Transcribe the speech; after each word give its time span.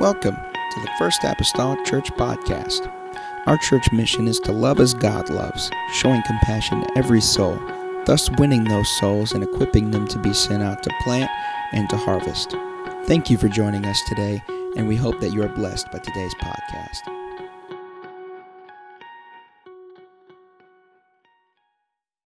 Welcome 0.00 0.36
to 0.36 0.80
the 0.80 0.90
First 0.98 1.24
Apostolic 1.24 1.84
Church 1.84 2.10
Podcast. 2.12 2.90
Our 3.44 3.58
church 3.58 3.92
mission 3.92 4.28
is 4.28 4.40
to 4.40 4.50
love 4.50 4.80
as 4.80 4.94
God 4.94 5.28
loves, 5.28 5.70
showing 5.92 6.22
compassion 6.22 6.80
to 6.80 6.96
every 6.96 7.20
soul, 7.20 7.60
thus 8.06 8.30
winning 8.38 8.64
those 8.64 8.88
souls 8.98 9.32
and 9.32 9.44
equipping 9.44 9.90
them 9.90 10.08
to 10.08 10.18
be 10.18 10.32
sent 10.32 10.62
out 10.62 10.82
to 10.84 10.90
plant 11.02 11.30
and 11.72 11.86
to 11.90 11.98
harvest. 11.98 12.52
Thank 13.04 13.28
you 13.28 13.36
for 13.36 13.48
joining 13.48 13.84
us 13.84 14.00
today, 14.08 14.42
and 14.74 14.88
we 14.88 14.96
hope 14.96 15.20
that 15.20 15.34
you 15.34 15.42
are 15.42 15.50
blessed 15.50 15.92
by 15.92 15.98
today's 15.98 16.34
podcast. 16.36 17.06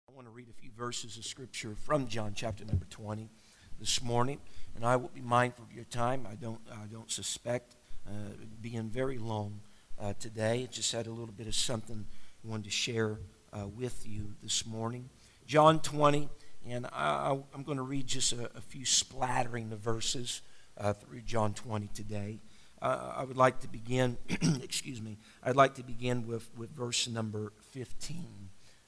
I 0.09 0.13
want 0.13 0.27
to 0.27 0.33
read 0.33 0.49
a 0.49 0.61
few 0.61 0.73
verses 0.77 1.17
of 1.17 1.25
scripture 1.25 1.77
from 1.77 2.09
John 2.09 2.33
chapter 2.35 2.65
number 2.65 2.87
20 2.87 3.31
this 3.79 4.03
morning, 4.03 4.41
and 4.75 4.85
I 4.85 4.97
will 4.97 5.11
be 5.15 5.21
mindful 5.21 5.65
of 5.65 5.73
your 5.73 5.85
time. 5.85 6.27
I 6.31 6.35
don't, 6.35 6.61
I 6.71 6.87
don't 6.91 7.11
suspect 7.11 7.77
uh, 8.07 8.11
being 8.61 8.89
very 8.89 9.19
long 9.19 9.61
uh, 10.01 10.15
today. 10.19 10.69
Just 10.71 10.93
had 10.93 11.07
a 11.07 11.11
little 11.11 11.35
bit 11.35 11.47
of 11.47 11.55
something 11.55 12.07
I 12.45 12.49
wanted 12.49 12.65
to 12.65 12.71
share 12.71 13.19
uh, 13.53 13.69
with 13.69 14.07
you 14.07 14.35
this 14.43 14.67
morning. 14.67 15.09
John 15.47 15.81
20, 15.81 16.29
and 16.67 16.87
I, 16.93 17.39
am 17.55 17.63
going 17.65 17.77
to 17.77 17.83
read 17.83 18.07
just 18.07 18.33
a, 18.33 18.51
a, 18.57 18.61
few 18.61 18.85
splattering 18.85 19.73
of 19.73 19.81
verses 19.81 20.41
uh, 20.79 20.93
through 20.93 21.21
John 21.23 21.53
20 21.55 21.89
today. 21.89 22.41
Uh, 22.81 23.13
I 23.17 23.25
would 23.25 23.37
like 23.37 23.61
to 23.61 23.69
begin, 23.69 24.17
excuse 24.63 25.01
me, 25.01 25.19
I'd 25.43 25.57
like 25.57 25.75
to 25.75 25.83
begin 25.83 26.27
with, 26.27 26.51
with 26.57 26.71
verse 26.71 27.07
number 27.09 27.53
15 27.71 28.27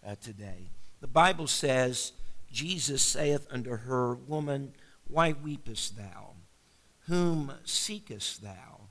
uh, 0.06 0.14
today. 0.20 0.70
The 1.00 1.06
Bible 1.06 1.46
says, 1.46 2.12
Jesus 2.50 3.02
saith 3.02 3.46
unto 3.50 3.76
her, 3.76 4.14
Woman, 4.14 4.72
why 5.08 5.32
weepest 5.32 5.96
thou? 5.96 6.34
Whom 7.06 7.52
seekest 7.64 8.42
thou? 8.42 8.88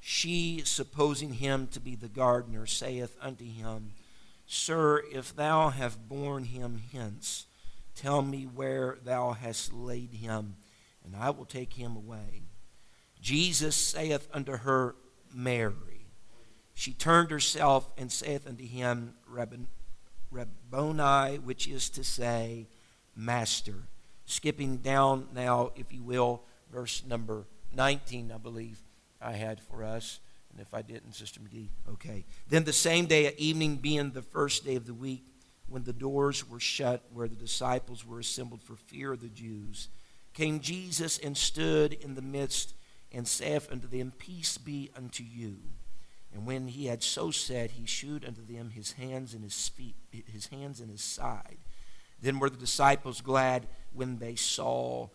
She, 0.00 0.62
supposing 0.64 1.34
him 1.34 1.66
to 1.68 1.80
be 1.80 1.96
the 1.96 2.08
gardener, 2.08 2.66
saith 2.66 3.16
unto 3.20 3.44
him, 3.44 3.92
Sir, 4.46 5.02
if 5.12 5.34
thou 5.34 5.70
have 5.70 6.08
borne 6.08 6.44
him 6.44 6.80
hence, 6.92 7.46
tell 7.96 8.22
me 8.22 8.44
where 8.44 8.98
thou 9.04 9.32
hast 9.32 9.72
laid 9.72 10.12
him, 10.14 10.54
and 11.04 11.16
I 11.16 11.30
will 11.30 11.44
take 11.44 11.72
him 11.72 11.96
away. 11.96 12.42
Jesus 13.20 13.74
saith 13.74 14.28
unto 14.32 14.58
her, 14.58 14.94
Mary. 15.34 16.06
She 16.74 16.92
turned 16.92 17.32
herself 17.32 17.90
and 17.98 18.12
saith 18.12 18.46
unto 18.46 18.64
him, 18.64 19.14
Rabboni, 20.30 21.38
which 21.38 21.66
is 21.66 21.90
to 21.90 22.04
say, 22.04 22.68
Master. 23.16 23.88
Skipping 24.26 24.78
down 24.78 25.28
now, 25.34 25.70
if 25.76 25.92
you 25.92 26.02
will, 26.02 26.42
verse 26.72 27.02
number 27.06 27.46
19, 27.74 28.32
I 28.32 28.38
believe 28.38 28.80
I 29.20 29.32
had 29.32 29.60
for 29.60 29.84
us. 29.84 30.20
And 30.50 30.60
if 30.60 30.74
I 30.74 30.82
didn't, 30.82 31.12
Sister 31.12 31.40
McGee, 31.40 31.68
okay. 31.92 32.24
Then 32.48 32.64
the 32.64 32.72
same 32.72 33.06
day 33.06 33.26
at 33.26 33.38
evening, 33.38 33.76
being 33.76 34.10
the 34.10 34.22
first 34.22 34.64
day 34.64 34.74
of 34.74 34.86
the 34.86 34.94
week, 34.94 35.24
when 35.68 35.84
the 35.84 35.92
doors 35.92 36.48
were 36.48 36.60
shut 36.60 37.02
where 37.12 37.28
the 37.28 37.36
disciples 37.36 38.06
were 38.06 38.20
assembled 38.20 38.62
for 38.62 38.76
fear 38.76 39.12
of 39.12 39.20
the 39.20 39.28
Jews, 39.28 39.88
came 40.32 40.60
Jesus 40.60 41.18
and 41.18 41.36
stood 41.36 41.92
in 41.92 42.14
the 42.14 42.22
midst 42.22 42.74
and 43.12 43.26
saith 43.26 43.70
unto 43.70 43.86
them, 43.86 44.12
Peace 44.16 44.58
be 44.58 44.90
unto 44.96 45.24
you. 45.24 45.56
And 46.32 46.46
when 46.46 46.68
he 46.68 46.86
had 46.86 47.02
so 47.02 47.30
said, 47.30 47.72
he 47.72 47.86
shewed 47.86 48.24
unto 48.24 48.44
them 48.44 48.70
his 48.70 48.92
hands 48.92 49.34
and 49.34 49.42
his 49.42 49.68
feet, 49.68 49.96
his 50.10 50.48
hands 50.48 50.80
and 50.80 50.90
his 50.90 51.02
side. 51.02 51.58
Then 52.26 52.40
were 52.40 52.50
the 52.50 52.56
disciples 52.56 53.20
glad 53.20 53.68
when 53.92 54.18
they 54.18 54.34
saw 54.34 55.06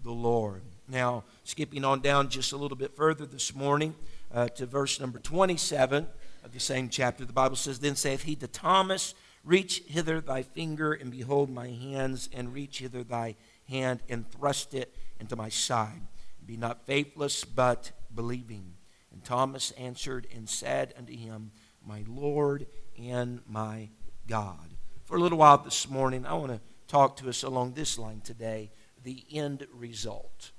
the 0.00 0.12
Lord. 0.12 0.62
Now, 0.86 1.24
skipping 1.42 1.84
on 1.84 2.02
down 2.02 2.28
just 2.28 2.52
a 2.52 2.56
little 2.56 2.76
bit 2.76 2.94
further 2.94 3.26
this 3.26 3.52
morning 3.52 3.96
uh, 4.32 4.46
to 4.50 4.66
verse 4.66 5.00
number 5.00 5.18
27 5.18 6.06
of 6.44 6.52
the 6.52 6.60
same 6.60 6.88
chapter, 6.88 7.24
the 7.24 7.32
Bible 7.32 7.56
says, 7.56 7.80
Then 7.80 7.96
saith 7.96 8.22
he 8.22 8.36
to 8.36 8.46
Thomas, 8.46 9.14
Reach 9.42 9.82
hither 9.88 10.20
thy 10.20 10.42
finger, 10.42 10.92
and 10.92 11.10
behold 11.10 11.50
my 11.50 11.66
hands, 11.66 12.28
and 12.32 12.54
reach 12.54 12.78
hither 12.78 13.02
thy 13.02 13.34
hand, 13.68 13.98
and 14.08 14.30
thrust 14.30 14.72
it 14.72 14.94
into 15.18 15.34
my 15.34 15.48
side. 15.48 16.02
Be 16.46 16.56
not 16.56 16.86
faithless, 16.86 17.44
but 17.44 17.90
believing. 18.14 18.74
And 19.10 19.24
Thomas 19.24 19.72
answered 19.72 20.28
and 20.32 20.48
said 20.48 20.94
unto 20.96 21.16
him, 21.16 21.50
My 21.84 22.04
Lord 22.06 22.66
and 22.96 23.40
my 23.48 23.88
God 24.28 24.71
for 25.12 25.18
a 25.18 25.20
little 25.20 25.36
while 25.36 25.58
this 25.58 25.90
morning, 25.90 26.24
I 26.24 26.32
want 26.32 26.52
to 26.52 26.60
talk 26.88 27.18
to 27.18 27.28
us 27.28 27.42
along 27.42 27.74
this 27.74 27.98
line 27.98 28.22
today 28.24 28.70
the 29.04 29.22
end 29.30 29.66
result. 29.74 30.52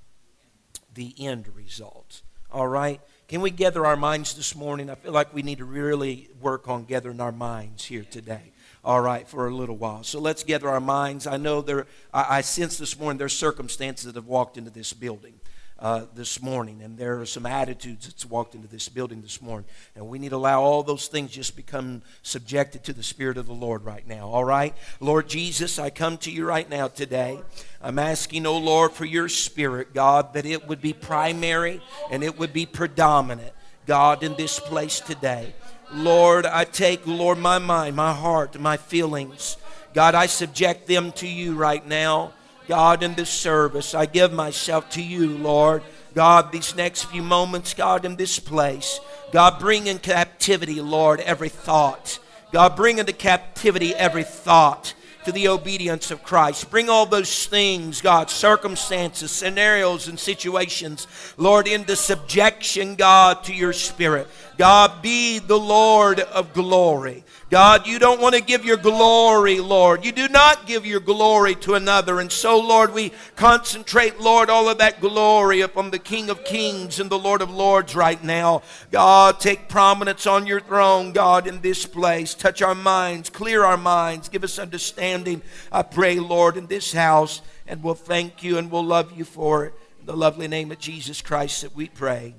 The 0.94 1.12
end 1.18 1.48
result. 1.56 2.22
All 2.52 2.68
right? 2.68 3.00
Can 3.26 3.40
we 3.40 3.50
gather 3.50 3.84
our 3.84 3.96
minds 3.96 4.32
this 4.34 4.54
morning? 4.54 4.90
I 4.90 4.94
feel 4.94 5.10
like 5.10 5.34
we 5.34 5.42
need 5.42 5.58
to 5.58 5.64
really 5.64 6.28
work 6.40 6.68
on 6.68 6.84
gathering 6.84 7.20
our 7.20 7.32
minds 7.32 7.86
here 7.86 8.04
today. 8.08 8.52
All 8.84 9.00
right, 9.00 9.28
for 9.28 9.48
a 9.48 9.50
little 9.52 9.76
while. 9.76 10.04
So 10.04 10.20
let's 10.20 10.44
gather 10.44 10.68
our 10.68 10.78
minds. 10.78 11.26
I 11.26 11.36
know 11.36 11.60
there, 11.60 11.88
I, 12.12 12.36
I 12.36 12.40
sense 12.42 12.78
this 12.78 12.96
morning 12.96 13.18
there's 13.18 13.36
circumstances 13.36 14.04
that 14.04 14.14
have 14.14 14.28
walked 14.28 14.56
into 14.56 14.70
this 14.70 14.92
building 14.92 15.34
uh, 15.78 16.06
this 16.14 16.40
morning, 16.40 16.82
and 16.82 16.96
there 16.96 17.20
are 17.20 17.26
some 17.26 17.46
attitudes 17.46 18.06
that's 18.06 18.24
walked 18.24 18.54
into 18.54 18.68
this 18.68 18.88
building 18.88 19.20
this 19.22 19.42
morning. 19.42 19.68
And 19.96 20.08
we 20.08 20.18
need 20.18 20.30
to 20.30 20.36
allow 20.36 20.62
all 20.62 20.82
those 20.82 21.08
things 21.08 21.32
just 21.32 21.56
become 21.56 22.02
subjected 22.22 22.84
to 22.84 22.92
the 22.92 23.02
Spirit 23.02 23.36
of 23.36 23.46
the 23.46 23.52
Lord 23.52 23.84
right 23.84 24.06
now. 24.06 24.28
All 24.28 24.44
right? 24.44 24.74
Lord 25.00 25.28
Jesus, 25.28 25.78
I 25.78 25.90
come 25.90 26.16
to 26.18 26.30
you 26.30 26.46
right 26.46 26.68
now 26.68 26.88
today. 26.88 27.40
I'm 27.82 27.98
asking, 27.98 28.46
oh 28.46 28.58
Lord, 28.58 28.92
for 28.92 29.04
your 29.04 29.28
Spirit, 29.28 29.92
God, 29.92 30.34
that 30.34 30.46
it 30.46 30.68
would 30.68 30.80
be 30.80 30.92
primary 30.92 31.82
and 32.10 32.22
it 32.22 32.38
would 32.38 32.52
be 32.52 32.66
predominant, 32.66 33.52
God, 33.84 34.22
in 34.22 34.36
this 34.36 34.60
place 34.60 35.00
today. 35.00 35.54
Lord, 35.92 36.46
I 36.46 36.64
take, 36.64 37.06
Lord, 37.06 37.38
my 37.38 37.58
mind, 37.58 37.96
my 37.96 38.12
heart, 38.12 38.58
my 38.58 38.76
feelings. 38.76 39.56
God, 39.92 40.14
I 40.14 40.26
subject 40.26 40.86
them 40.86 41.12
to 41.12 41.28
you 41.28 41.54
right 41.54 41.86
now. 41.86 42.32
God, 42.66 43.02
in 43.02 43.14
this 43.14 43.30
service, 43.30 43.94
I 43.94 44.06
give 44.06 44.32
myself 44.32 44.90
to 44.90 45.02
you, 45.02 45.28
Lord. 45.28 45.82
God, 46.14 46.52
these 46.52 46.76
next 46.76 47.04
few 47.04 47.22
moments, 47.22 47.74
God, 47.74 48.04
in 48.04 48.16
this 48.16 48.38
place, 48.38 49.00
God, 49.32 49.58
bring 49.58 49.86
in 49.86 49.98
captivity, 49.98 50.80
Lord, 50.80 51.20
every 51.20 51.48
thought. 51.48 52.18
God, 52.52 52.76
bring 52.76 52.98
into 52.98 53.12
captivity 53.12 53.94
every 53.94 54.22
thought 54.22 54.94
to 55.24 55.32
the 55.32 55.48
obedience 55.48 56.10
of 56.10 56.22
Christ. 56.22 56.70
Bring 56.70 56.88
all 56.88 57.06
those 57.06 57.46
things, 57.46 58.00
God, 58.00 58.30
circumstances, 58.30 59.30
scenarios, 59.30 60.06
and 60.06 60.18
situations, 60.18 61.06
Lord, 61.36 61.66
into 61.66 61.96
subjection, 61.96 62.94
God, 62.94 63.42
to 63.44 63.54
your 63.54 63.72
spirit. 63.72 64.28
God, 64.56 65.02
be 65.02 65.38
the 65.38 65.58
Lord 65.58 66.20
of 66.20 66.52
glory. 66.52 67.24
God, 67.54 67.86
you 67.86 68.00
don't 68.00 68.20
want 68.20 68.34
to 68.34 68.40
give 68.40 68.64
your 68.64 68.76
glory, 68.76 69.60
Lord. 69.60 70.04
You 70.04 70.10
do 70.10 70.26
not 70.26 70.66
give 70.66 70.84
your 70.84 70.98
glory 70.98 71.54
to 71.54 71.74
another. 71.74 72.18
And 72.18 72.32
so, 72.32 72.58
Lord, 72.58 72.92
we 72.92 73.12
concentrate, 73.36 74.18
Lord, 74.18 74.50
all 74.50 74.68
of 74.68 74.78
that 74.78 75.00
glory 75.00 75.60
upon 75.60 75.92
the 75.92 76.00
King 76.00 76.30
of 76.30 76.42
Kings 76.42 76.98
and 76.98 77.08
the 77.08 77.16
Lord 77.16 77.42
of 77.42 77.52
Lords 77.52 77.94
right 77.94 78.20
now. 78.24 78.62
God, 78.90 79.38
take 79.38 79.68
prominence 79.68 80.26
on 80.26 80.48
your 80.48 80.58
throne, 80.58 81.12
God, 81.12 81.46
in 81.46 81.60
this 81.60 81.86
place. 81.86 82.34
Touch 82.34 82.60
our 82.60 82.74
minds, 82.74 83.30
clear 83.30 83.62
our 83.62 83.76
minds, 83.76 84.28
give 84.28 84.42
us 84.42 84.58
understanding. 84.58 85.40
I 85.70 85.82
pray, 85.82 86.18
Lord, 86.18 86.56
in 86.56 86.66
this 86.66 86.92
house, 86.92 87.40
and 87.68 87.84
we'll 87.84 87.94
thank 87.94 88.42
you 88.42 88.58
and 88.58 88.68
we'll 88.68 88.84
love 88.84 89.16
you 89.16 89.24
for 89.24 89.66
it. 89.66 89.74
In 90.00 90.06
the 90.06 90.16
lovely 90.16 90.48
name 90.48 90.72
of 90.72 90.80
Jesus 90.80 91.22
Christ 91.22 91.62
that 91.62 91.76
we 91.76 91.86
pray. 91.86 92.34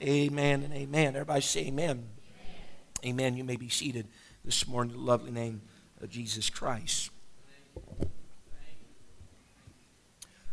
Amen 0.00 0.62
and 0.62 0.72
amen. 0.72 1.08
Everybody 1.08 1.42
say 1.42 1.66
amen. 1.66 2.04
Amen. 3.04 3.20
amen. 3.20 3.36
You 3.36 3.44
may 3.44 3.56
be 3.56 3.68
seated 3.68 4.06
this 4.46 4.68
morning 4.68 4.94
in 4.94 5.00
the 5.00 5.04
lovely 5.04 5.32
name 5.32 5.60
of 6.00 6.08
Jesus 6.08 6.48
Christ. 6.48 7.10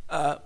Uh, 0.10 0.38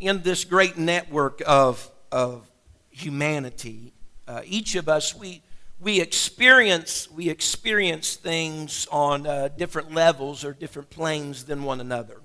in 0.00 0.22
this 0.22 0.44
great 0.44 0.78
network 0.78 1.42
of, 1.46 1.90
of 2.10 2.50
humanity, 2.88 3.92
uh, 4.26 4.40
each 4.46 4.76
of 4.76 4.88
us, 4.88 5.14
we, 5.14 5.42
we 5.78 6.00
experience, 6.00 7.10
we 7.10 7.28
experience 7.28 8.16
things 8.16 8.88
on 8.90 9.26
uh, 9.26 9.48
different 9.48 9.92
levels 9.92 10.46
or 10.46 10.54
different 10.54 10.88
planes 10.88 11.44
than 11.44 11.64
one 11.64 11.82
another. 11.82 12.16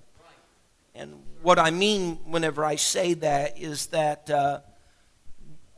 And 0.95 1.21
what 1.41 1.59
I 1.59 1.69
mean 1.69 2.15
whenever 2.25 2.63
I 2.63 2.77
say 2.77 3.13
that 3.15 3.59
is 3.59 3.87
that 3.87 4.29
uh, 4.29 4.61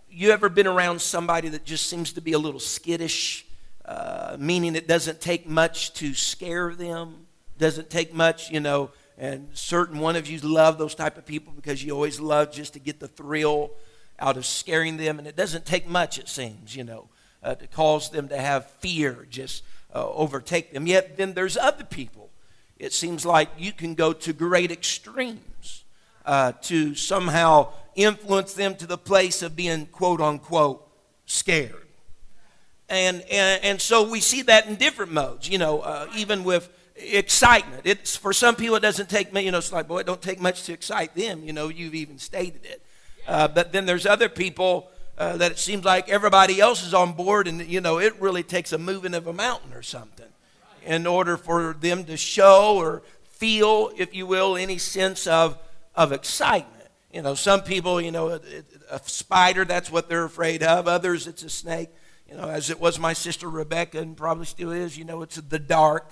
you 0.08 0.30
ever 0.30 0.50
been 0.50 0.68
around 0.68 1.02
somebody 1.02 1.50
that 1.50 1.66
just 1.66 1.88
seems 1.88 2.14
to 2.14 2.22
be 2.22 2.34
a 2.34 2.40
little 2.40 2.60
skittish, 2.60 3.48
uh, 3.90 4.38
meaning 4.38 4.76
it 4.76 4.88
doesn't 4.88 5.20
take 5.20 5.48
much 5.48 5.94
to 5.94 6.14
scare 6.14 6.76
them, 6.76 7.26
doesn't 7.58 7.90
take 7.90 8.14
much, 8.14 8.52
you 8.52 8.60
know, 8.60 8.92
and 9.18 9.50
certain 9.54 9.98
one 9.98 10.16
of 10.16 10.28
you 10.28 10.38
love 10.42 10.78
those 10.78 10.94
type 10.94 11.18
of 11.18 11.26
people 11.26 11.52
because 11.56 11.84
you 11.84 11.92
always 11.92 12.20
love 12.20 12.52
just 12.52 12.74
to 12.74 12.80
get 12.80 13.00
the 13.00 13.08
thrill 13.08 13.72
out 14.20 14.38
of 14.38 14.46
scaring 14.46 14.98
them, 14.98 15.18
and 15.18 15.28
it 15.28 15.36
doesn't 15.36 15.66
take 15.66 15.88
much, 15.88 16.20
it 16.20 16.30
seems, 16.30 16.76
you 16.76 16.84
know, 16.84 17.08
uh, 17.42 17.56
to 17.56 17.66
cause 17.66 18.12
them 18.12 18.28
to 18.28 18.38
have 18.38 18.70
fear 18.80 19.26
just 19.28 19.64
uh, 19.96 20.08
overtake 20.12 20.72
them. 20.72 20.86
Yet 20.86 21.18
then 21.18 21.34
there's 21.34 21.58
other 21.58 21.84
people. 21.84 22.30
It 22.78 22.94
seems 22.94 23.26
like 23.26 23.50
you 23.58 23.72
can 23.72 23.96
go 23.96 24.14
to 24.14 24.34
great 24.34 24.72
extremes 24.72 25.84
uh, 26.28 26.52
to 26.62 26.94
somehow 26.94 27.70
influence 27.96 28.54
them 28.54 28.76
to 28.76 28.86
the 28.86 29.00
place 29.00 29.42
of 29.42 29.56
being 29.56 29.88
quote 29.88 30.22
unquote 30.22 30.88
scared. 31.26 31.89
And, 32.90 33.22
and, 33.30 33.64
and 33.64 33.82
so 33.82 34.10
we 34.10 34.20
see 34.20 34.42
that 34.44 34.68
in 34.68 34.76
different 34.76 35.12
modes, 35.12 35.48
you 35.48 35.58
know, 35.58 35.82
uh, 35.82 36.08
even 36.16 36.44
with 36.44 36.70
excitement. 36.96 37.84
It's 37.86 38.16
for 38.16 38.34
some 38.34 38.56
people 38.56 38.76
it 38.76 38.82
doesn't 38.82 39.10
take 39.10 39.34
you 39.34 39.52
know, 39.52 39.60
it's 39.60 39.72
like, 39.72 39.88
boy, 39.88 40.00
it 40.00 40.08
don't 40.08 40.22
take 40.22 40.42
much 40.42 40.64
to 40.64 40.74
excite 40.74 41.16
them, 41.16 41.44
you 41.44 41.54
know, 41.54 41.70
you've 41.70 41.96
even 41.96 42.18
stated 42.18 42.66
it. 42.66 42.82
Uh, 43.28 43.48
but 43.48 43.72
then 43.72 43.86
there's 43.86 44.06
other 44.06 44.28
people 44.28 44.90
uh, 45.20 45.38
that 45.38 45.52
it 45.52 45.60
seems 45.60 45.84
like 45.84 46.10
everybody 46.10 46.60
else 46.60 46.84
is 46.86 46.94
on 46.94 47.14
board, 47.14 47.48
and 47.48 47.66
you 47.68 47.82
know, 47.82 48.00
it 48.00 48.20
really 48.22 48.42
takes 48.42 48.72
a 48.72 48.78
moving 48.78 49.14
of 49.14 49.28
a 49.28 49.34
mountain 49.34 49.74
or 49.74 49.82
something 49.84 50.26
in 50.86 51.06
order 51.06 51.38
for 51.38 51.76
them 51.80 52.06
to 52.06 52.16
show 52.18 52.78
or 52.78 53.04
feel, 53.24 53.92
if 53.98 54.16
you 54.16 54.26
will, 54.26 54.56
any 54.56 54.78
sense 54.78 55.28
of, 55.28 55.58
of 55.94 56.12
excitement. 56.12 56.88
You 57.12 57.22
know, 57.22 57.36
some 57.36 57.62
people, 57.62 58.00
you 58.00 58.12
know, 58.12 58.30
a, 58.30 58.40
a 58.92 59.00
spider, 59.04 59.66
that's 59.66 59.92
what 59.92 60.10
they're 60.10 60.24
afraid 60.24 60.64
of. 60.64 60.88
Others, 60.88 61.28
it's 61.28 61.44
a 61.44 61.50
snake. 61.50 61.90
You 62.30 62.38
know, 62.38 62.48
as 62.48 62.70
it 62.70 62.80
was 62.80 63.00
my 63.00 63.14
sister 63.14 63.50
Rebecca, 63.50 64.00
and 64.00 64.16
probably 64.16 64.46
still 64.46 64.72
is, 64.72 64.96
you 64.96 65.04
know, 65.04 65.24
it's 65.24 65.38
the 65.38 65.58
dark. 65.58 66.12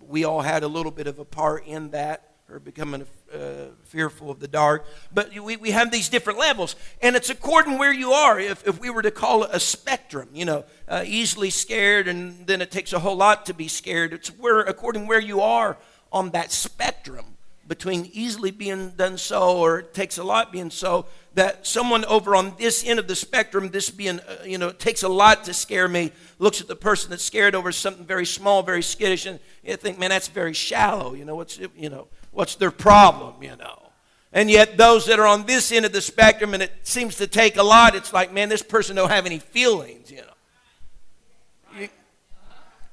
We 0.00 0.24
all 0.24 0.40
had 0.40 0.64
a 0.64 0.68
little 0.68 0.90
bit 0.90 1.06
of 1.06 1.20
a 1.20 1.24
part 1.24 1.66
in 1.66 1.90
that, 1.90 2.32
her 2.48 2.58
becoming 2.58 3.06
uh, 3.32 3.38
fearful 3.84 4.28
of 4.28 4.40
the 4.40 4.48
dark. 4.48 4.84
But 5.14 5.32
we, 5.38 5.56
we 5.56 5.70
have 5.70 5.92
these 5.92 6.08
different 6.08 6.40
levels, 6.40 6.74
and 7.00 7.14
it's 7.14 7.30
according 7.30 7.78
where 7.78 7.92
you 7.92 8.10
are. 8.10 8.40
If, 8.40 8.66
if 8.66 8.80
we 8.80 8.90
were 8.90 9.02
to 9.02 9.12
call 9.12 9.44
it 9.44 9.50
a 9.52 9.60
spectrum, 9.60 10.30
you 10.32 10.44
know, 10.44 10.64
uh, 10.88 11.04
easily 11.06 11.50
scared, 11.50 12.08
and 12.08 12.44
then 12.44 12.60
it 12.60 12.72
takes 12.72 12.92
a 12.92 12.98
whole 12.98 13.16
lot 13.16 13.46
to 13.46 13.54
be 13.54 13.68
scared. 13.68 14.12
It's 14.12 14.30
where, 14.30 14.60
according 14.60 15.06
where 15.06 15.20
you 15.20 15.40
are 15.42 15.78
on 16.10 16.30
that 16.30 16.50
spectrum 16.50 17.36
between 17.68 18.10
easily 18.12 18.50
being 18.50 18.90
done 18.90 19.16
so 19.16 19.58
or 19.58 19.78
it 19.78 19.94
takes 19.94 20.18
a 20.18 20.24
lot 20.24 20.50
being 20.50 20.70
so 20.70 21.06
that 21.34 21.66
someone 21.66 22.04
over 22.04 22.36
on 22.36 22.54
this 22.58 22.84
end 22.86 22.98
of 22.98 23.08
the 23.08 23.16
spectrum 23.16 23.70
this 23.70 23.90
being 23.90 24.20
uh, 24.20 24.36
you 24.44 24.58
know 24.58 24.68
it 24.68 24.78
takes 24.78 25.02
a 25.02 25.08
lot 25.08 25.44
to 25.44 25.54
scare 25.54 25.88
me 25.88 26.12
looks 26.38 26.60
at 26.60 26.68
the 26.68 26.76
person 26.76 27.10
that's 27.10 27.24
scared 27.24 27.54
over 27.54 27.72
something 27.72 28.04
very 28.04 28.26
small 28.26 28.62
very 28.62 28.82
skittish 28.82 29.26
and 29.26 29.40
you 29.64 29.76
think 29.76 29.98
man 29.98 30.10
that's 30.10 30.28
very 30.28 30.52
shallow 30.52 31.14
you 31.14 31.24
know 31.24 31.34
what's 31.34 31.58
you 31.76 31.88
know 31.88 32.06
what's 32.30 32.56
their 32.56 32.70
problem 32.70 33.42
you 33.42 33.56
know? 33.56 33.78
And 34.34 34.50
yet 34.50 34.78
those 34.78 35.04
that 35.06 35.18
are 35.20 35.26
on 35.26 35.44
this 35.44 35.70
end 35.72 35.84
of 35.84 35.92
the 35.92 36.00
spectrum 36.00 36.54
and 36.54 36.62
it 36.62 36.72
seems 36.82 37.16
to 37.16 37.26
take 37.26 37.56
a 37.56 37.62
lot 37.62 37.94
it's 37.94 38.12
like 38.12 38.32
man 38.32 38.48
this 38.48 38.62
person 38.62 38.96
don't 38.96 39.10
have 39.10 39.26
any 39.26 39.38
feelings 39.38 40.10
you 40.10 40.18
know? 40.18 40.24
You, 41.78 41.88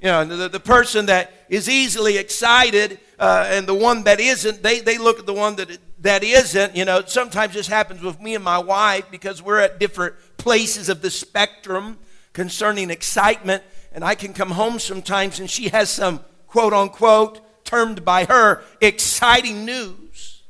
know 0.01 0.23
the, 0.23 0.47
the 0.47 0.59
person 0.61 1.07
that 1.07 1.33
is 1.49 1.67
easily 1.67 2.17
excited 2.17 2.99
uh, 3.19 3.45
and 3.49 3.67
the 3.67 3.73
one 3.73 4.03
that 4.03 4.21
isn't, 4.21 4.63
they, 4.63 4.79
they 4.79 4.97
look 4.97 5.19
at 5.19 5.25
the 5.25 5.33
one 5.33 5.57
that, 5.57 5.77
that 6.01 6.23
isn't. 6.23 6.75
You 6.75 6.85
know, 6.85 7.03
sometimes 7.05 7.53
this 7.53 7.67
happens 7.67 8.01
with 8.01 8.21
me 8.21 8.35
and 8.35 8.43
my 8.43 8.59
wife 8.59 9.05
because 9.11 9.41
we're 9.41 9.59
at 9.59 9.79
different 9.79 10.15
places 10.37 10.89
of 10.89 11.01
the 11.01 11.09
spectrum 11.09 11.97
concerning 12.33 12.89
excitement. 12.89 13.63
And 13.91 14.03
I 14.03 14.15
can 14.15 14.33
come 14.33 14.51
home 14.51 14.79
sometimes 14.79 15.39
and 15.39 15.49
she 15.49 15.69
has 15.69 15.89
some 15.89 16.21
quote 16.47 16.73
unquote, 16.73 17.41
termed 17.65 18.03
by 18.03 18.25
her, 18.25 18.63
exciting 18.81 19.65
news. 19.65 20.41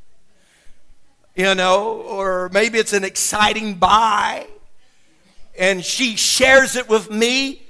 You 1.36 1.56
know, 1.56 2.02
or 2.02 2.50
maybe 2.50 2.80
it's 2.80 2.94
an 2.94 3.04
exciting 3.04 3.76
buy. 3.76 4.48
And 5.58 5.84
she 5.84 6.16
shares 6.16 6.76
it 6.76 6.90
with 6.90 7.10
me. 7.10 7.62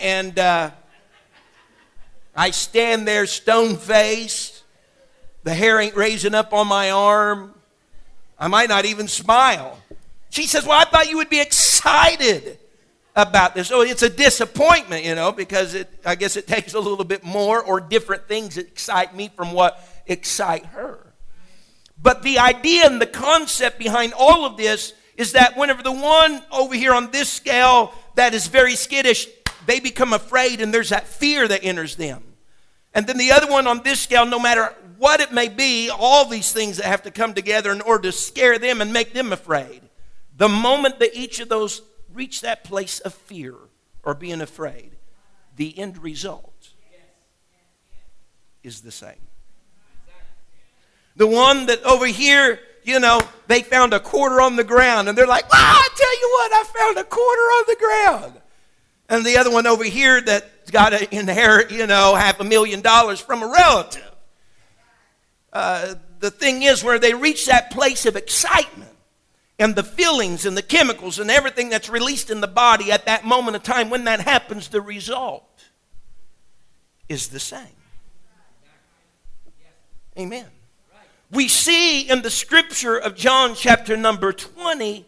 And, 0.00 0.38
uh, 0.38 0.70
I 2.36 2.50
stand 2.50 3.06
there 3.06 3.26
stone 3.26 3.76
faced. 3.76 4.53
The 5.44 5.54
hair 5.54 5.78
ain't 5.78 5.94
raising 5.94 6.34
up 6.34 6.52
on 6.52 6.66
my 6.66 6.90
arm. 6.90 7.54
I 8.38 8.48
might 8.48 8.68
not 8.68 8.84
even 8.84 9.08
smile. 9.08 9.78
She 10.30 10.46
says, 10.46 10.66
Well, 10.66 10.78
I 10.78 10.84
thought 10.84 11.08
you 11.08 11.16
would 11.18 11.30
be 11.30 11.40
excited 11.40 12.58
about 13.14 13.54
this. 13.54 13.70
Oh, 13.70 13.82
it's 13.82 14.02
a 14.02 14.10
disappointment, 14.10 15.04
you 15.04 15.14
know, 15.14 15.30
because 15.30 15.74
it, 15.74 15.88
I 16.04 16.16
guess 16.16 16.36
it 16.36 16.46
takes 16.48 16.74
a 16.74 16.80
little 16.80 17.04
bit 17.04 17.22
more 17.22 17.62
or 17.62 17.80
different 17.80 18.26
things 18.26 18.56
that 18.56 18.66
excite 18.66 19.14
me 19.14 19.30
from 19.36 19.52
what 19.52 19.78
excite 20.06 20.66
her. 20.66 20.98
But 22.02 22.22
the 22.22 22.40
idea 22.40 22.86
and 22.86 23.00
the 23.00 23.06
concept 23.06 23.78
behind 23.78 24.12
all 24.18 24.44
of 24.44 24.56
this 24.56 24.92
is 25.16 25.32
that 25.32 25.56
whenever 25.56 25.82
the 25.82 25.92
one 25.92 26.42
over 26.50 26.74
here 26.74 26.92
on 26.92 27.12
this 27.12 27.28
scale 27.28 27.94
that 28.16 28.34
is 28.34 28.48
very 28.48 28.74
skittish 28.74 29.28
they 29.66 29.80
become 29.80 30.12
afraid 30.12 30.60
and 30.60 30.72
there's 30.72 30.90
that 30.90 31.06
fear 31.06 31.46
that 31.48 31.64
enters 31.64 31.96
them. 31.96 32.22
And 32.92 33.06
then 33.06 33.18
the 33.18 33.32
other 33.32 33.50
one 33.50 33.66
on 33.66 33.82
this 33.82 34.00
scale, 34.00 34.26
no 34.26 34.38
matter 34.38 34.74
what 34.98 35.20
it 35.20 35.32
may 35.32 35.48
be, 35.48 35.90
all 35.90 36.24
these 36.24 36.52
things 36.52 36.76
that 36.76 36.86
have 36.86 37.02
to 37.02 37.10
come 37.10 37.34
together 37.34 37.72
in 37.72 37.80
order 37.80 38.04
to 38.04 38.12
scare 38.12 38.58
them 38.58 38.80
and 38.80 38.92
make 38.92 39.12
them 39.12 39.32
afraid. 39.32 39.82
The 40.36 40.48
moment 40.48 40.98
that 40.98 41.14
each 41.14 41.40
of 41.40 41.48
those 41.48 41.82
reach 42.12 42.40
that 42.40 42.64
place 42.64 43.00
of 43.00 43.14
fear 43.14 43.54
or 44.02 44.14
being 44.14 44.40
afraid, 44.40 44.92
the 45.56 45.78
end 45.78 46.02
result 46.02 46.70
is 48.62 48.80
the 48.80 48.90
same. 48.90 49.14
The 51.16 51.26
one 51.26 51.66
that 51.66 51.82
over 51.84 52.06
here, 52.06 52.58
you 52.82 52.98
know, 52.98 53.20
they 53.46 53.62
found 53.62 53.94
a 53.94 54.00
quarter 54.00 54.40
on 54.40 54.56
the 54.56 54.64
ground 54.64 55.08
and 55.08 55.16
they're 55.16 55.26
like, 55.26 55.44
ah, 55.52 55.80
I 55.80 55.88
tell 55.96 56.20
you 56.20 56.30
what, 56.32 56.52
I 56.52 56.64
found 56.78 56.98
a 56.98 57.04
quarter 57.04 57.40
on 57.40 57.64
the 57.68 57.76
ground. 57.76 58.40
And 59.08 59.24
the 59.24 59.36
other 59.36 59.50
one 59.50 59.66
over 59.66 59.84
here 59.84 60.20
that's 60.20 60.70
got 60.70 60.90
to 60.90 61.14
inherit, 61.14 61.70
you 61.70 61.86
know, 61.86 62.14
half 62.14 62.40
a 62.40 62.44
million 62.44 62.80
dollars 62.80 63.20
from 63.20 63.42
a 63.42 63.46
relative. 63.46 64.10
Uh, 65.54 65.94
the 66.18 66.30
thing 66.30 66.62
is, 66.62 66.82
where 66.82 66.98
they 66.98 67.14
reach 67.14 67.46
that 67.46 67.70
place 67.70 68.06
of 68.06 68.16
excitement 68.16 68.90
and 69.58 69.76
the 69.76 69.84
feelings 69.84 70.44
and 70.44 70.56
the 70.56 70.62
chemicals 70.62 71.18
and 71.20 71.30
everything 71.30 71.68
that's 71.68 71.88
released 71.88 72.28
in 72.28 72.40
the 72.40 72.48
body 72.48 72.90
at 72.90 73.06
that 73.06 73.24
moment 73.24 73.56
of 73.56 73.62
time, 73.62 73.88
when 73.88 74.04
that 74.04 74.20
happens, 74.20 74.68
the 74.68 74.80
result 74.80 75.48
is 77.08 77.28
the 77.28 77.38
same. 77.38 77.66
Amen. 80.18 80.46
We 81.30 81.48
see 81.48 82.08
in 82.08 82.22
the 82.22 82.30
scripture 82.30 82.96
of 82.96 83.16
John 83.16 83.54
chapter 83.56 83.96
number 83.96 84.32
20 84.32 85.04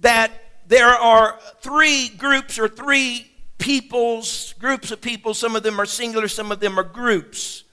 that 0.00 0.30
there 0.68 0.90
are 0.90 1.38
three 1.60 2.08
groups 2.08 2.58
or 2.58 2.68
three 2.68 3.30
peoples, 3.58 4.54
groups 4.58 4.90
of 4.90 5.00
people. 5.00 5.34
Some 5.34 5.56
of 5.56 5.62
them 5.62 5.80
are 5.80 5.86
singular, 5.86 6.28
some 6.28 6.52
of 6.52 6.60
them 6.60 6.78
are 6.78 6.84
groups. 6.84 7.63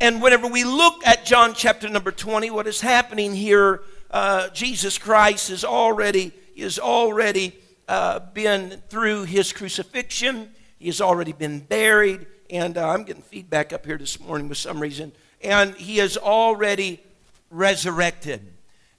And 0.00 0.22
whenever 0.22 0.46
we 0.46 0.62
look 0.62 1.04
at 1.04 1.24
John 1.24 1.54
chapter 1.54 1.88
number 1.88 2.12
20, 2.12 2.50
what 2.50 2.68
is 2.68 2.80
happening 2.80 3.34
here, 3.34 3.82
uh, 4.12 4.48
Jesus 4.50 4.96
Christ 4.96 5.50
is 5.50 5.64
already, 5.64 6.32
is 6.54 6.78
already 6.78 7.56
uh, 7.88 8.20
been 8.20 8.80
through 8.88 9.24
his 9.24 9.52
crucifixion. 9.52 10.50
He 10.78 10.86
has 10.86 11.00
already 11.00 11.32
been 11.32 11.58
buried. 11.58 12.28
And 12.48 12.78
uh, 12.78 12.88
I'm 12.88 13.02
getting 13.02 13.22
feedback 13.22 13.72
up 13.72 13.84
here 13.84 13.98
this 13.98 14.20
morning 14.20 14.48
for 14.48 14.54
some 14.54 14.78
reason. 14.78 15.10
And 15.42 15.74
he 15.74 15.98
is 15.98 16.16
already 16.16 17.02
resurrected. 17.50 18.52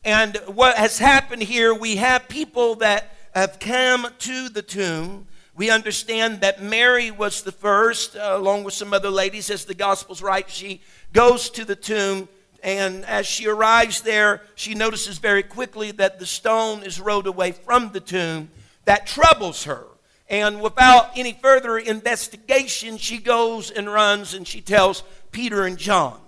And 0.03 0.36
what 0.48 0.75
has 0.75 1.00
happened 1.00 1.44
here, 1.44 1.74
we 1.74 1.96
have 1.96 2.27
people 2.27 2.75
that 2.75 3.15
have 3.34 3.60
come 3.60 4.06
to 4.20 4.50
the 4.50 4.62
tomb 4.62 5.27
we 5.60 5.70
understand 5.70 6.39
that 6.39 6.63
Mary 6.63 7.12
was 7.12 7.42
the 7.42 7.51
first, 7.51 8.16
uh, 8.16 8.30
along 8.32 8.63
with 8.63 8.74
some 8.74 8.94
other 8.94 9.10
ladies, 9.10 9.50
as 9.50 9.66
the 9.66 9.74
Gospels 9.74 10.22
write. 10.22 10.50
She 10.50 10.82
goes 11.12 11.50
to 11.50 11.66
the 11.66 11.75
tomb, 11.75 12.30
and 12.63 13.04
as 13.04 13.28
she 13.28 13.46
arrives 13.46 14.00
there, 14.00 14.42
she 14.56 14.74
notices 14.74 15.18
very 15.18 15.44
quickly 15.44 15.92
that 15.92 16.18
the 16.18 16.25
stone 16.25 16.84
is 16.84 17.01
rolled 17.01 17.28
away 17.28 17.51
from 17.51 17.92
the 17.92 18.00
tomb. 18.00 18.50
That 18.86 19.06
troubles 19.06 19.66
her. 19.66 19.86
And 20.30 20.62
without 20.62 21.18
any 21.18 21.34
further 21.34 21.78
investigation, 21.78 22.96
she 22.98 23.18
goes 23.18 23.70
and 23.70 23.92
runs 23.92 24.34
and 24.34 24.48
she 24.48 24.62
tells 24.62 25.04
Peter 25.32 25.66
and 25.66 25.78
John. 25.78 26.22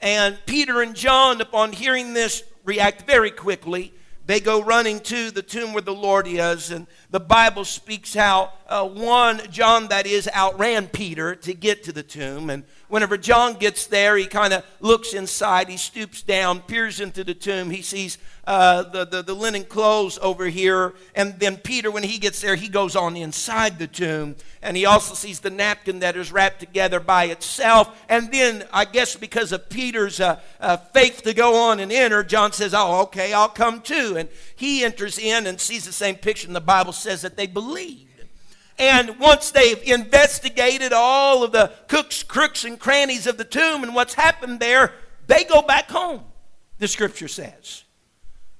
And 0.00 0.36
Peter 0.44 0.82
and 0.82 0.96
John, 0.96 1.40
upon 1.40 1.70
hearing 1.70 2.14
this, 2.14 2.42
react 2.64 3.06
very 3.06 3.30
quickly 3.30 3.92
they 4.26 4.40
go 4.40 4.62
running 4.62 5.00
to 5.00 5.30
the 5.30 5.42
tomb 5.42 5.72
where 5.72 5.82
the 5.82 5.94
Lord 5.94 6.26
is, 6.28 6.70
and 6.70 6.86
the 7.10 7.20
Bible 7.20 7.64
speaks 7.64 8.14
how 8.14 8.52
uh, 8.72 8.86
one, 8.86 9.38
John 9.50 9.88
that 9.88 10.06
is, 10.06 10.26
outran 10.32 10.86
Peter 10.86 11.34
to 11.34 11.52
get 11.52 11.84
to 11.84 11.92
the 11.92 12.02
tomb. 12.02 12.48
And 12.48 12.64
whenever 12.88 13.18
John 13.18 13.52
gets 13.54 13.86
there, 13.86 14.16
he 14.16 14.24
kind 14.24 14.54
of 14.54 14.64
looks 14.80 15.12
inside, 15.12 15.68
he 15.68 15.76
stoops 15.76 16.22
down, 16.22 16.60
peers 16.60 16.98
into 16.98 17.22
the 17.22 17.34
tomb. 17.34 17.68
He 17.68 17.82
sees 17.82 18.16
uh, 18.46 18.84
the, 18.84 19.04
the, 19.04 19.22
the 19.22 19.34
linen 19.34 19.64
clothes 19.64 20.18
over 20.22 20.46
here. 20.46 20.94
And 21.14 21.38
then 21.38 21.58
Peter, 21.58 21.90
when 21.90 22.02
he 22.02 22.16
gets 22.18 22.40
there, 22.40 22.56
he 22.56 22.68
goes 22.68 22.96
on 22.96 23.14
inside 23.14 23.78
the 23.78 23.86
tomb. 23.86 24.36
And 24.62 24.74
he 24.74 24.86
also 24.86 25.12
sees 25.12 25.40
the 25.40 25.50
napkin 25.50 25.98
that 25.98 26.16
is 26.16 26.32
wrapped 26.32 26.60
together 26.60 26.98
by 26.98 27.24
itself. 27.24 28.02
And 28.08 28.32
then, 28.32 28.64
I 28.72 28.86
guess 28.86 29.16
because 29.16 29.52
of 29.52 29.68
Peter's 29.68 30.18
uh, 30.18 30.40
uh, 30.60 30.78
faith 30.78 31.24
to 31.24 31.34
go 31.34 31.68
on 31.68 31.78
and 31.78 31.92
enter, 31.92 32.22
John 32.22 32.52
says, 32.52 32.72
Oh, 32.72 33.02
okay, 33.02 33.34
I'll 33.34 33.50
come 33.50 33.82
too. 33.82 34.16
And 34.16 34.30
he 34.56 34.82
enters 34.82 35.18
in 35.18 35.46
and 35.46 35.60
sees 35.60 35.84
the 35.84 35.92
same 35.92 36.14
picture. 36.14 36.46
And 36.46 36.56
the 36.56 36.60
Bible 36.62 36.94
says 36.94 37.20
that 37.20 37.36
they 37.36 37.46
believed. 37.46 38.08
And 38.82 39.20
once 39.20 39.52
they've 39.52 39.80
investigated 39.84 40.92
all 40.92 41.44
of 41.44 41.52
the 41.52 41.72
cooks, 41.86 42.24
crooks, 42.24 42.64
and 42.64 42.80
crannies 42.80 43.28
of 43.28 43.36
the 43.38 43.44
tomb 43.44 43.84
and 43.84 43.94
what's 43.94 44.14
happened 44.14 44.58
there, 44.58 44.92
they 45.28 45.44
go 45.44 45.62
back 45.62 45.88
home. 45.88 46.24
the 46.78 46.88
scripture 46.88 47.28
says. 47.28 47.84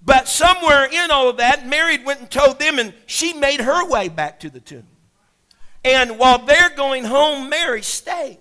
But 0.00 0.28
somewhere 0.28 0.84
in 0.84 1.10
all 1.10 1.28
of 1.28 1.38
that, 1.38 1.66
Mary 1.66 1.98
went 1.98 2.20
and 2.20 2.30
told 2.30 2.60
them, 2.60 2.78
and 2.78 2.94
she 3.06 3.32
made 3.32 3.62
her 3.62 3.84
way 3.88 4.08
back 4.08 4.38
to 4.40 4.50
the 4.50 4.60
tomb. 4.60 4.86
And 5.84 6.20
while 6.20 6.38
they're 6.38 6.70
going 6.70 7.02
home, 7.02 7.48
Mary 7.50 7.82
stayed. 7.82 8.38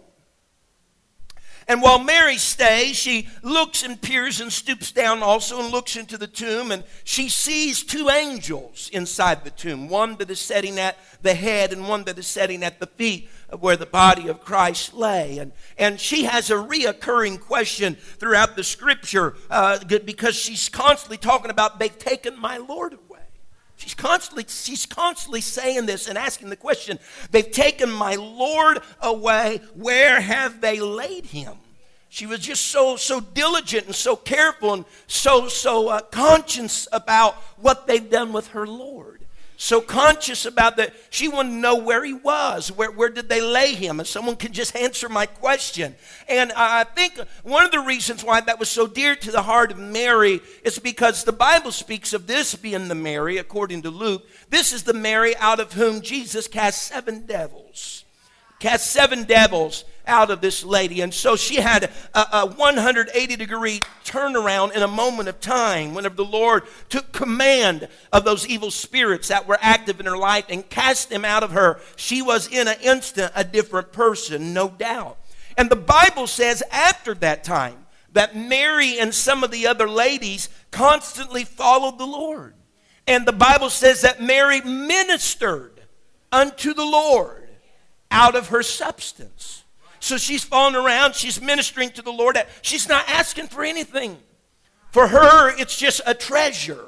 And 1.71 1.81
while 1.81 1.99
Mary 2.03 2.35
stays, 2.35 2.97
she 2.97 3.29
looks 3.43 3.81
and 3.81 4.01
peers 4.01 4.41
and 4.41 4.51
stoops 4.51 4.91
down 4.91 5.23
also 5.23 5.61
and 5.61 5.71
looks 5.71 5.95
into 5.95 6.17
the 6.17 6.27
tomb, 6.27 6.69
and 6.69 6.83
she 7.05 7.29
sees 7.29 7.81
two 7.81 8.09
angels 8.09 8.89
inside 8.91 9.45
the 9.45 9.51
tomb 9.51 9.87
one 9.87 10.17
that 10.17 10.29
is 10.29 10.41
sitting 10.41 10.77
at 10.79 10.97
the 11.21 11.33
head 11.33 11.71
and 11.71 11.87
one 11.87 12.03
that 12.03 12.19
is 12.19 12.27
sitting 12.27 12.61
at 12.61 12.81
the 12.81 12.87
feet 12.87 13.29
of 13.47 13.61
where 13.61 13.77
the 13.77 13.85
body 13.85 14.27
of 14.27 14.41
Christ 14.41 14.93
lay. 14.93 15.37
And, 15.37 15.53
and 15.77 15.97
she 15.97 16.25
has 16.25 16.49
a 16.49 16.55
reoccurring 16.55 17.39
question 17.39 17.95
throughout 17.95 18.57
the 18.57 18.65
scripture 18.65 19.35
uh, 19.49 19.79
because 20.03 20.35
she's 20.35 20.67
constantly 20.67 21.15
talking 21.15 21.51
about, 21.51 21.79
they've 21.79 21.97
taken 21.97 22.37
my 22.37 22.57
Lord 22.57 22.91
away. 22.91 23.21
She's 23.77 23.95
constantly, 23.95 24.45
she's 24.47 24.85
constantly 24.85 25.41
saying 25.41 25.85
this 25.85 26.07
and 26.07 26.17
asking 26.17 26.49
the 26.49 26.55
question, 26.57 26.99
they've 27.31 27.49
taken 27.49 27.89
my 27.89 28.15
Lord 28.15 28.79
away. 29.01 29.61
Where 29.73 30.19
have 30.21 30.59
they 30.59 30.81
laid 30.81 31.25
him? 31.25 31.55
She 32.13 32.25
was 32.25 32.41
just 32.41 32.67
so, 32.67 32.97
so 32.97 33.21
diligent 33.21 33.85
and 33.85 33.95
so 33.95 34.17
careful 34.17 34.73
and 34.73 34.85
so, 35.07 35.47
so 35.47 35.87
uh, 35.87 36.01
conscious 36.01 36.85
about 36.91 37.35
what 37.55 37.87
they've 37.87 38.09
done 38.09 38.33
with 38.33 38.47
her 38.47 38.67
Lord. 38.67 39.21
So 39.55 39.79
conscious 39.79 40.45
about 40.45 40.75
that 40.75 40.93
she 41.09 41.29
wanted 41.29 41.51
to 41.51 41.55
know 41.55 41.75
where 41.77 42.03
he 42.03 42.13
was 42.13 42.69
where, 42.69 42.91
where 42.91 43.07
did 43.07 43.29
they 43.29 43.39
lay 43.39 43.75
him? 43.75 44.01
And 44.01 44.07
someone 44.07 44.35
can 44.35 44.51
just 44.51 44.75
answer 44.75 45.07
my 45.07 45.25
question. 45.25 45.95
And 46.27 46.51
i 46.51 46.83
think 46.83 47.17
one 47.43 47.63
of 47.63 47.71
the 47.71 47.79
reasons 47.79 48.25
why 48.25 48.41
that 48.41 48.59
was 48.59 48.67
so 48.69 48.87
dear 48.87 49.15
to 49.15 49.31
the 49.31 49.43
heart 49.43 49.71
of 49.71 49.77
mary 49.79 50.41
is 50.63 50.79
because 50.79 51.23
the 51.23 51.31
bible 51.31 51.71
speaks 51.71 52.11
of 52.11 52.27
this 52.27 52.55
being 52.55 52.89
the 52.89 52.95
mary 52.95 53.37
according 53.37 53.83
to 53.83 53.89
luke 53.89 54.27
this 54.49 54.73
is 54.73 54.83
the 54.83 54.93
mary 54.93 55.35
out 55.37 55.59
of 55.59 55.73
whom 55.73 56.01
jesus 56.01 56.47
cast 56.47 56.81
seven 56.83 57.25
devils 57.25 58.03
cast 58.61 58.91
seven 58.91 59.23
devils 59.23 59.83
out 60.05 60.29
of 60.29 60.39
this 60.39 60.63
lady. 60.63 61.01
And 61.01 61.13
so 61.13 61.35
she 61.35 61.55
had 61.55 61.85
a, 62.13 62.27
a 62.31 62.45
180 62.45 63.35
degree 63.35 63.79
turnaround 64.05 64.73
in 64.73 64.83
a 64.83 64.87
moment 64.87 65.27
of 65.29 65.39
time 65.39 65.95
whenever 65.95 66.15
the 66.15 66.23
Lord 66.23 66.63
took 66.87 67.11
command 67.11 67.87
of 68.13 68.23
those 68.23 68.47
evil 68.47 68.71
spirits 68.71 69.29
that 69.29 69.47
were 69.47 69.57
active 69.61 69.99
in 69.99 70.05
her 70.05 70.17
life 70.17 70.45
and 70.47 70.69
cast 70.69 71.09
them 71.09 71.25
out 71.25 71.43
of 71.43 71.51
her. 71.51 71.81
She 71.95 72.21
was 72.21 72.47
in 72.47 72.67
an 72.67 72.77
instant 72.81 73.31
a 73.35 73.43
different 73.43 73.91
person, 73.91 74.53
no 74.53 74.69
doubt. 74.69 75.17
And 75.57 75.69
the 75.69 75.75
Bible 75.75 76.27
says 76.27 76.63
after 76.71 77.15
that 77.15 77.43
time 77.43 77.85
that 78.13 78.35
Mary 78.35 78.99
and 78.99 79.13
some 79.13 79.43
of 79.43 79.51
the 79.51 79.67
other 79.67 79.89
ladies 79.89 80.49
constantly 80.69 81.45
followed 81.45 81.97
the 81.97 82.05
Lord. 82.05 82.53
And 83.07 83.25
the 83.25 83.33
Bible 83.33 83.71
says 83.71 84.01
that 84.01 84.21
Mary 84.21 84.61
ministered 84.61 85.81
unto 86.31 86.75
the 86.75 86.85
Lord 86.85 87.40
out 88.11 88.35
of 88.35 88.49
her 88.49 88.61
substance. 88.61 89.63
So 89.99 90.17
she's 90.17 90.43
falling 90.43 90.75
around, 90.75 91.15
she's 91.15 91.41
ministering 91.41 91.91
to 91.91 92.01
the 92.01 92.11
Lord. 92.11 92.37
She's 92.61 92.87
not 92.87 93.07
asking 93.07 93.47
for 93.47 93.63
anything. 93.63 94.17
For 94.91 95.07
her, 95.07 95.57
it's 95.57 95.77
just 95.77 96.01
a 96.05 96.13
treasure 96.13 96.85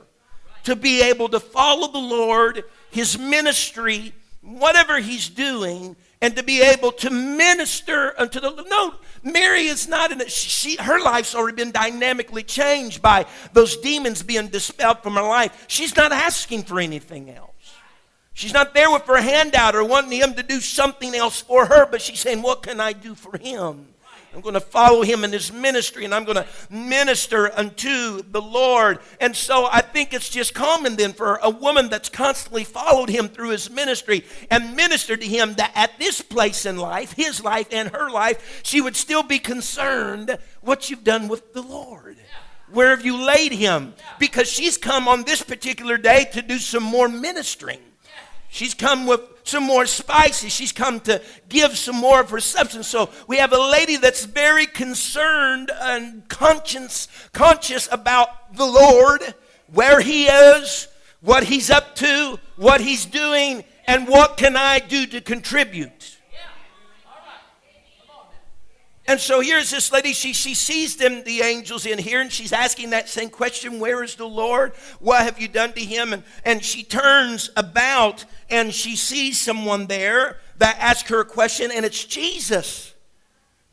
to 0.63 0.75
be 0.75 1.01
able 1.01 1.29
to 1.29 1.39
follow 1.39 1.91
the 1.91 1.99
Lord, 1.99 2.63
his 2.91 3.17
ministry, 3.17 4.13
whatever 4.41 4.99
he's 4.99 5.29
doing, 5.29 5.95
and 6.23 6.35
to 6.37 6.43
be 6.43 6.61
able 6.61 6.93
to 6.93 7.09
minister 7.09 8.19
unto 8.19 8.39
the 8.39 8.49
Lord. 8.49 8.67
no 8.69 8.95
mary 9.23 9.65
is 9.65 9.87
not 9.89 10.11
in 10.11 10.21
it 10.21 10.31
she 10.31 10.77
her 10.77 11.01
life's 11.01 11.35
already 11.35 11.57
been 11.57 11.71
dynamically 11.71 12.43
changed 12.43 13.01
by 13.01 13.25
those 13.51 13.75
demons 13.77 14.23
being 14.23 14.47
dispelled 14.47 15.03
from 15.03 15.15
her 15.15 15.21
life 15.21 15.65
she's 15.67 15.95
not 15.97 16.13
asking 16.13 16.63
for 16.63 16.79
anything 16.79 17.29
else 17.29 17.52
She's 18.33 18.53
not 18.53 18.73
there 18.73 18.91
with 18.91 19.03
her 19.03 19.21
hand 19.21 19.55
out 19.55 19.75
or 19.75 19.83
wanting 19.83 20.19
him 20.19 20.33
to 20.33 20.43
do 20.43 20.59
something 20.59 21.13
else 21.13 21.41
for 21.41 21.67
her, 21.67 21.85
but 21.85 22.01
she's 22.01 22.19
saying, 22.19 22.41
What 22.41 22.63
can 22.63 22.79
I 22.79 22.93
do 22.93 23.15
for 23.15 23.37
him? 23.37 23.93
I'm 24.33 24.41
going 24.41 24.53
to 24.55 24.59
follow 24.59 25.03
him 25.03 25.23
in 25.23 25.31
his 25.31 25.53
ministry 25.53 26.05
and 26.05 26.13
I'm 26.13 26.23
going 26.23 26.37
to 26.37 26.47
minister 26.69 27.53
unto 27.55 28.23
the 28.23 28.41
Lord. 28.41 28.97
And 29.21 29.35
so 29.35 29.67
I 29.71 29.81
think 29.81 30.11
it's 30.11 30.29
just 30.29 30.55
common 30.55 30.95
then 30.95 31.13
for 31.13 31.39
a 31.43 31.51
woman 31.51 31.89
that's 31.89 32.09
constantly 32.09 32.63
followed 32.63 33.09
him 33.09 33.27
through 33.27 33.49
his 33.49 33.69
ministry 33.69 34.25
and 34.49 34.75
ministered 34.75 35.21
to 35.21 35.27
him 35.27 35.53
that 35.55 35.71
at 35.75 35.99
this 35.99 36.21
place 36.21 36.65
in 36.65 36.77
life, 36.77 37.13
his 37.13 37.43
life 37.43 37.67
and 37.71 37.89
her 37.89 38.09
life, 38.09 38.61
she 38.63 38.81
would 38.81 38.95
still 38.95 39.23
be 39.23 39.37
concerned 39.37 40.35
what 40.61 40.89
you've 40.89 41.03
done 41.03 41.27
with 41.27 41.53
the 41.53 41.61
Lord. 41.61 42.17
Where 42.71 42.89
have 42.89 43.05
you 43.05 43.15
laid 43.15 43.51
him? 43.51 43.93
Because 44.17 44.49
she's 44.49 44.79
come 44.79 45.07
on 45.07 45.23
this 45.23 45.43
particular 45.43 45.95
day 45.97 46.25
to 46.33 46.41
do 46.41 46.57
some 46.57 46.81
more 46.81 47.07
ministering. 47.07 47.79
She's 48.53 48.75
come 48.75 49.07
with 49.07 49.21
some 49.45 49.63
more 49.63 49.87
spices. 49.87 50.53
She's 50.53 50.71
come 50.71 50.99
to 51.01 51.19
give 51.49 51.75
some 51.75 51.95
more 51.95 52.21
of 52.21 52.29
her 52.29 52.39
substance. 52.39 52.87
So 52.87 53.09
we 53.25 53.37
have 53.37 53.51
a 53.51 53.57
lady 53.57 53.97
that's 53.97 54.25
very 54.25 54.67
concerned 54.67 55.71
and 55.73 56.29
conscious, 56.29 57.07
conscious 57.31 57.89
about 57.91 58.55
the 58.55 58.67
Lord, 58.67 59.33
where 59.71 59.99
He 60.01 60.25
is, 60.25 60.87
what 61.21 61.45
He's 61.45 61.71
up 61.71 61.95
to, 61.95 62.37
what 62.55 62.79
He's 62.79 63.07
doing, 63.07 63.63
and 63.87 64.07
what 64.07 64.37
can 64.37 64.55
I 64.55 64.77
do 64.77 65.07
to 65.07 65.19
contribute. 65.19 66.13
And 69.05 69.19
so 69.19 69.41
here's 69.41 69.69
this 69.69 69.91
lady, 69.91 70.13
she, 70.13 70.31
she 70.31 70.53
sees 70.53 70.95
them, 70.95 71.23
the 71.25 71.41
angels 71.41 71.85
in 71.85 71.97
here, 71.97 72.21
and 72.21 72.31
she's 72.31 72.53
asking 72.53 72.91
that 72.91 73.09
same 73.09 73.29
question 73.29 73.79
Where 73.79 74.01
is 74.01 74.15
the 74.15 74.27
Lord? 74.27 74.73
What 74.99 75.23
have 75.23 75.39
you 75.39 75.49
done 75.49 75.73
to 75.73 75.81
him? 75.81 76.13
And, 76.13 76.23
and 76.45 76.63
she 76.63 76.83
turns 76.83 77.49
about 77.57 78.23
and 78.53 78.71
she 78.71 78.95
sees 78.95 79.41
someone 79.41 79.87
there 79.87 80.37
that 80.59 80.77
asks 80.79 81.09
her 81.09 81.21
a 81.21 81.25
question, 81.25 81.71
and 81.73 81.83
it's 81.83 82.05
Jesus. 82.05 82.93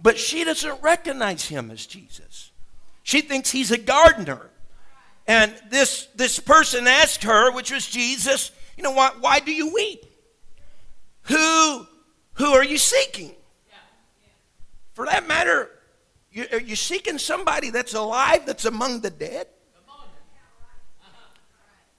But 0.01 0.19
she 0.19 0.43
doesn't 0.43 0.81
recognize 0.81 1.45
him 1.45 1.71
as 1.71 1.85
Jesus. 1.85 2.51
She 3.03 3.21
thinks 3.21 3.51
he's 3.51 3.71
a 3.71 3.77
gardener. 3.77 4.49
And 5.27 5.55
this, 5.69 6.09
this 6.15 6.39
person 6.39 6.87
asked 6.87 7.25
her, 7.25 7.53
which 7.53 7.71
was 7.71 7.87
Jesus, 7.87 8.53
you 8.79 8.83
know, 8.83 8.93
why, 8.93 9.11
why 9.21 9.41
do 9.41 9.53
you 9.53 9.75
weep? 9.75 10.07
Who, 11.25 11.87
who 12.33 12.47
are 12.47 12.65
you 12.65 12.79
seeking? 12.79 13.35
For 14.95 15.05
that 15.05 15.29
matter, 15.29 15.69
you, 16.33 16.47
are 16.53 16.61
you 16.61 16.75
seeking 16.75 17.19
somebody 17.19 17.69
that's 17.69 17.93
alive, 17.93 18.47
that's 18.47 18.65
among 18.65 19.03
the 19.03 19.11
dead? 19.11 19.47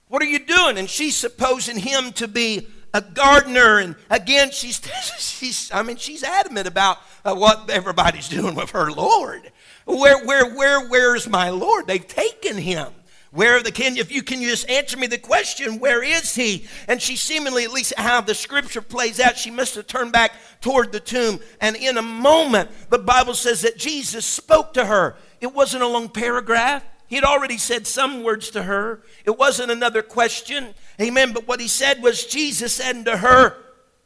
What 0.08 0.24
are 0.24 0.26
you 0.26 0.40
doing? 0.62 0.77
And 0.77 0.89
she's 0.89 1.15
supposing 1.15 1.77
him 1.77 2.12
to 2.13 2.27
be 2.27 2.68
a 2.94 3.01
gardener. 3.01 3.80
And 3.80 3.96
again, 4.10 4.51
she's, 4.51 4.82
she's 5.20 5.72
I 5.74 5.84
mean, 5.84 5.98
she's 5.98 6.24
adamant 6.24 6.68
about 6.68 6.98
uh, 7.24 7.36
what 7.36 7.70
everybody's 7.70 8.30
doing 8.30 8.56
with 8.56 8.72
her 8.72 8.91
Lord. 8.91 9.51
Where, 9.86 10.25
where, 10.25 10.53
where, 10.53 10.88
where's 10.88 11.27
my 11.27 11.50
Lord? 11.50 11.88
They've 11.88 12.08
taken 12.08 12.58
him. 12.58 12.94
Where 13.32 13.63
the 13.63 13.72
can 13.72 13.96
if 13.96 14.12
you 14.12 14.24
can 14.24 14.41
just 14.41 14.70
answer 14.70 14.98
me 14.98 15.08
the 15.08 15.18
question, 15.18 15.80
where 15.80 16.03
is 16.03 16.36
he? 16.36 16.65
And 16.89 17.01
she 17.01 17.15
seemingly, 17.15 17.63
at 17.63 17.72
least 17.72 17.94
how 17.96 18.20
the 18.20 18.36
scripture 18.36 18.82
plays 18.82 19.22
out, 19.22 19.38
she 19.38 19.50
must 19.50 19.75
have 19.75 19.88
turned 19.88 20.12
back 20.12 20.34
toward 20.60 20.91
the 20.91 21.00
tomb. 21.00 21.39
And 21.62 21.77
in 21.77 21.98
a 21.98 22.01
moment, 22.01 22.70
the 22.89 23.00
Bible 23.00 23.34
says 23.34 23.62
that 23.62 23.77
Jesus 23.77 24.25
spoke 24.25 24.74
to 24.74 24.86
her. 24.86 25.15
It 25.39 25.53
wasn't 25.53 25.84
a 25.84 25.88
long 25.88 26.10
paragraph. 26.10 26.84
He 27.12 27.18
had 27.18 27.25
already 27.25 27.58
said 27.58 27.88
some 27.88 28.24
words 28.24 28.51
to 28.51 28.63
her. 28.63 29.01
It 29.25 29.38
wasn't 29.38 29.70
another 29.70 30.01
question. 30.01 30.74
Amen. 31.00 31.34
But 31.34 31.46
what 31.46 31.60
he 31.60 31.68
said 31.68 32.01
was, 32.01 32.25
Jesus 32.25 32.75
said 32.75 32.96
unto 32.96 33.18
her, 33.18 33.58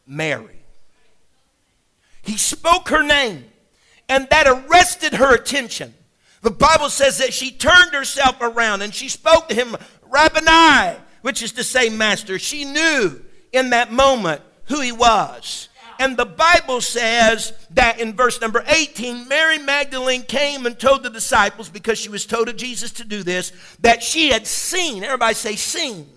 Mary. 0.07 0.63
He 2.24 2.35
spoke 2.35 2.89
her 2.89 3.03
name, 3.03 3.45
and 4.09 4.27
that 4.31 4.47
arrested 4.47 5.13
her 5.13 5.35
attention. 5.35 5.93
The 6.41 6.50
Bible 6.50 6.89
says 6.89 7.19
that 7.19 7.31
she 7.31 7.51
turned 7.51 7.93
herself 7.93 8.38
around 8.41 8.81
and 8.81 8.91
she 8.91 9.07
spoke 9.07 9.50
to 9.50 9.55
him, 9.55 9.77
Rabboni, 10.09 10.97
which 11.21 11.43
is 11.43 11.51
to 11.51 11.63
say, 11.63 11.89
Master. 11.89 12.39
She 12.39 12.65
knew 12.65 13.24
in 13.53 13.69
that 13.69 13.91
moment 13.91 14.41
who 14.63 14.81
he 14.81 14.91
was. 14.91 15.69
And 15.99 16.17
the 16.17 16.25
Bible 16.25 16.81
says 16.81 17.53
that 17.71 17.99
in 17.99 18.13
verse 18.13 18.41
number 18.41 18.63
18, 18.67 19.27
Mary 19.27 19.57
Magdalene 19.57 20.23
came 20.23 20.65
and 20.65 20.77
told 20.77 21.03
the 21.03 21.09
disciples, 21.09 21.69
because 21.69 21.97
she 21.97 22.09
was 22.09 22.25
told 22.25 22.49
of 22.49 22.57
Jesus 22.57 22.91
to 22.93 23.03
do 23.03 23.23
this, 23.23 23.51
that 23.79 24.03
she 24.03 24.29
had 24.29 24.45
seen, 24.45 25.03
everybody 25.03 25.33
say, 25.33 25.55
seen. 25.55 26.09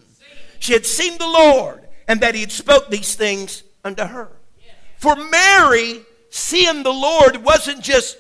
She 0.59 0.73
had 0.73 0.87
seen 0.87 1.17
the 1.19 1.27
Lord, 1.27 1.87
and 2.07 2.21
that 2.21 2.35
he 2.35 2.41
had 2.41 2.53
spoke 2.53 2.91
these 2.91 3.15
things 3.15 3.63
unto 3.85 4.05
her. 4.05 4.31
For 4.97 5.15
Mary, 5.15 6.01
seeing 6.31 6.83
the 6.83 6.93
Lord 6.93 7.45
wasn't 7.45 7.83
just 7.83 8.17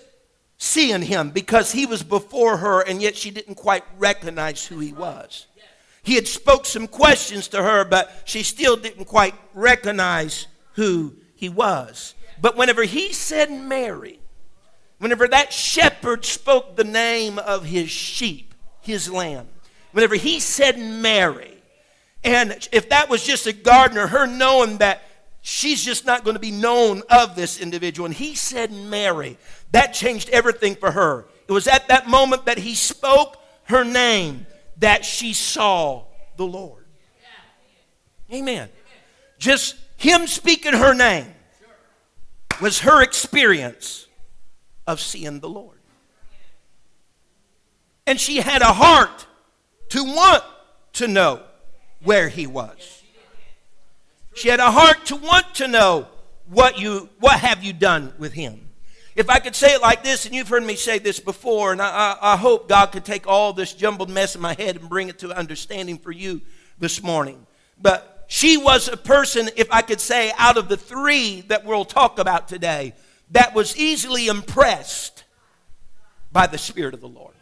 seeing 0.58 1.02
him 1.02 1.30
because 1.30 1.72
he 1.72 1.86
was 1.86 2.02
before 2.02 2.56
her 2.56 2.80
and 2.80 3.00
yet 3.00 3.16
she 3.16 3.30
didn't 3.30 3.54
quite 3.54 3.84
recognize 3.96 4.66
who 4.66 4.78
he 4.80 4.92
was. 4.92 5.46
He 6.02 6.14
had 6.16 6.26
spoke 6.26 6.66
some 6.66 6.88
questions 6.88 7.48
to 7.48 7.62
her 7.62 7.84
but 7.84 8.22
she 8.24 8.42
still 8.42 8.76
didn't 8.76 9.04
quite 9.04 9.34
recognize 9.54 10.48
who 10.72 11.14
he 11.38 11.49
was. 11.49 12.14
But 12.40 12.57
whenever 12.57 12.83
he 12.83 13.12
said 13.12 13.49
Mary, 13.49 14.18
whenever 14.99 15.28
that 15.28 15.52
shepherd 15.52 16.25
spoke 16.25 16.75
the 16.75 16.83
name 16.83 17.38
of 17.38 17.64
his 17.64 17.90
sheep, 17.90 18.54
his 18.80 19.09
lamb. 19.09 19.47
Whenever 19.92 20.16
he 20.16 20.40
said 20.40 20.80
Mary, 20.80 21.54
and 22.25 22.68
if 22.73 22.88
that 22.88 23.09
was 23.09 23.23
just 23.23 23.47
a 23.47 23.52
gardener, 23.52 24.09
her 24.09 24.26
knowing 24.26 24.78
that 24.78 25.02
she's 25.40 25.85
just 25.85 26.04
not 26.04 26.25
going 26.25 26.35
to 26.35 26.40
be 26.40 26.50
known 26.50 27.02
of 27.09 27.37
this 27.37 27.61
individual, 27.61 28.07
and 28.07 28.14
he 28.14 28.35
said 28.35 28.73
Mary, 28.73 29.38
that 29.71 29.95
changed 29.95 30.28
everything 30.30 30.75
for 30.75 30.90
her. 30.90 31.26
It 31.47 31.52
was 31.52 31.68
at 31.68 31.87
that 31.87 32.09
moment 32.09 32.47
that 32.47 32.59
he 32.59 32.75
spoke 32.75 33.37
her 33.64 33.85
name 33.85 34.45
that 34.78 35.04
she 35.04 35.33
saw 35.35 36.04
the 36.37 36.47
Lord. 36.47 36.85
Amen. 38.33 38.68
Just 39.38 39.76
him 39.99 40.28
speaking 40.28 40.73
her 40.73 40.95
name 40.95 41.26
was 42.62 42.81
her 42.81 43.02
experience 43.02 44.07
of 44.87 45.00
seeing 45.00 45.40
the 45.40 45.49
Lord. 45.49 45.78
And 48.07 48.19
she 48.19 48.37
had 48.37 48.62
a 48.62 48.73
heart 48.73 49.26
to 49.90 50.02
want 50.05 50.45
to 50.95 51.09
know 51.09 51.43
where 52.02 52.28
he 52.28 52.47
was. 52.47 53.02
She 54.35 54.49
had 54.49 54.61
a 54.61 54.71
heart 54.71 55.07
to 55.07 55.17
want 55.17 55.57
to 55.57 55.67
know 55.67 56.07
what 56.49 56.78
you 56.78 57.09
what 57.19 57.40
have 57.40 57.64
you 57.64 57.73
done 57.73 58.14
with 58.19 58.33
him. 58.33 58.69
If 59.17 59.28
I 59.28 59.40
could 59.40 59.57
say 59.57 59.75
it 59.75 59.83
like 59.83 60.05
this, 60.05 60.26
and 60.26 60.35
you've 60.35 60.49
heard 60.49 60.62
me 60.62 60.76
say 60.76 61.00
this 61.00 61.19
before, 61.19 61.73
and 61.73 61.83
I, 61.83 62.17
I, 62.23 62.37
hope 62.37 62.69
God 62.69 62.93
could 62.93 63.05
take 63.05 63.26
all 63.26 63.52
this 63.52 63.73
jumbled 63.73 64.09
mess 64.09 64.37
in 64.37 64.40
my 64.40 64.55
head 64.55 64.76
and 64.76 64.88
bring 64.88 65.09
it 65.09 65.19
to 65.19 65.37
understanding 65.37 65.99
for 65.99 66.12
you 66.12 66.40
this 66.78 67.02
morning. 67.02 67.45
But 67.83 68.17
she 68.28 68.58
was 68.58 68.88
a 68.88 68.97
person, 68.97 69.49
if 69.56 69.68
I 69.73 69.80
could 69.80 70.00
say, 70.00 70.32
out 70.37 70.58
of 70.58 70.68
the 70.68 70.76
three 70.76 71.40
that 71.49 71.64
we'll 71.64 71.87
talk 71.87 72.18
about 72.18 72.47
today, 72.47 72.92
that 73.30 73.54
was 73.54 73.75
easily 73.76 74.28
impressed 74.28 75.25
by 76.30 76.47
the 76.47 76.58
Spirit 76.58 76.92
of 76.92 77.00
the 77.00 77.08
Lord. 77.08 77.35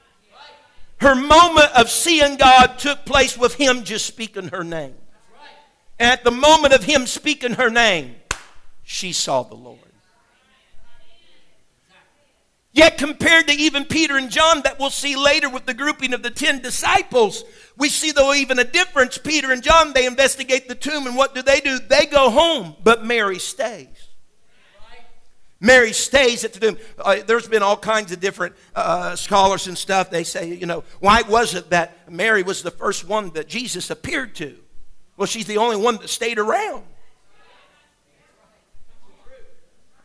Her 1.01 1.17
moment 1.17 1.71
of 1.77 1.91
seeing 1.91 2.37
God 2.37 2.79
took 2.79 3.05
place 3.05 3.37
with 3.37 3.57
him 3.57 3.83
just 3.83 4.07
speaking 4.07 4.49
her 4.49 4.63
name. 4.63 4.95
And 5.99 6.11
at 6.11 6.23
the 6.23 6.31
moment 6.31 6.73
of 6.73 6.85
him 6.85 7.07
speaking 7.07 7.55
her 7.55 7.69
name, 7.69 8.15
she 8.85 9.13
saw 9.13 9.43
the 9.43 9.57
Lord. 9.57 9.81
Yet, 12.77 12.99
compared 12.99 13.49
to 13.49 13.55
even 13.55 13.87
Peter 13.87 14.19
and 14.19 14.31
John, 14.31 14.61
that 14.65 14.79
we'll 14.79 14.91
see 14.91 15.17
later 15.17 15.49
with 15.49 15.65
the 15.65 15.73
grouping 15.73 16.13
of 16.13 16.23
the 16.23 16.29
ten 16.29 16.61
disciples, 16.61 17.43
we 17.79 17.89
see 17.89 18.11
though 18.11 18.35
even 18.35 18.59
a 18.59 18.65
difference. 18.65 19.17
Peter 19.17 19.51
and 19.51 19.63
John, 19.63 19.95
they 19.95 20.05
investigate 20.05 20.69
the 20.69 20.75
tomb, 20.75 21.07
and 21.07 21.17
what 21.17 21.35
do 21.35 21.41
they 21.41 21.61
do? 21.61 21.79
They 21.79 22.05
go 22.05 22.29
home, 22.29 22.77
but 22.85 23.03
Mary 23.03 23.39
stays. 23.39 24.09
Mary 25.59 25.95
stays 25.95 26.45
at 26.45 26.53
the 26.53 26.61
tomb. 26.61 26.79
Uh, 26.99 27.21
there's 27.27 27.49
been 27.49 27.63
all 27.63 27.79
kinds 27.79 28.13
of 28.13 28.21
different 28.21 28.55
uh, 28.75 29.17
scholars 29.17 29.69
and 29.69 29.79
stuff. 29.79 30.11
They 30.11 30.23
say, 30.23 30.53
you 30.53 30.67
know, 30.67 30.85
why 31.01 31.23
was 31.23 31.55
it 31.55 31.71
that 31.71 32.13
Mary 32.13 32.43
was 32.43 32.63
the 32.63 32.71
first 32.71 33.09
one 33.09 33.31
that 33.31 33.49
Jesus 33.49 33.89
appeared 33.89 34.35
to? 34.35 34.55
Well, 35.17 35.25
she's 35.25 35.47
the 35.47 35.57
only 35.57 35.79
one 35.79 35.97
that 35.97 36.11
stayed 36.11 36.39
around. 36.39 36.85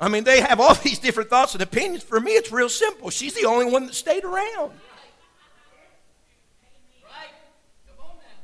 I 0.01 0.10
mean, 0.10 0.24
they 0.24 0.41
have 0.41 0.60
all 0.60 0.74
these 0.84 1.00
different 1.00 1.29
thoughts 1.29 1.53
and 1.53 1.62
opinions. 1.62 2.03
For 2.03 2.20
me, 2.20 2.31
it's 2.31 2.51
real 2.51 2.70
simple. 2.70 3.12
She's 3.12 3.36
the 3.36 3.46
only 3.46 3.72
one 3.72 3.86
that 3.86 3.93
stayed 3.93 4.25
around. 4.25 4.74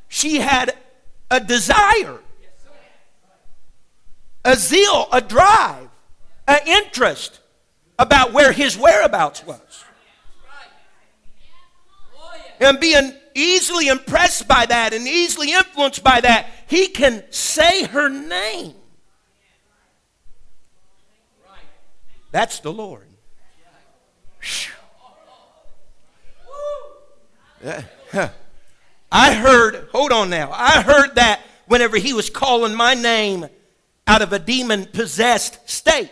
She 0.10 0.40
had 0.40 0.74
a 1.30 1.42
desire, 1.42 2.20
a 4.46 4.56
zeal, 4.56 5.08
a 5.12 5.20
drive, 5.20 5.90
an 6.48 6.60
interest 6.66 7.42
about 8.00 8.32
where 8.32 8.54
his 8.54 8.78
whereabouts 8.78 9.46
was. 9.46 9.84
And 12.62 12.80
being 12.80 13.14
easily 13.36 13.90
impressed 13.90 14.48
by 14.48 14.66
that 14.66 14.94
and 14.94 15.06
easily 15.08 15.52
influenced 15.52 16.04
by 16.04 16.22
that, 16.22 16.48
he 16.68 16.88
can 16.88 17.24
say 17.30 17.84
her 17.84 18.08
name. 18.08 18.74
That's 22.38 22.60
the 22.60 22.72
Lord. 22.72 23.08
I 29.12 29.34
heard, 29.34 29.88
hold 29.92 30.12
on 30.12 30.30
now, 30.30 30.52
I 30.54 30.84
heard 30.84 31.16
that 31.16 31.42
whenever 31.66 31.98
he 31.98 32.14
was 32.14 32.30
calling 32.30 32.76
my 32.76 32.94
name 32.94 33.48
out 34.06 34.22
of 34.22 34.34
a 34.34 34.38
demon 34.38 34.86
possessed 34.86 35.68
state. 35.68 36.12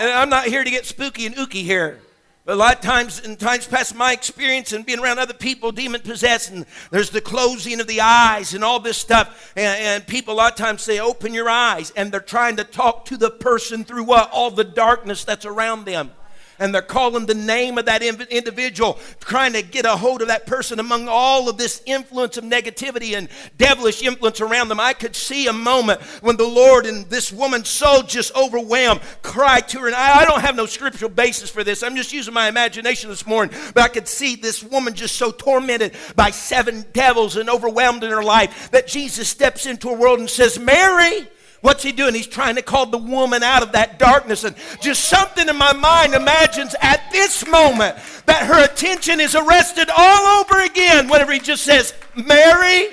And 0.00 0.10
I'm 0.10 0.28
not 0.28 0.46
here 0.46 0.64
to 0.64 0.70
get 0.70 0.86
spooky 0.86 1.24
and 1.26 1.36
ooky 1.36 1.62
here. 1.62 2.00
A 2.48 2.54
lot 2.54 2.76
of 2.76 2.80
times, 2.80 3.18
in 3.18 3.36
times 3.36 3.66
past, 3.66 3.96
my 3.96 4.12
experience 4.12 4.72
and 4.72 4.86
being 4.86 5.00
around 5.00 5.18
other 5.18 5.34
people, 5.34 5.72
demon 5.72 6.00
possessed, 6.00 6.52
and 6.52 6.64
there's 6.92 7.10
the 7.10 7.20
closing 7.20 7.80
of 7.80 7.88
the 7.88 8.00
eyes 8.00 8.54
and 8.54 8.62
all 8.62 8.78
this 8.78 8.96
stuff. 8.96 9.52
And, 9.56 9.82
and, 9.82 10.06
people 10.06 10.34
a 10.34 10.36
lot 10.36 10.52
of 10.52 10.58
times 10.58 10.82
say, 10.82 11.00
Open 11.00 11.34
your 11.34 11.48
eyes. 11.48 11.90
And 11.96 12.12
they're 12.12 12.20
trying 12.20 12.56
to 12.56 12.64
talk 12.64 13.06
to 13.06 13.16
the 13.16 13.30
person 13.30 13.84
through 13.84 14.04
what? 14.04 14.30
All 14.30 14.52
the 14.52 14.62
darkness 14.62 15.24
that's 15.24 15.44
around 15.44 15.86
them 15.86 16.12
and 16.58 16.74
they're 16.74 16.82
calling 16.82 17.26
the 17.26 17.34
name 17.34 17.78
of 17.78 17.86
that 17.86 18.02
individual, 18.02 18.98
trying 19.20 19.52
to 19.52 19.62
get 19.62 19.84
a 19.84 19.96
hold 19.96 20.22
of 20.22 20.28
that 20.28 20.46
person 20.46 20.80
among 20.80 21.08
all 21.08 21.48
of 21.48 21.56
this 21.56 21.82
influence 21.86 22.36
of 22.36 22.44
negativity 22.44 23.16
and 23.16 23.28
devilish 23.58 24.02
influence 24.02 24.40
around 24.40 24.68
them. 24.68 24.80
I 24.80 24.92
could 24.92 25.16
see 25.16 25.46
a 25.46 25.52
moment 25.52 26.00
when 26.22 26.36
the 26.36 26.46
Lord 26.46 26.86
and 26.86 27.06
this 27.06 27.32
woman, 27.32 27.64
so 27.64 28.02
just 28.02 28.34
overwhelmed, 28.34 29.00
cried 29.22 29.68
to 29.68 29.80
her. 29.80 29.86
And 29.86 29.96
I, 29.96 30.20
I 30.20 30.24
don't 30.24 30.40
have 30.40 30.56
no 30.56 30.66
scriptural 30.66 31.10
basis 31.10 31.50
for 31.50 31.64
this. 31.64 31.82
I'm 31.82 31.96
just 31.96 32.12
using 32.12 32.34
my 32.34 32.48
imagination 32.48 33.10
this 33.10 33.26
morning. 33.26 33.56
But 33.74 33.84
I 33.84 33.88
could 33.88 34.08
see 34.08 34.36
this 34.36 34.62
woman 34.62 34.94
just 34.94 35.16
so 35.16 35.30
tormented 35.30 35.94
by 36.14 36.30
seven 36.30 36.84
devils 36.92 37.36
and 37.36 37.48
overwhelmed 37.48 38.04
in 38.04 38.10
her 38.10 38.22
life 38.22 38.70
that 38.70 38.86
Jesus 38.86 39.28
steps 39.28 39.66
into 39.66 39.88
her 39.88 39.96
world 39.96 40.18
and 40.18 40.30
says, 40.30 40.58
Mary, 40.58 41.28
What's 41.60 41.82
he 41.82 41.92
doing? 41.92 42.14
He's 42.14 42.26
trying 42.26 42.56
to 42.56 42.62
call 42.62 42.86
the 42.86 42.98
woman 42.98 43.42
out 43.42 43.62
of 43.62 43.72
that 43.72 43.98
darkness. 43.98 44.44
And 44.44 44.54
just 44.80 45.04
something 45.04 45.48
in 45.48 45.56
my 45.56 45.72
mind 45.72 46.14
imagines 46.14 46.74
at 46.80 47.10
this 47.10 47.46
moment 47.46 47.96
that 48.26 48.46
her 48.46 48.64
attention 48.64 49.20
is 49.20 49.34
arrested 49.34 49.88
all 49.96 50.40
over 50.40 50.62
again 50.62 51.08
whenever 51.08 51.32
he 51.32 51.40
just 51.40 51.64
says, 51.64 51.94
Mary, 52.14 52.88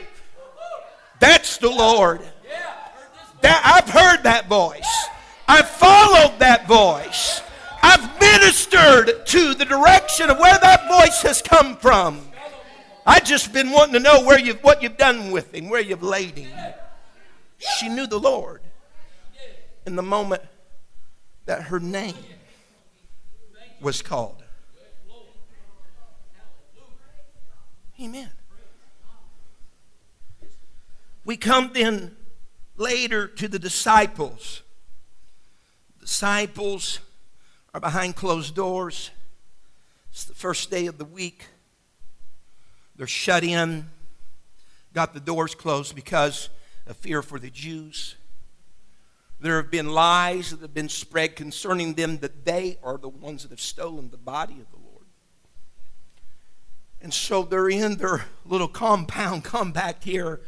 that's 1.19 1.57
the 1.57 1.69
Lord. 1.69 2.21
That, 3.41 3.61
I've 3.65 3.89
heard 3.89 4.23
that 4.23 4.47
voice. 4.47 5.07
I've 5.47 5.69
followed 5.69 6.39
that 6.39 6.67
voice. 6.67 7.41
I've 7.81 8.19
ministered 8.19 9.25
to 9.27 9.53
the 9.53 9.65
direction 9.65 10.29
of 10.29 10.39
where 10.39 10.57
that 10.57 10.87
voice 10.87 11.21
has 11.23 11.41
come 11.41 11.75
from. 11.75 12.21
I've 13.05 13.25
just 13.25 13.51
been 13.51 13.71
wanting 13.71 13.93
to 13.93 13.99
know 13.99 14.23
where 14.23 14.39
you've, 14.39 14.63
what 14.63 14.81
you've 14.81 14.95
done 14.95 15.31
with 15.31 15.53
him, 15.53 15.67
where 15.67 15.81
you've 15.81 16.03
laid 16.03 16.37
him. 16.37 16.73
She 17.77 17.89
knew 17.89 18.07
the 18.07 18.19
Lord 18.19 18.61
in 19.85 19.95
the 19.95 20.03
moment 20.03 20.41
that 21.45 21.63
her 21.63 21.79
name 21.79 22.15
was 23.81 24.01
called. 24.01 24.43
Amen. 28.01 28.29
We 31.25 31.37
come 31.37 31.71
then 31.73 32.15
later 32.75 33.27
to 33.27 33.47
the 33.47 33.59
disciples. 33.59 34.61
Disciples 36.01 36.99
are 37.73 37.79
behind 37.79 38.15
closed 38.15 38.55
doors. 38.55 39.11
It's 40.11 40.25
the 40.25 40.33
first 40.33 40.69
day 40.69 40.87
of 40.87 40.97
the 40.97 41.05
week. 41.05 41.47
They're 42.95 43.07
shut 43.07 43.43
in, 43.43 43.89
got 44.93 45.13
the 45.13 45.19
doors 45.19 45.55
closed 45.55 45.95
because 45.95 46.49
a 46.87 46.93
fear 46.93 47.21
for 47.21 47.39
the 47.39 47.49
Jews. 47.49 48.15
There 49.39 49.57
have 49.57 49.71
been 49.71 49.89
lies 49.89 50.51
that 50.51 50.61
have 50.61 50.73
been 50.73 50.89
spread 50.89 51.35
concerning 51.35 51.93
them 51.93 52.19
that 52.19 52.45
they 52.45 52.77
are 52.83 52.97
the 52.97 53.09
ones 53.09 53.43
that 53.43 53.51
have 53.51 53.61
stolen 53.61 54.09
the 54.09 54.17
body 54.17 54.53
of 54.53 54.71
the 54.71 54.77
Lord. 54.77 55.05
And 57.01 57.13
so 57.13 57.43
they're 57.43 57.69
in 57.69 57.97
their 57.97 58.25
little 58.45 58.67
compound, 58.67 59.43
come 59.43 59.71
back 59.71 60.03
here. 60.03 60.41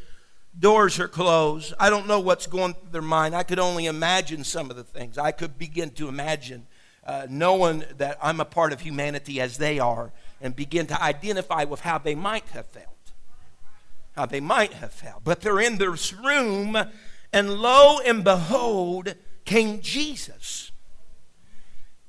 Doors 0.58 1.00
are 1.00 1.10
closed. 1.10 1.74
I 1.78 1.90
don't 1.90 2.08
know 2.08 2.22
what's 2.22 2.48
going 2.48 2.74
through 2.74 2.92
their 2.92 3.02
mind. 3.02 3.36
I 3.36 3.44
could 3.44 3.60
only 3.60 3.88
imagine 3.88 4.46
some 4.46 4.70
of 4.70 4.78
the 4.78 4.86
things. 4.86 5.18
I 5.18 5.32
could 5.32 5.58
begin 5.58 5.90
to 5.92 6.08
imagine 6.08 6.66
uh, 7.06 7.28
knowing 7.30 7.84
that 7.98 8.18
I'm 8.22 8.40
a 8.40 8.46
part 8.46 8.72
of 8.72 8.80
humanity 8.80 9.42
as 9.42 9.58
they 9.58 9.80
are 9.80 10.14
and 10.40 10.56
begin 10.56 10.88
to 10.88 11.04
identify 11.04 11.66
with 11.66 11.82
how 11.82 11.98
they 11.98 12.16
might 12.16 12.48
have 12.50 12.68
felt 12.68 12.95
they 14.24 14.40
might 14.40 14.74
have 14.74 14.94
felt. 14.94 15.26
But 15.26 15.42
they're 15.42 15.60
in 15.60 15.78
this 15.78 16.14
room, 16.14 16.78
and 17.34 17.50
lo 17.56 18.00
and 18.00 18.24
behold, 18.24 19.16
came 19.44 19.82
Jesus 19.82 20.72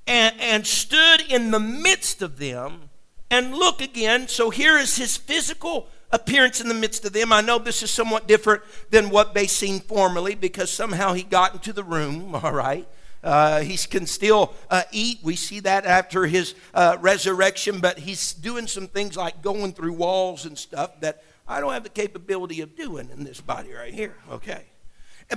and, 0.07 0.35
and 0.40 0.66
stood 0.66 1.23
in 1.29 1.51
the 1.51 1.61
midst 1.61 2.23
of 2.23 2.38
them. 2.38 2.90
And 3.31 3.55
look 3.55 3.81
again, 3.81 4.29
so 4.29 4.51
here 4.51 4.79
is 4.79 4.97
his 4.97 5.16
physical 5.16 5.88
appearance 6.12 6.61
in 6.61 6.69
the 6.69 6.75
midst 6.75 7.05
of 7.05 7.12
them. 7.12 7.33
I 7.33 7.40
know 7.40 7.59
this 7.59 7.83
is 7.83 7.90
somewhat 7.90 8.29
different 8.29 8.62
than 8.90 9.11
what 9.11 9.35
they 9.35 9.49
seen 9.49 9.81
formerly 9.81 10.37
because 10.37 10.71
somehow 10.71 11.12
he 11.12 11.25
got 11.25 11.55
into 11.55 11.73
the 11.73 11.83
room, 11.83 12.35
all 12.42 12.53
right. 12.53 12.87
Uh, 13.25 13.61
he 13.61 13.77
can 13.77 14.07
still 14.07 14.55
uh, 14.71 14.85
eat. 14.92 15.19
We 15.23 15.35
see 15.35 15.59
that 15.61 15.85
after 15.85 16.27
his 16.27 16.55
uh, 16.73 16.97
resurrection, 17.01 17.81
but 17.81 17.99
he's 17.99 18.33
doing 18.33 18.69
some 18.69 18.87
things 18.87 19.16
like 19.16 19.42
going 19.42 19.73
through 19.73 19.95
walls 19.95 20.47
and 20.47 20.57
stuff 20.57 21.01
that 21.01 21.25
I 21.49 21.61
don't 21.61 21.73
have 21.73 21.85
the 21.85 21.89
capability 21.89 22.61
of 22.61 22.77
doing 22.77 23.11
in 23.11 23.25
this 23.25 23.41
body 23.41 23.73
right 23.73 23.95
here. 23.95 24.17
Okay. 24.31 24.65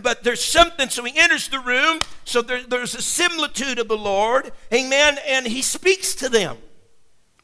But 0.01 0.23
there's 0.23 0.43
something, 0.43 0.89
so 0.89 1.03
he 1.03 1.17
enters 1.17 1.47
the 1.47 1.59
room, 1.59 1.99
so 2.23 2.41
there, 2.41 2.61
there's 2.63 2.93
a 2.93 3.01
similitude 3.01 3.79
of 3.79 3.87
the 3.87 3.97
Lord, 3.97 4.51
amen, 4.71 5.17
and 5.25 5.47
he 5.47 5.61
speaks 5.61 6.13
to 6.15 6.29
them 6.29 6.57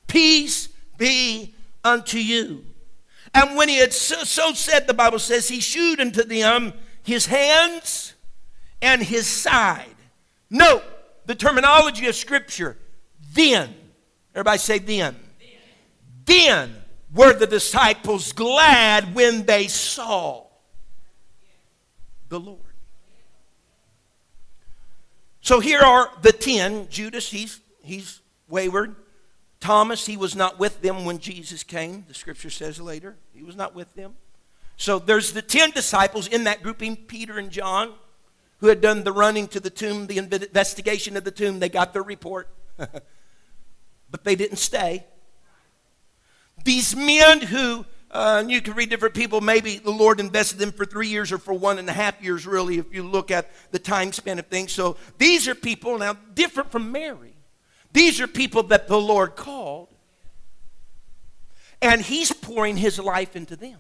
Peace 0.08 0.70
be 0.98 1.56
unto 1.84 2.18
you. 2.18 2.66
And 3.34 3.58
when 3.58 3.68
he 3.68 3.78
had 3.78 3.92
so, 3.94 4.24
so 4.24 4.54
said, 4.54 4.88
the 4.88 4.94
Bible 4.94 5.20
says, 5.20 5.48
he 5.48 5.60
shewed 5.60 6.00
unto 6.00 6.24
them 6.24 6.74
his 7.04 7.26
hands 7.26 8.14
and 8.82 9.02
his 9.02 9.28
side. 9.28 9.96
Note 10.50 10.84
the 11.26 11.36
terminology 11.36 12.08
of 12.08 12.16
Scripture. 12.16 12.78
Then, 13.34 13.74
everybody 14.34 14.60
say 14.60 14.80
then. 14.80 15.16
Then 16.26 16.76
were 17.16 17.34
the 17.34 17.48
disciples 17.48 18.34
glad 18.34 19.16
when 19.16 19.46
they 19.46 19.68
saw 19.68 20.46
the 22.28 22.40
Lord. 22.40 22.60
So 25.40 25.60
here 25.60 25.80
are 25.80 26.12
the 26.22 26.34
ten. 26.34 26.90
Judas, 26.90 27.30
he's, 27.32 27.62
he's 27.82 28.20
wayward. 28.50 28.96
Thomas, 29.62 30.06
he 30.06 30.18
was 30.18 30.36
not 30.36 30.60
with 30.60 30.82
them 30.82 31.06
when 31.06 31.18
Jesus 31.20 31.64
came, 31.64 32.04
the 32.08 32.14
scripture 32.14 32.50
says 32.50 32.80
later. 32.80 33.16
He 33.34 33.44
was 33.44 33.56
not 33.56 33.74
with 33.74 33.94
them. 33.96 34.16
So 34.78 35.00
there's 35.00 35.32
the 35.32 35.42
10 35.42 35.72
disciples 35.72 36.28
in 36.28 36.44
that 36.44 36.62
grouping, 36.62 36.98
Peter 36.98 37.38
and 37.40 37.50
John, 37.50 37.94
who 38.58 38.68
had 38.68 38.82
done 38.82 39.04
the 39.04 39.14
running 39.14 39.48
to 39.50 39.60
the 39.60 39.70
tomb, 39.70 40.08
the 40.08 40.18
investigation 40.18 41.16
of 41.16 41.24
the 41.24 41.32
tomb. 41.32 41.60
They 41.60 41.70
got 41.70 41.94
their 41.94 42.04
report, 42.04 42.50
but 42.78 44.24
they 44.24 44.36
didn't 44.36 44.58
stay. 44.58 45.06
These 46.66 46.96
men 46.96 47.42
who, 47.42 47.86
uh, 48.10 48.44
you 48.48 48.60
can 48.60 48.74
read 48.74 48.90
different 48.90 49.14
people, 49.14 49.40
maybe 49.40 49.78
the 49.78 49.92
Lord 49.92 50.20
invested 50.20 50.58
them 50.58 50.72
for 50.72 50.84
three 50.84 51.08
years 51.08 51.32
or 51.32 51.38
for 51.38 51.54
one 51.54 51.78
and 51.78 51.88
a 51.88 51.94
half 51.94 52.22
years, 52.24 52.48
really, 52.48 52.80
if 52.80 52.94
you 52.94 53.04
look 53.04 53.30
at 53.30 53.52
the 53.72 53.78
time 53.78 54.12
span 54.12 54.40
of 54.40 54.48
things. 54.48 54.72
So 54.72 54.98
these 55.20 55.48
are 55.48 55.54
people 55.54 55.98
now 56.00 56.18
different 56.34 56.72
from 56.72 56.92
Mary. 56.92 57.36
These 57.94 58.20
are 58.20 58.28
people 58.28 58.64
that 58.64 58.88
the 58.88 59.00
Lord 59.00 59.36
called, 59.36 59.90
and 61.84 62.02
He's 62.02 62.34
pouring 62.34 62.78
His 62.78 62.98
life 63.00 63.36
into 63.36 63.56
them. 63.56 63.80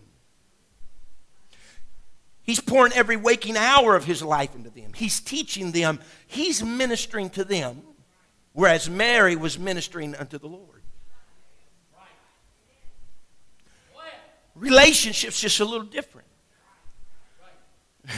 He's 2.44 2.60
pouring 2.60 2.94
every 2.94 3.18
waking 3.18 3.58
hour 3.58 3.96
of 3.96 4.06
His 4.06 4.22
life 4.22 4.54
into 4.54 4.70
them. 4.70 4.92
He's 4.96 5.20
teaching 5.20 5.72
them, 5.72 6.00
He's 6.28 6.64
ministering 6.64 7.32
to 7.32 7.44
them, 7.44 7.82
whereas 8.54 8.88
Mary 8.92 9.36
was 9.36 9.58
ministering 9.58 10.14
unto 10.14 10.38
the 10.38 10.48
Lord. 10.48 10.75
Relationship's 14.56 15.40
just 15.40 15.60
a 15.60 15.66
little 15.66 15.86
different. 15.86 16.28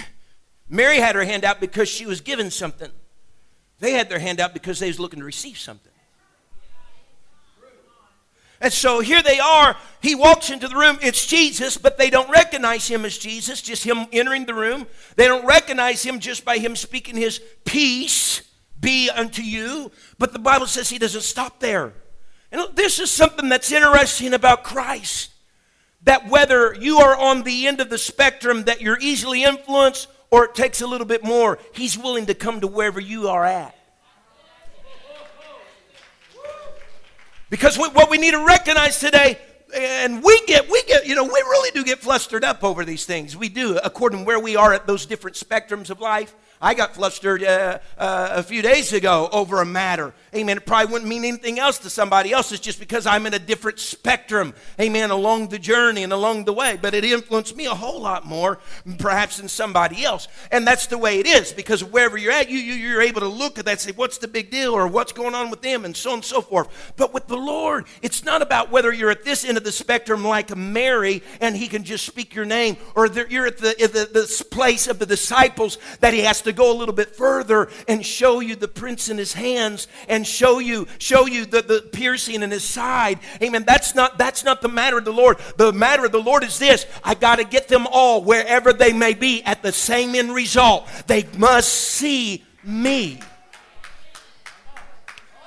Mary 0.69 0.97
had 0.97 1.15
her 1.15 1.25
hand 1.25 1.43
out 1.43 1.59
because 1.59 1.89
she 1.89 2.05
was 2.05 2.21
given 2.21 2.51
something. 2.51 2.91
They 3.79 3.91
had 3.91 4.09
their 4.09 4.19
hand 4.19 4.39
out 4.39 4.53
because 4.53 4.79
they 4.79 4.87
was 4.87 4.99
looking 4.99 5.19
to 5.19 5.25
receive 5.25 5.57
something. 5.57 5.91
And 8.59 8.73
so 8.73 9.01
here 9.01 9.21
they 9.21 9.39
are. 9.39 9.77
He 10.01 10.15
walks 10.15 10.49
into 10.49 10.67
the 10.67 10.75
room. 10.75 10.97
It's 11.01 11.27
Jesus, 11.27 11.77
but 11.77 11.97
they 11.97 12.09
don't 12.09 12.29
recognize 12.29 12.87
him 12.87 13.05
as 13.05 13.17
Jesus, 13.17 13.61
just 13.61 13.83
him 13.83 14.07
entering 14.11 14.45
the 14.45 14.55
room. 14.55 14.87
They 15.15 15.27
don't 15.27 15.45
recognize 15.45 16.03
him 16.03 16.19
just 16.19 16.43
by 16.43 16.57
him 16.57 16.75
speaking 16.75 17.15
his 17.15 17.39
peace 17.65 18.41
be 18.79 19.09
unto 19.09 19.43
you. 19.43 19.91
But 20.17 20.33
the 20.33 20.39
Bible 20.39 20.65
says 20.65 20.89
he 20.89 20.97
doesn't 20.97 21.21
stop 21.21 21.59
there. 21.59 21.93
And 22.51 22.61
this 22.75 22.99
is 22.99 23.11
something 23.11 23.49
that's 23.49 23.71
interesting 23.71 24.33
about 24.33 24.63
Christ. 24.63 25.31
That 26.07 26.29
whether 26.29 26.73
you 26.73 26.99
are 26.99 27.17
on 27.17 27.43
the 27.43 27.67
end 27.67 27.81
of 27.81 27.89
the 27.89 27.97
spectrum, 27.97 28.63
that 28.63 28.79
you're 28.79 28.97
easily 29.01 29.43
influenced, 29.43 30.07
or 30.31 30.45
it 30.45 30.55
takes 30.55 30.79
a 30.79 30.87
little 30.87 31.05
bit 31.05 31.21
more, 31.21 31.59
he's 31.73 31.97
willing 31.97 32.27
to 32.27 32.33
come 32.33 32.61
to 32.61 32.67
wherever 32.67 33.01
you 33.01 33.27
are 33.27 33.43
at. 33.43 33.75
Because 37.49 37.77
what 37.77 38.09
we 38.09 38.17
need 38.17 38.31
to 38.31 38.45
recognize 38.45 38.99
today, 38.99 39.37
and 39.75 40.23
we 40.23 40.45
get, 40.45 40.69
we 40.71 40.81
get, 40.83 41.05
you 41.05 41.13
know, 41.13 41.25
we 41.25 41.29
really 41.29 41.71
do 41.71 41.83
get 41.83 41.99
flustered 41.99 42.45
up 42.45 42.63
over 42.63 42.85
these 42.85 43.03
things. 43.03 43.35
We 43.35 43.49
do, 43.49 43.77
according 43.83 44.19
to 44.19 44.25
where 44.25 44.39
we 44.39 44.55
are 44.55 44.71
at 44.71 44.87
those 44.87 45.05
different 45.05 45.35
spectrums 45.35 45.89
of 45.89 45.99
life. 45.99 46.33
I 46.61 46.73
got 46.73 46.95
flustered 46.95 47.43
uh, 47.43 47.79
uh, 47.97 48.29
a 48.31 48.43
few 48.43 48.61
days 48.61 48.91
ago 48.93 49.29
over 49.31 49.61
a 49.61 49.65
matter. 49.65 50.13
Amen. 50.35 50.57
It 50.57 50.65
probably 50.65 50.91
wouldn't 50.91 51.09
mean 51.09 51.23
anything 51.23 51.59
else 51.59 51.77
to 51.79 51.89
somebody 51.89 52.31
else. 52.31 52.51
It's 52.51 52.61
just 52.61 52.79
because 52.79 53.05
I'm 53.05 53.25
in 53.25 53.33
a 53.33 53.39
different 53.39 53.79
spectrum. 53.79 54.53
Amen. 54.79 55.11
Along 55.11 55.49
the 55.49 55.59
journey 55.59 56.03
and 56.03 56.11
along 56.11 56.45
the 56.45 56.53
way. 56.53 56.77
But 56.81 56.93
it 56.93 57.03
influenced 57.03 57.55
me 57.55 57.65
a 57.67 57.75
whole 57.75 58.01
lot 58.01 58.25
more, 58.25 58.59
perhaps, 58.97 59.37
than 59.37 59.47
somebody 59.47 60.03
else. 60.03 60.27
And 60.51 60.65
that's 60.65 60.87
the 60.87 60.97
way 60.97 61.19
it 61.19 61.27
is 61.27 61.53
because 61.53 61.83
wherever 61.83 62.17
you're 62.17 62.31
at, 62.31 62.49
you, 62.49 62.57
you, 62.57 62.73
you're 62.73 63.01
able 63.01 63.21
to 63.21 63.27
look 63.27 63.59
at 63.59 63.65
that 63.65 63.71
and 63.71 63.79
say, 63.79 63.91
what's 63.91 64.17
the 64.17 64.27
big 64.27 64.49
deal 64.49 64.73
or 64.73 64.87
what's 64.87 65.11
going 65.11 65.35
on 65.35 65.51
with 65.51 65.61
them 65.61 65.85
and 65.85 65.95
so 65.95 66.11
on 66.11 66.15
and 66.17 66.25
so 66.25 66.41
forth. 66.41 66.93
But 66.97 67.13
with 67.13 67.27
the 67.27 67.37
Lord, 67.37 67.85
it's 68.01 68.23
not 68.23 68.41
about 68.41 68.71
whether 68.71 68.91
you're 68.91 69.11
at 69.11 69.23
this 69.23 69.45
end 69.45 69.57
of 69.57 69.63
the 69.63 69.71
spectrum 69.71 70.23
like 70.23 70.55
Mary 70.55 71.21
and 71.39 71.55
he 71.55 71.67
can 71.67 71.83
just 71.83 72.05
speak 72.05 72.33
your 72.33 72.45
name 72.45 72.77
or 72.95 73.07
you're 73.07 73.45
at 73.45 73.57
the, 73.59 73.75
the, 73.79 74.19
the 74.19 74.45
place 74.49 74.87
of 74.87 74.97
the 74.99 75.05
disciples 75.05 75.77
that 75.99 76.13
he 76.13 76.21
has 76.21 76.41
to 76.41 76.46
go 76.53 76.71
a 76.71 76.77
little 76.77 76.93
bit 76.93 77.15
further 77.15 77.69
and 77.87 78.05
show 78.05 78.39
you 78.39 78.55
the 78.55 78.67
prints 78.67 79.09
in 79.09 79.17
his 79.17 79.33
hands 79.33 79.87
and 80.07 80.25
show 80.25 80.59
you 80.59 80.87
show 80.99 81.25
you 81.25 81.45
the, 81.45 81.61
the 81.61 81.89
piercing 81.91 82.43
in 82.43 82.51
his 82.51 82.63
side. 82.63 83.19
Amen. 83.41 83.63
That's 83.65 83.95
not 83.95 84.17
that's 84.17 84.43
not 84.43 84.61
the 84.61 84.69
matter 84.69 84.97
of 84.97 85.05
the 85.05 85.13
Lord. 85.13 85.37
The 85.57 85.73
matter 85.73 86.05
of 86.05 86.11
the 86.11 86.21
Lord 86.21 86.43
is 86.43 86.59
this: 86.59 86.85
I 87.03 87.15
got 87.15 87.37
to 87.37 87.43
get 87.43 87.67
them 87.67 87.87
all 87.91 88.23
wherever 88.23 88.73
they 88.73 88.93
may 88.93 89.13
be 89.13 89.43
at 89.43 89.61
the 89.61 89.71
same 89.71 90.15
end 90.15 90.33
result. 90.33 90.87
They 91.07 91.27
must 91.37 91.71
see 91.73 92.43
me. 92.63 93.19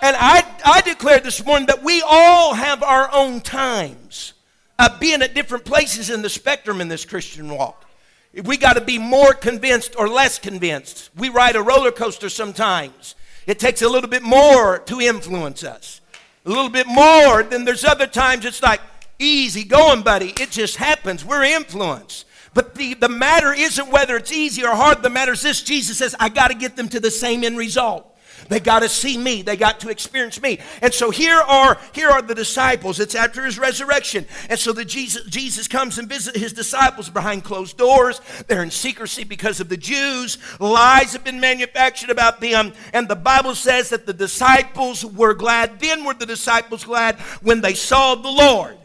And 0.03 0.17
I, 0.19 0.47
I 0.65 0.81
declare 0.81 1.21
this 1.21 1.45
morning 1.45 1.67
that 1.67 1.83
we 1.83 2.03
all 2.07 2.55
have 2.55 2.83
our 2.83 3.11
own 3.13 3.41
times 3.43 4.33
of 4.79 4.99
being 4.99 5.21
at 5.21 5.35
different 5.35 5.65
places 5.67 6.09
in 6.09 6.23
the 6.23 6.31
spectrum 6.31 6.81
in 6.81 6.89
this 6.89 7.05
Christian 7.05 7.51
walk. 7.51 7.85
We 8.33 8.57
got 8.57 8.75
to 8.75 8.81
be 8.81 8.99
more 8.99 9.33
convinced 9.35 9.97
or 9.99 10.09
less 10.09 10.39
convinced. 10.39 11.11
We 11.17 11.29
ride 11.29 11.57
a 11.57 11.63
roller 11.63 11.91
coaster 11.91 12.29
sometimes. 12.29 13.17
It 13.47 13.59
takes 13.59 13.83
a 13.83 13.89
little 13.89 14.09
bit 14.09 14.23
more 14.23 14.79
to 14.79 15.01
influence 15.01 15.65
us. 15.65 16.01
A 16.47 16.49
little 16.49 16.69
bit 16.69 16.87
more. 16.87 17.43
Then 17.43 17.65
there's 17.65 17.85
other 17.85 18.07
times 18.07 18.45
it's 18.45 18.63
like, 18.63 18.81
easy 19.19 19.65
going, 19.65 20.03
buddy. 20.03 20.33
It 20.41 20.51
just 20.51 20.77
happens. 20.77 21.25
We're 21.25 21.43
influenced. 21.43 22.27
But 22.55 22.75
the, 22.75 22.95
the 22.95 23.09
matter 23.09 23.53
isn't 23.53 23.91
whether 23.91 24.17
it's 24.17 24.33
easy 24.33 24.65
or 24.65 24.75
hard. 24.75 25.03
The 25.03 25.11
matter 25.11 25.33
is 25.33 25.43
this 25.43 25.63
Jesus 25.63 25.99
says, 25.99 26.15
I 26.19 26.29
got 26.29 26.49
to 26.49 26.55
get 26.55 26.77
them 26.77 26.89
to 26.89 27.01
the 27.01 27.11
same 27.11 27.45
end 27.45 27.57
result. 27.57 28.10
They 28.49 28.61
got 28.61 28.81
to 28.81 28.89
see 28.89 29.19
me. 29.19 29.43
They 29.43 29.57
got 29.57 29.81
to 29.81 29.89
experience 29.89 30.41
me. 30.41 30.59
And 30.83 30.93
so 30.93 31.11
here 31.11 31.39
are 31.39 31.79
here 31.93 32.09
are 32.09 32.23
the 32.23 32.35
disciples. 32.35 33.01
It's 33.01 33.15
after 33.15 33.45
his 33.45 33.59
resurrection. 33.59 34.27
And 34.49 34.59
so 34.59 34.73
the 34.73 34.85
Jesus 34.85 35.25
Jesus 35.27 35.69
comes 35.69 35.99
and 35.99 36.09
visits 36.09 36.39
his 36.39 36.53
disciples 36.53 37.09
behind 37.09 37.45
closed 37.45 37.77
doors. 37.77 38.21
They're 38.47 38.63
in 38.63 38.71
secrecy 38.71 39.25
because 39.25 39.61
of 39.61 39.69
the 39.69 39.77
Jews. 39.77 40.39
Lies 40.59 41.13
have 41.13 41.25
been 41.25 41.41
manufactured 41.41 42.11
about 42.11 42.41
them. 42.41 42.73
And 42.93 43.09
the 43.09 43.17
Bible 43.17 43.55
says 43.55 43.91
that 43.91 44.07
the 44.07 44.13
disciples 44.13 45.05
were 45.05 45.35
glad. 45.35 45.81
Then 45.81 46.05
were 46.05 46.15
the 46.15 46.27
disciples 46.27 46.85
glad 46.85 47.17
when 47.43 47.61
they 47.61 47.75
saw 47.75 48.15
the 48.15 48.31
Lord. 48.31 48.77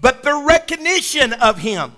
But 0.00 0.22
the 0.22 0.44
recognition 0.46 1.32
of 1.32 1.58
him, 1.58 1.92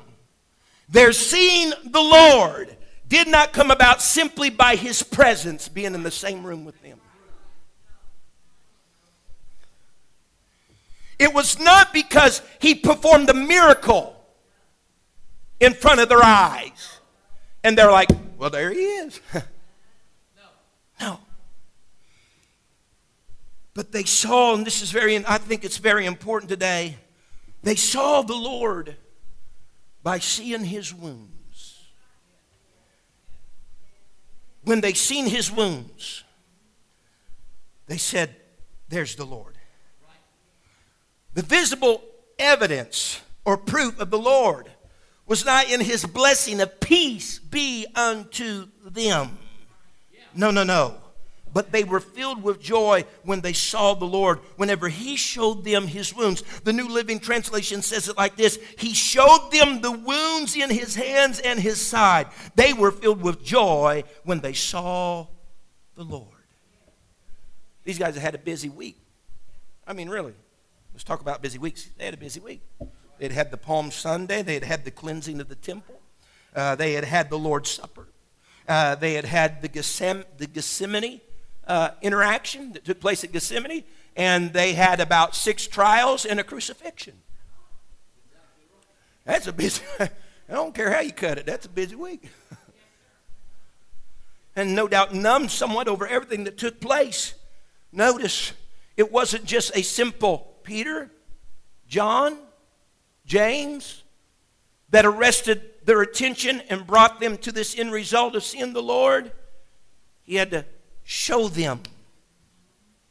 they're 0.89 1.13
seeing 1.13 1.73
the 1.85 2.01
Lord 2.01 2.77
did 3.11 3.27
not 3.27 3.53
come 3.53 3.73
about 3.73 4.01
simply 4.01 4.49
by 4.51 4.77
his 4.77 5.03
presence 5.03 5.69
being 5.69 5.95
in 5.95 6.05
the 6.05 6.13
same 6.13 6.47
room 6.47 6.65
with 6.65 6.81
them. 6.81 6.99
It 11.19 11.35
was 11.35 11.59
not 11.59 11.93
because 11.93 12.41
he 12.61 12.77
performed 12.77 13.29
a 13.29 13.35
miracle 13.35 14.17
in 15.59 15.75
front 15.75 16.01
of 16.01 16.09
their 16.09 16.23
eyes. 16.23 17.01
And 17.63 17.77
they're 17.77 17.91
like, 17.91 18.09
well, 18.39 18.49
there 18.49 18.71
he 18.71 18.79
is. 18.79 19.21
no. 21.01 21.19
But 23.75 23.91
they 23.91 24.05
saw, 24.05 24.55
and 24.55 24.65
this 24.65 24.83
is 24.83 24.93
very, 24.93 25.17
I 25.27 25.39
think 25.39 25.65
it's 25.65 25.79
very 25.79 26.07
important 26.07 26.49
today, 26.49 26.97
they 27.65 27.75
saw 27.75 28.23
the 28.23 28.37
Lord 28.37 28.97
by 30.03 30.21
seeing 30.21 30.65
his 30.65 30.95
wound. 30.95 31.40
When 34.71 34.81
they 34.81 34.93
seen 34.93 35.27
his 35.27 35.51
wounds, 35.51 36.23
they 37.89 37.97
said, 37.97 38.37
There's 38.89 39.17
the 39.17 39.25
Lord. 39.25 39.57
The 41.35 41.43
visible 41.43 42.01
evidence 42.39 43.21
or 43.45 43.57
proof 43.57 43.99
of 43.99 44.11
the 44.11 44.19
Lord 44.19 44.71
was 45.27 45.45
not 45.45 45.69
in 45.69 45.81
his 45.81 46.05
blessing 46.05 46.61
of 46.61 46.79
peace 46.79 47.41
be 47.41 47.85
unto 47.97 48.69
them. 48.85 49.41
No, 50.37 50.53
no, 50.53 50.63
no. 50.63 50.99
But 51.53 51.73
they 51.73 51.85
were 51.85 52.01
filled 52.01 52.43
with 52.43 52.61
joy 52.61 53.05
when 53.25 53.41
they 53.41 53.53
saw 53.53 53.95
the 53.95 54.05
Lord, 54.05 54.39
whenever 54.57 54.89
He 54.89 55.17
showed 55.17 55.65
them 55.65 55.87
His 55.87 56.15
wounds. 56.15 56.43
The 56.65 56.73
New 56.73 56.89
Living 56.89 57.19
Translation 57.19 57.83
says 57.83 58.09
it 58.09 58.17
like 58.17 58.37
this 58.37 58.59
He 58.79 58.95
showed 58.95 59.51
them 59.53 59.81
the 59.81 59.93
wounds 59.93 60.55
in 60.55 60.71
His 60.71 60.95
hands 60.95 61.41
and 61.41 61.59
His 61.59 61.81
side. 61.81 62.29
They 62.55 62.73
were 62.73 62.93
filled 62.93 63.23
with 63.23 63.43
joy 63.43 64.05
when 64.25 64.41
they 64.41 64.53
saw 64.53 65.27
the 65.97 66.05
Lord. 66.05 66.27
These 67.85 67.99
guys 67.99 68.17
had 68.17 68.35
a 68.35 68.39
busy 68.39 68.69
week. 68.69 68.99
I 69.87 69.93
mean, 69.93 70.09
really. 70.09 70.35
Let's 70.93 71.05
talk 71.05 71.21
about 71.21 71.43
busy 71.43 71.59
weeks. 71.59 71.89
They 71.99 72.05
had 72.05 72.15
a 72.15 72.19
busy 72.19 72.41
week. 72.41 72.63
They 73.19 73.27
had 73.27 73.33
had 73.33 73.51
the 73.51 73.57
Palm 73.59 73.91
Sunday, 73.91 74.43
they 74.43 74.55
had 74.55 74.65
had 74.65 74.85
the 74.87 74.91
cleansing 74.91 75.41
of 75.41 75.49
the 75.49 75.55
temple, 75.55 76.01
uh, 76.57 76.75
they 76.77 76.95
had 76.95 77.05
had 77.05 77.29
the 77.29 77.39
Lord's 77.39 77.71
Supper, 77.71 78.09
uh, 78.67 78.95
they 78.95 79.13
had 79.13 79.27
had 79.27 79.61
the, 79.61 79.69
the 80.39 80.47
Gethsemane 80.47 81.21
uh, 81.71 81.95
interaction 82.03 82.73
that 82.73 82.85
took 82.85 82.99
place 82.99 83.23
at 83.23 83.31
Gethsemane, 83.31 83.85
and 84.17 84.53
they 84.53 84.73
had 84.73 84.99
about 84.99 85.37
six 85.37 85.69
trials 85.69 86.25
and 86.25 86.41
a 86.41 86.45
crucifixion. 86.45 87.15
That's 89.25 89.47
a 89.47 89.53
busy, 89.53 89.83
I 90.01 90.11
don't 90.49 90.75
care 90.75 90.93
how 90.93 91.01
you 91.01 91.13
cut 91.13 91.39
it, 91.39 91.47
that's 91.47 91.67
a 91.67 91.69
busy 91.69 91.95
week. 91.95 92.29
and 94.57 94.75
no 94.75 94.89
doubt 94.89 95.15
numbed 95.15 95.53
somewhat 95.53 95.87
over 95.87 96.09
everything 96.09 96.43
that 96.45 96.59
took 96.59 96.81
place. 96.81 97.35
Notice, 97.93 98.53
it 98.97 99.13
wasn't 99.13 99.45
just 99.45 99.71
a 99.77 99.83
simple 99.83 100.57
Peter, 100.65 101.09
John, 101.87 102.37
James 103.27 104.03
that 104.89 105.07
arrested 105.07 105.71
their 105.85 106.03
attention 106.03 106.63
and 106.69 106.85
brought 106.85 107.21
them 107.21 107.39
to 107.39 107.53
this 107.53 107.79
end 107.79 107.93
result 107.93 108.35
of 108.35 108.43
seeing 108.43 108.73
the 108.73 108.83
Lord. 108.83 109.31
He 110.25 110.35
had 110.35 110.51
to 110.51 110.65
show 111.11 111.49
them 111.49 111.83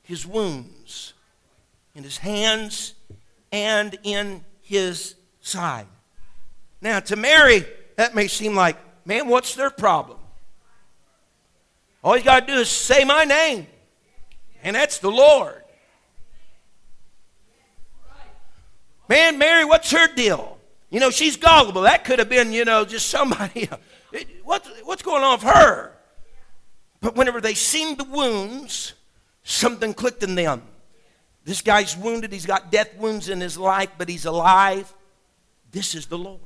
his 0.04 0.26
wounds 0.26 1.14
in 1.94 2.02
his 2.02 2.18
hands 2.18 2.94
and 3.52 4.00
in 4.04 4.46
his 4.62 5.16
side. 5.42 5.86
Now, 6.80 7.02
to 7.02 7.18
Mary, 7.18 7.66
that 7.98 8.16
may 8.16 8.28
seem 8.28 8.56
like, 8.56 8.78
man, 9.06 9.28
what's 9.28 9.54
their 9.54 9.70
problem? 9.70 10.18
All 12.02 12.16
you 12.16 12.24
got 12.24 12.48
to 12.48 12.54
do 12.54 12.60
is 12.62 12.70
say 12.70 13.04
my 13.04 13.26
name, 13.26 13.68
and 14.64 14.78
that's 14.78 15.00
the 15.00 15.12
Lord. 15.12 15.62
Man, 19.10 19.38
Mary, 19.38 19.66
what's 19.66 19.92
her 19.92 20.08
deal? 20.16 20.58
You 20.90 21.02
know, 21.02 21.10
she's 21.10 21.36
gullible. 21.36 21.82
That 21.82 22.06
could 22.06 22.20
have 22.20 22.30
been, 22.30 22.54
you 22.54 22.64
know, 22.64 22.86
just 22.86 23.10
somebody. 23.10 23.70
What, 24.44 24.66
what's 24.86 25.04
going 25.04 25.22
on 25.22 25.34
with 25.34 25.44
her? 25.44 25.99
But 27.02 27.16
whenever 27.16 27.40
they 27.40 27.54
seen 27.54 27.98
the 27.98 28.04
wounds, 28.04 28.94
something 29.44 29.94
clicked 29.94 30.24
in 30.24 30.36
them. 30.36 30.64
This 31.46 31.62
guy's 31.62 31.96
wounded. 31.96 32.32
He's 32.32 32.46
got 32.46 32.72
death 32.72 32.96
wounds 32.98 33.30
in 33.30 33.42
his 33.42 33.58
life, 33.58 33.90
but 33.98 34.10
he's 34.10 34.26
alive. 34.26 34.94
This 35.72 35.96
is 35.96 36.08
the 36.08 36.18
Lord. 36.18 36.42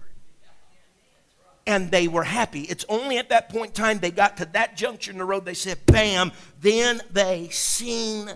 And 1.66 1.92
they 1.92 2.08
were 2.08 2.24
happy. 2.24 2.62
It's 2.62 2.86
only 2.89 3.18
at 3.18 3.30
that 3.30 3.50
point 3.50 3.68
in 3.68 3.74
time 3.74 4.00
they 4.00 4.12
got 4.12 4.38
to 4.38 4.46
that 4.48 4.76
juncture 4.78 5.12
in 5.12 5.18
the 5.18 5.26
road, 5.26 5.46
they 5.46 5.54
said, 5.54 5.86
bam, 5.86 6.32
then 6.60 7.02
they 7.12 7.50
seen 7.50 8.30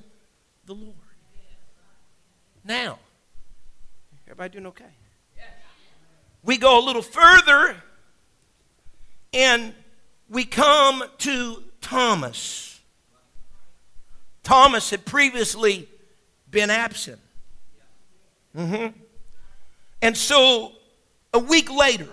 the 0.65 0.73
Lord. 0.73 0.95
Now, 2.63 2.99
everybody 4.25 4.53
doing 4.53 4.67
okay? 4.67 4.85
We 6.43 6.57
go 6.57 6.79
a 6.79 6.83
little 6.83 7.01
further 7.01 7.75
and 9.33 9.73
we 10.29 10.45
come 10.45 11.03
to 11.19 11.63
Thomas. 11.87 12.81
Thomas 14.43 14.89
had 14.89 15.05
previously 15.05 15.87
been 16.51 16.69
absent. 16.69 17.21
Mm-hmm. 18.53 18.87
And 20.01 20.17
so 20.17 20.73
a 21.33 21.39
week 21.39 21.71
later, 21.71 22.09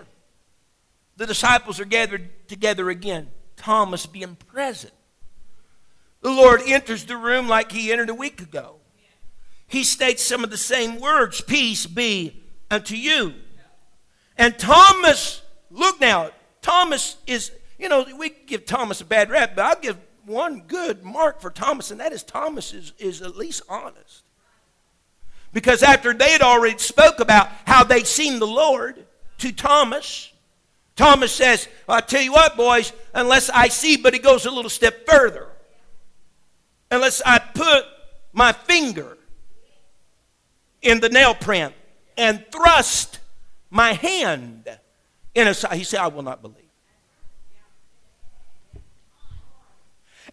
the 1.17 1.27
disciples 1.27 1.81
are 1.81 1.85
gathered 1.85 2.47
together 2.47 2.89
again, 2.89 3.27
Thomas 3.57 4.07
being 4.07 4.37
present. 4.37 4.95
The 6.21 6.31
Lord 6.31 6.63
enters 6.65 7.05
the 7.07 7.17
room 7.17 7.49
like 7.49 7.73
he 7.73 7.91
entered 7.91 8.11
a 8.11 8.15
week 8.15 8.41
ago. 8.41 8.77
He 9.67 9.83
states 9.83 10.23
some 10.23 10.45
of 10.45 10.51
the 10.51 10.57
same 10.57 11.01
words 11.01 11.41
Peace 11.41 11.85
be 11.85 12.45
unto 12.71 12.95
you. 12.95 13.35
And 14.39 14.57
Thomas, 14.57 15.43
look 15.69 16.01
now, 16.01 16.31
Thomas 16.63 17.17
is, 17.27 17.51
you 17.85 17.91
know, 17.91 18.07
we 18.17 18.31
give 18.31 18.65
Thomas 18.65 19.03
a 19.03 19.05
bad 19.05 19.29
rap, 19.29 19.53
but 19.55 19.63
I'll 19.63 19.79
give 19.79 19.99
one 20.25 20.63
good 20.67 21.05
mark 21.05 21.43
for 21.43 21.51
Thomas, 21.51 21.91
and 21.91 22.01
that 22.01 22.15
is 22.15 22.23
Thomas 22.23 22.73
is, 22.73 22.95
is 22.99 23.21
at 23.21 23.37
least 23.37 23.61
honest. 23.69 24.23
Because 25.53 25.83
after 25.83 26.15
they 26.15 26.31
had 26.31 26.41
already 26.41 26.79
spoke 26.79 27.21
about 27.21 27.49
how 27.67 27.85
they'd 27.85 28.07
seen 28.07 28.39
the 28.39 28.47
Lord 28.47 29.05
to 29.37 29.53
Thomas, 29.53 30.33
Thomas 30.97 31.31
says, 31.31 31.69
well, 31.87 31.99
I 31.99 32.01
tell 32.01 32.23
you 32.23 32.33
what, 32.33 32.57
boys, 32.57 32.95
unless 33.13 33.51
I 33.51 33.69
see, 33.69 33.99
but 33.99 34.15
he 34.15 34.19
goes 34.19 34.47
a 34.47 34.51
little 34.51 34.71
step 34.71 35.07
further. 35.07 35.49
Unless 36.91 37.21
I 37.27 37.39
put 37.39 37.85
my 38.33 38.53
finger 38.53 39.19
in 40.81 41.01
the 41.01 41.11
nail 41.11 41.35
print 41.35 41.75
and 42.17 42.43
thrust 42.51 43.19
my 43.69 43.93
hand 43.93 44.71
in 45.35 45.49
a 45.49 45.53
side. 45.53 45.75
He 45.75 45.85
said, 45.85 46.01
I 46.01 46.09
will 46.09 46.23
not 46.23 46.41
believe. 46.41 46.64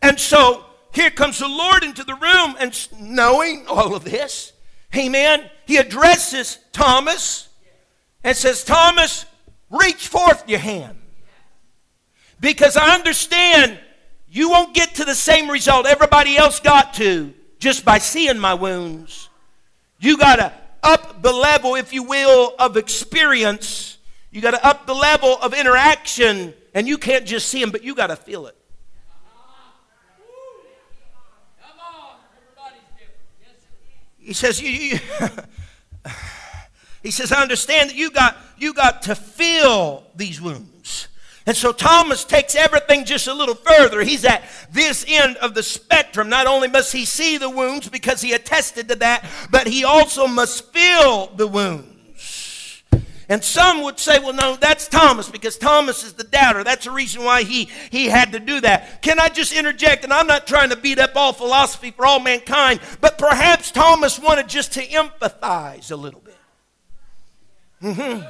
And 0.01 0.19
so 0.19 0.65
here 0.93 1.09
comes 1.09 1.39
the 1.39 1.47
Lord 1.47 1.83
into 1.83 2.03
the 2.03 2.15
room, 2.15 2.55
and 2.59 2.87
knowing 2.99 3.65
all 3.67 3.95
of 3.95 4.03
this, 4.03 4.53
amen, 4.95 5.49
he 5.65 5.77
addresses 5.77 6.59
Thomas 6.71 7.47
and 8.23 8.35
says, 8.35 8.63
Thomas, 8.63 9.25
reach 9.69 10.07
forth 10.07 10.47
your 10.47 10.59
hand. 10.59 10.97
Because 12.39 12.75
I 12.75 12.95
understand 12.95 13.79
you 14.29 14.49
won't 14.49 14.73
get 14.73 14.95
to 14.95 15.05
the 15.05 15.15
same 15.15 15.49
result 15.49 15.85
everybody 15.85 16.37
else 16.37 16.59
got 16.59 16.93
to 16.95 17.33
just 17.59 17.85
by 17.85 17.99
seeing 17.99 18.39
my 18.39 18.53
wounds. 18.53 19.29
You 19.99 20.17
got 20.17 20.37
to 20.37 20.53
up 20.83 21.21
the 21.21 21.31
level, 21.31 21.75
if 21.75 21.93
you 21.93 22.03
will, 22.03 22.55
of 22.57 22.75
experience. 22.75 23.97
You 24.31 24.41
got 24.41 24.51
to 24.51 24.65
up 24.65 24.87
the 24.87 24.95
level 24.95 25.37
of 25.37 25.53
interaction, 25.53 26.53
and 26.73 26.87
you 26.87 26.97
can't 26.97 27.25
just 27.25 27.49
see 27.49 27.61
them, 27.61 27.69
but 27.69 27.83
you 27.83 27.93
got 27.93 28.07
to 28.07 28.15
feel 28.15 28.47
it. 28.47 28.55
He 34.21 34.33
says, 34.33 34.61
you, 34.61 34.69
you 34.69 34.99
he 37.03 37.11
says, 37.11 37.31
I 37.31 37.41
understand 37.41 37.89
that 37.89 37.95
you 37.95 38.11
got, 38.11 38.37
you 38.57 38.73
got 38.73 39.01
to 39.03 39.15
feel 39.15 40.03
these 40.15 40.39
wounds. 40.39 41.07
And 41.45 41.57
so 41.57 41.71
Thomas 41.71 42.23
takes 42.23 42.55
everything 42.55 43.03
just 43.03 43.27
a 43.27 43.33
little 43.33 43.55
further. 43.55 44.01
He's 44.01 44.25
at 44.25 44.43
this 44.71 45.03
end 45.07 45.37
of 45.37 45.55
the 45.55 45.63
spectrum. 45.63 46.29
Not 46.29 46.45
only 46.45 46.67
must 46.67 46.93
he 46.93 47.03
see 47.03 47.37
the 47.37 47.49
wounds 47.49 47.89
because 47.89 48.21
he 48.21 48.33
attested 48.33 48.89
to 48.89 48.95
that, 48.95 49.25
but 49.49 49.67
he 49.67 49.83
also 49.83 50.27
must 50.27 50.71
feel 50.71 51.27
the 51.35 51.47
wounds. 51.47 51.90
And 53.31 53.41
some 53.41 53.83
would 53.83 53.97
say, 53.97 54.19
well, 54.19 54.33
no, 54.33 54.57
that's 54.57 54.89
Thomas 54.89 55.29
because 55.29 55.57
Thomas 55.57 56.03
is 56.03 56.11
the 56.11 56.25
doubter. 56.25 56.65
That's 56.65 56.83
the 56.83 56.91
reason 56.91 57.23
why 57.23 57.43
he, 57.43 57.69
he 57.89 58.07
had 58.07 58.33
to 58.33 58.41
do 58.41 58.59
that. 58.59 59.01
Can 59.01 59.21
I 59.21 59.29
just 59.29 59.53
interject? 59.53 60.03
And 60.03 60.11
I'm 60.11 60.27
not 60.27 60.45
trying 60.45 60.69
to 60.71 60.75
beat 60.75 60.99
up 60.99 61.15
all 61.15 61.31
philosophy 61.31 61.91
for 61.91 62.05
all 62.05 62.19
mankind, 62.19 62.81
but 62.99 63.17
perhaps 63.17 63.71
Thomas 63.71 64.19
wanted 64.19 64.49
just 64.49 64.73
to 64.73 64.85
empathize 64.85 65.91
a 65.91 65.95
little 65.95 66.19
bit. 66.19 66.37
Mm-hmm. 67.81 68.29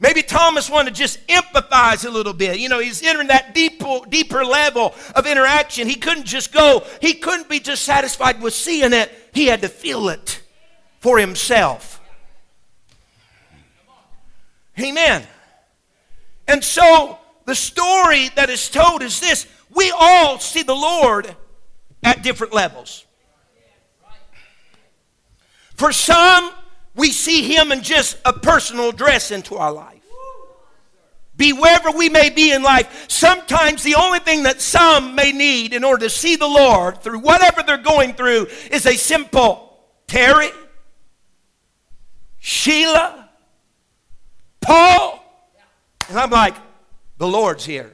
Maybe 0.00 0.22
Thomas 0.22 0.68
wanted 0.68 0.96
to 0.96 1.00
just 1.00 1.26
empathize 1.28 2.04
a 2.04 2.10
little 2.10 2.34
bit. 2.34 2.58
You 2.58 2.68
know, 2.68 2.78
he's 2.78 3.02
entering 3.02 3.28
that 3.28 3.54
deeper, 3.54 4.00
deeper 4.06 4.44
level 4.44 4.94
of 5.14 5.26
interaction. 5.26 5.88
He 5.88 5.94
couldn't 5.94 6.26
just 6.26 6.52
go, 6.52 6.84
he 7.00 7.14
couldn't 7.14 7.48
be 7.48 7.58
just 7.58 7.84
satisfied 7.84 8.42
with 8.42 8.52
seeing 8.52 8.92
it. 8.92 9.10
He 9.32 9.46
had 9.46 9.62
to 9.62 9.70
feel 9.70 10.10
it 10.10 10.42
for 11.00 11.18
himself. 11.18 11.91
Amen. 14.80 15.22
And 16.48 16.62
so 16.62 17.18
the 17.44 17.54
story 17.54 18.28
that 18.36 18.50
is 18.50 18.68
told 18.68 19.02
is 19.02 19.20
this 19.20 19.46
we 19.70 19.92
all 19.96 20.38
see 20.38 20.62
the 20.62 20.74
Lord 20.74 21.34
at 22.02 22.22
different 22.22 22.52
levels. 22.52 23.06
For 25.74 25.92
some, 25.92 26.52
we 26.94 27.10
see 27.10 27.42
him 27.42 27.72
in 27.72 27.82
just 27.82 28.18
a 28.24 28.32
personal 28.32 28.90
address 28.90 29.30
into 29.30 29.56
our 29.56 29.72
life. 29.72 30.02
Be 31.36 31.52
wherever 31.52 31.90
we 31.90 32.08
may 32.08 32.28
be 32.28 32.52
in 32.52 32.62
life, 32.62 33.06
sometimes 33.08 33.82
the 33.82 33.94
only 33.94 34.18
thing 34.18 34.42
that 34.42 34.60
some 34.60 35.14
may 35.14 35.32
need 35.32 35.72
in 35.72 35.82
order 35.82 36.04
to 36.04 36.10
see 36.10 36.36
the 36.36 36.46
Lord 36.46 37.02
through 37.02 37.20
whatever 37.20 37.62
they're 37.62 37.78
going 37.78 38.12
through 38.12 38.48
is 38.70 38.84
a 38.84 38.96
simple 38.96 39.80
Terry, 40.06 40.50
Sheila, 42.38 43.21
Paul. 44.62 45.22
And 46.08 46.18
I'm 46.18 46.30
like, 46.30 46.54
the 47.18 47.28
Lord's 47.28 47.64
here. 47.64 47.92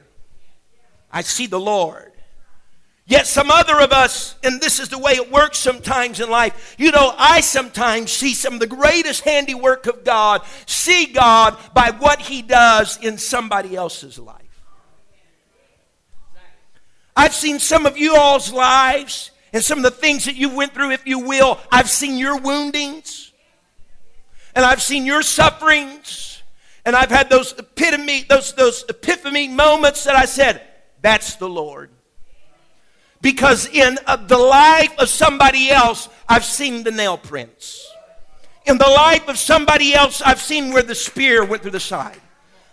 I 1.11 1.21
see 1.21 1.47
the 1.47 1.59
Lord. 1.59 2.11
Yet 3.09 3.25
some 3.25 3.49
other 3.49 3.79
of 3.79 3.91
us, 3.91 4.35
and 4.43 4.61
this 4.61 4.79
is 4.79 4.89
the 4.89 4.99
way 4.99 5.13
it 5.13 5.31
works 5.31 5.57
sometimes 5.57 6.19
in 6.19 6.29
life, 6.29 6.75
you 6.77 6.91
know, 6.91 7.15
I 7.17 7.41
sometimes 7.41 8.11
see 8.11 8.35
some 8.35 8.53
of 8.53 8.59
the 8.59 8.67
greatest 8.67 9.23
handiwork 9.23 9.87
of 9.87 10.03
God, 10.03 10.43
see 10.67 11.07
God 11.07 11.57
by 11.73 11.89
what 11.97 12.19
He 12.19 12.43
does 12.43 12.97
in 13.03 13.17
somebody 13.17 13.75
else's 13.75 14.19
life. 14.19 14.35
I've 17.15 17.33
seen 17.33 17.57
some 17.57 17.87
of 17.87 17.97
you 17.97 18.15
all's 18.15 18.53
lives 18.53 19.31
and 19.53 19.63
some 19.63 19.79
of 19.79 19.83
the 19.83 19.89
things 19.89 20.25
that 20.25 20.35
you 20.35 20.49
went 20.49 20.75
through, 20.75 20.91
if 20.91 21.07
you 21.07 21.17
will. 21.17 21.59
I've 21.71 21.89
seen 21.89 22.15
your 22.15 22.39
woundings, 22.39 23.33
and 24.55 24.63
I've 24.63 24.83
seen 24.83 25.07
your 25.07 25.23
sufferings, 25.23 26.28
and 26.85 26.95
I've 26.95 27.09
had 27.09 27.29
those 27.29 27.53
epitome, 27.57 28.25
those, 28.29 28.53
those 28.53 28.85
epiphany 28.89 29.47
moments 29.47 30.03
that 30.05 30.15
I 30.15 30.25
said, 30.25 30.61
That's 31.01 31.35
the 31.35 31.49
Lord. 31.49 31.91
Because 33.21 33.67
in 33.67 33.97
uh, 34.07 34.15
the 34.15 34.37
life 34.37 34.97
of 34.97 35.09
somebody 35.09 35.71
else, 35.71 36.07
I've 36.27 36.45
seen 36.45 36.83
the 36.83 36.91
nail 36.91 37.17
prints. 37.17 37.85
In 38.65 38.77
the 38.77 38.87
life 38.87 39.27
of 39.27 39.37
somebody 39.37 39.93
else, 39.93 40.21
I've 40.21 40.39
seen 40.39 40.71
where 40.71 40.83
the 40.83 40.95
spear 40.95 41.43
went 41.43 41.63
through 41.63 41.71
the 41.71 41.79
side. 41.79 42.21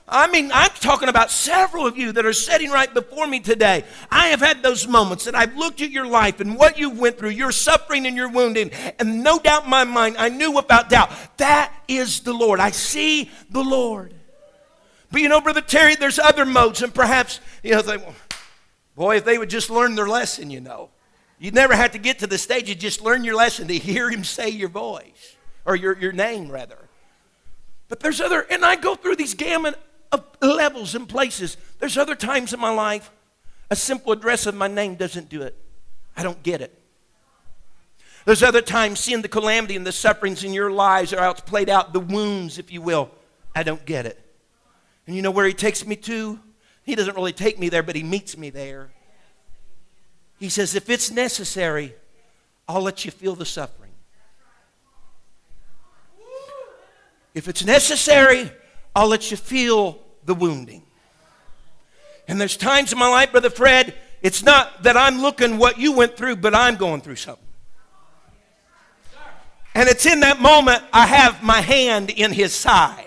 I 0.08 0.28
mean, 0.28 0.52
I'm 0.54 0.70
talking 0.70 1.08
about 1.08 1.32
several 1.32 1.86
of 1.86 1.98
you 1.98 2.12
that 2.12 2.24
are 2.24 2.32
sitting 2.32 2.70
right 2.70 2.92
before 2.92 3.26
me 3.26 3.40
today. 3.40 3.84
I 4.08 4.28
have 4.28 4.40
had 4.40 4.62
those 4.62 4.86
moments 4.86 5.24
that 5.24 5.34
I've 5.34 5.56
looked 5.56 5.80
at 5.80 5.90
your 5.90 6.06
life 6.06 6.38
and 6.38 6.56
what 6.56 6.78
you 6.78 6.90
went 6.90 7.18
through, 7.18 7.30
your 7.30 7.50
suffering 7.50 8.06
and 8.06 8.16
your 8.16 8.28
wounding, 8.28 8.70
and 9.00 9.24
no 9.24 9.40
doubt 9.40 9.64
in 9.64 9.70
my 9.70 9.82
mind, 9.82 10.16
I 10.16 10.28
knew 10.28 10.52
without 10.52 10.88
doubt 10.90 11.10
that 11.38 11.72
is 11.88 12.20
the 12.20 12.32
Lord. 12.32 12.60
I 12.60 12.70
see 12.70 13.30
the 13.50 13.64
Lord. 13.64 14.14
But 15.10 15.22
you 15.22 15.28
know, 15.28 15.40
Brother 15.40 15.60
Terry, 15.60 15.96
there's 15.96 16.20
other 16.20 16.46
modes, 16.46 16.82
and 16.82 16.94
perhaps, 16.94 17.40
you 17.64 17.72
know, 17.72 17.82
they, 17.82 17.98
Boy, 18.94 19.16
if 19.16 19.24
they 19.24 19.36
would 19.36 19.50
just 19.50 19.70
learn 19.70 19.94
their 19.94 20.08
lesson, 20.08 20.50
you 20.50 20.60
know. 20.60 20.88
You'd 21.38 21.54
never 21.54 21.76
have 21.76 21.92
to 21.92 21.98
get 21.98 22.20
to 22.20 22.26
the 22.26 22.38
stage. 22.38 22.68
You 22.68 22.74
just 22.74 23.02
learn 23.02 23.24
your 23.24 23.36
lesson 23.36 23.68
to 23.68 23.76
hear 23.76 24.08
him 24.08 24.24
say 24.24 24.48
your 24.48 24.70
voice, 24.70 25.36
or 25.66 25.76
your, 25.76 25.98
your 25.98 26.12
name, 26.12 26.50
rather. 26.50 26.78
But 27.88 28.00
there's 28.00 28.20
other, 28.20 28.40
and 28.50 28.64
I 28.64 28.76
go 28.76 28.94
through 28.94 29.16
these 29.16 29.34
gamut 29.34 29.78
of 30.12 30.24
levels 30.40 30.94
and 30.94 31.08
places. 31.08 31.56
There's 31.78 31.96
other 31.96 32.14
times 32.14 32.52
in 32.52 32.60
my 32.60 32.70
life, 32.70 33.10
a 33.70 33.76
simple 33.76 34.12
address 34.12 34.46
of 34.46 34.54
my 34.54 34.68
name 34.68 34.94
doesn't 34.94 35.28
do 35.28 35.42
it. 35.42 35.56
I 36.16 36.22
don't 36.22 36.42
get 36.42 36.60
it. 36.60 36.76
There's 38.24 38.42
other 38.42 38.62
times 38.62 39.00
seeing 39.00 39.22
the 39.22 39.28
calamity 39.28 39.76
and 39.76 39.86
the 39.86 39.92
sufferings 39.92 40.42
in 40.42 40.52
your 40.52 40.70
lives 40.70 41.12
how 41.12 41.30
it's 41.30 41.40
played 41.40 41.68
out, 41.68 41.92
the 41.92 42.00
wounds, 42.00 42.58
if 42.58 42.72
you 42.72 42.82
will. 42.82 43.10
I 43.54 43.62
don't 43.62 43.84
get 43.84 44.06
it. 44.06 44.20
And 45.06 45.14
you 45.14 45.22
know 45.22 45.30
where 45.30 45.46
he 45.46 45.52
takes 45.52 45.86
me 45.86 45.96
to? 45.96 46.40
He 46.86 46.94
doesn't 46.94 47.16
really 47.16 47.32
take 47.32 47.58
me 47.58 47.68
there, 47.68 47.82
but 47.82 47.96
He 47.96 48.04
meets 48.04 48.38
me 48.38 48.48
there. 48.48 48.90
He 50.38 50.48
says, 50.48 50.76
If 50.76 50.88
it's 50.88 51.10
necessary, 51.10 51.94
I'll 52.68 52.80
let 52.80 53.04
you 53.04 53.10
feel 53.10 53.34
the 53.34 53.44
suffering. 53.44 53.90
If 57.34 57.48
it's 57.48 57.64
necessary, 57.64 58.50
I'll 58.96 59.08
let 59.08 59.30
you 59.30 59.36
feel 59.36 59.98
the 60.24 60.34
wounding. 60.34 60.82
And 62.28 62.40
there's 62.40 62.56
times 62.56 62.94
in 62.94 62.98
my 62.98 63.08
life, 63.08 63.30
Brother 63.30 63.50
Fred, 63.50 63.94
it's 64.22 64.42
not 64.42 64.84
that 64.84 64.96
I'm 64.96 65.20
looking 65.20 65.58
what 65.58 65.78
you 65.78 65.92
went 65.92 66.16
through, 66.16 66.36
but 66.36 66.54
I'm 66.54 66.76
going 66.76 67.02
through 67.02 67.16
something. 67.16 67.44
And 69.74 69.86
it's 69.90 70.06
in 70.06 70.20
that 70.20 70.40
moment 70.40 70.82
I 70.94 71.06
have 71.06 71.42
my 71.42 71.60
hand 71.60 72.08
in 72.08 72.32
his 72.32 72.54
side. 72.54 73.04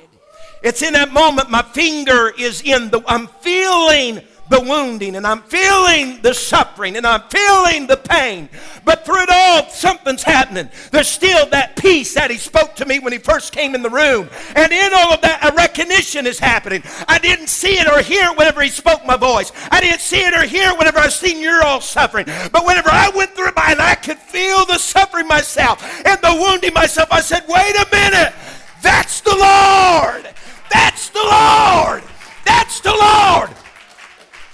It's 0.62 0.84
in 0.84 0.94
that 0.94 1.12
moment 1.12 1.50
my 1.50 1.64
finger 1.64 2.32
is 2.38 2.62
in 2.62 2.92
the, 2.92 3.02
I'm 3.08 3.26
feeling 3.26 4.22
the 4.50 4.60
wounding 4.60 5.16
and 5.16 5.26
I'm 5.26 5.44
feeling 5.44 6.22
the 6.22 6.34
suffering 6.34 6.98
and 6.98 7.06
I'm 7.06 7.22
feeling 7.30 7.88
the 7.88 7.98
pain. 7.98 8.50
But 8.84 9.06
through 9.06 9.24
it 9.24 9.30
all, 9.32 9.70
something's 9.70 10.24
happening. 10.24 10.70
There's 10.92 11.08
still 11.08 11.46
that 11.52 11.76
peace 11.76 12.16
that 12.16 12.32
he 12.32 12.38
spoke 12.38 12.76
to 12.78 12.86
me 12.86 13.00
when 13.00 13.14
he 13.14 13.20
first 13.20 13.54
came 13.54 13.76
in 13.76 13.84
the 13.84 13.90
room. 13.90 14.30
And 14.56 14.72
in 14.72 14.92
all 14.94 15.14
of 15.14 15.22
that, 15.22 15.52
a 15.52 15.56
recognition 15.56 16.26
is 16.26 16.40
happening. 16.40 16.84
I 17.08 17.20
didn't 17.20 17.48
see 17.48 17.80
it 17.80 17.88
or 17.88 18.02
hear 18.02 18.32
it 18.32 18.38
whenever 18.38 18.62
he 18.62 18.70
spoke 18.70 19.06
my 19.06 19.18
voice. 19.18 19.52
I 19.72 19.80
didn't 19.82 20.02
see 20.02 20.22
it 20.22 20.34
or 20.34 20.44
hear 20.44 20.72
it 20.72 20.78
whenever 20.78 21.00
I 21.00 21.10
seen 21.10 21.42
you're 21.42 21.64
all 21.64 21.82
suffering. 21.82 22.26
But 22.52 22.66
whenever 22.66 22.90
I 22.92 23.12
went 23.16 23.32
through 23.32 23.48
and 23.56 23.80
I 23.82 23.96
could 23.96 24.18
feel 24.18 24.66
the 24.66 24.80
suffering 24.80 25.28
myself 25.28 25.84
and 26.06 26.20
the 26.22 26.36
wounding 26.36 26.74
myself, 26.74 27.10
I 27.12 27.22
said, 27.22 27.44
wait 27.48 27.76
a 27.76 27.88
minute. 27.92 28.34
That's 28.82 29.22
the 29.22 29.36
Lord. 29.36 30.28
That's 30.72 31.10
the 31.10 31.20
Lord. 31.20 32.04
That's 32.46 32.80
the 32.80 32.92
Lord. 32.92 33.50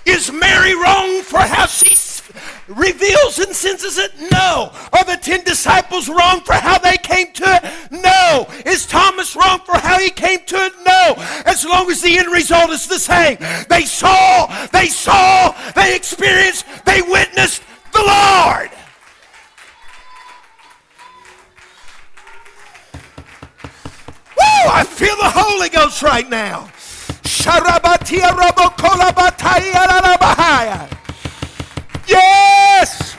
Is 0.06 0.32
Mary 0.32 0.76
wrong 0.76 1.22
for 1.24 1.40
how 1.40 1.66
she 1.66 1.96
reveals 2.68 3.40
and 3.40 3.56
senses 3.56 3.98
it? 3.98 4.12
No. 4.32 4.72
Are 4.94 5.04
the 5.04 5.18
ten 5.22 5.44
disciples 5.44 6.10
wrong 6.10 6.42
for 6.42 6.54
how 6.54 6.78
they 6.78 6.98
came 6.98 7.32
to 7.34 7.44
it? 7.46 7.92
No. 7.92 8.48
Is 8.66 8.86
Thomas 8.86 9.36
wrong 9.36 9.60
for 9.66 9.78
how 9.78 10.00
he 10.00 10.10
came 10.10 10.40
to 10.46 10.56
it? 10.56 10.74
No. 10.86 11.16
As 11.46 11.66
long 11.66 11.90
as 11.90 12.02
the 12.02 12.18
end 12.18 12.32
result 12.32 12.70
is 12.72 12.88
the 12.88 13.00
same. 13.00 13.38
They 13.70 13.86
saw, 13.86 14.48
they 14.68 14.88
saw, 14.88 15.56
they 15.76 15.96
experienced, 15.96 16.66
they 16.86 17.02
witnessed 17.02 17.64
the 17.94 18.00
Lord. 18.00 18.70
Woo! 24.38 24.72
I 24.72 24.84
feel 24.88 25.16
the 25.16 25.30
Holy 25.30 25.70
Ghost 25.70 26.02
right 26.04 26.30
now. 26.30 26.70
Yes! 32.08 33.16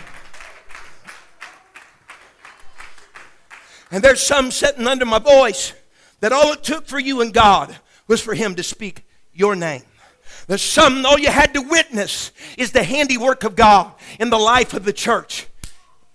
And 3.93 4.03
there's 4.03 4.21
some 4.21 4.51
sitting 4.51 4.89
under 4.89 5.07
my 5.07 5.21
voice 5.21 5.75
that 6.19 6.33
all 6.33 6.53
it 6.53 6.65
took 6.65 6.89
for 6.89 6.99
you 6.99 7.21
and 7.21 7.33
God 7.33 7.77
was 8.09 8.21
for 8.21 8.35
Him 8.35 8.57
to 8.57 8.65
speak 8.65 9.07
your 9.33 9.55
name. 9.55 9.83
There's 10.49 10.62
some, 10.62 11.07
all 11.07 11.21
you 11.21 11.31
had 11.31 11.55
to 11.55 11.61
witness 11.61 12.33
is 12.59 12.73
the 12.73 12.83
handiwork 12.83 13.45
of 13.45 13.55
God 13.55 13.93
in 14.19 14.31
the 14.31 14.39
life 14.39 14.75
of 14.75 14.85
the 14.85 14.93
church, 14.93 15.47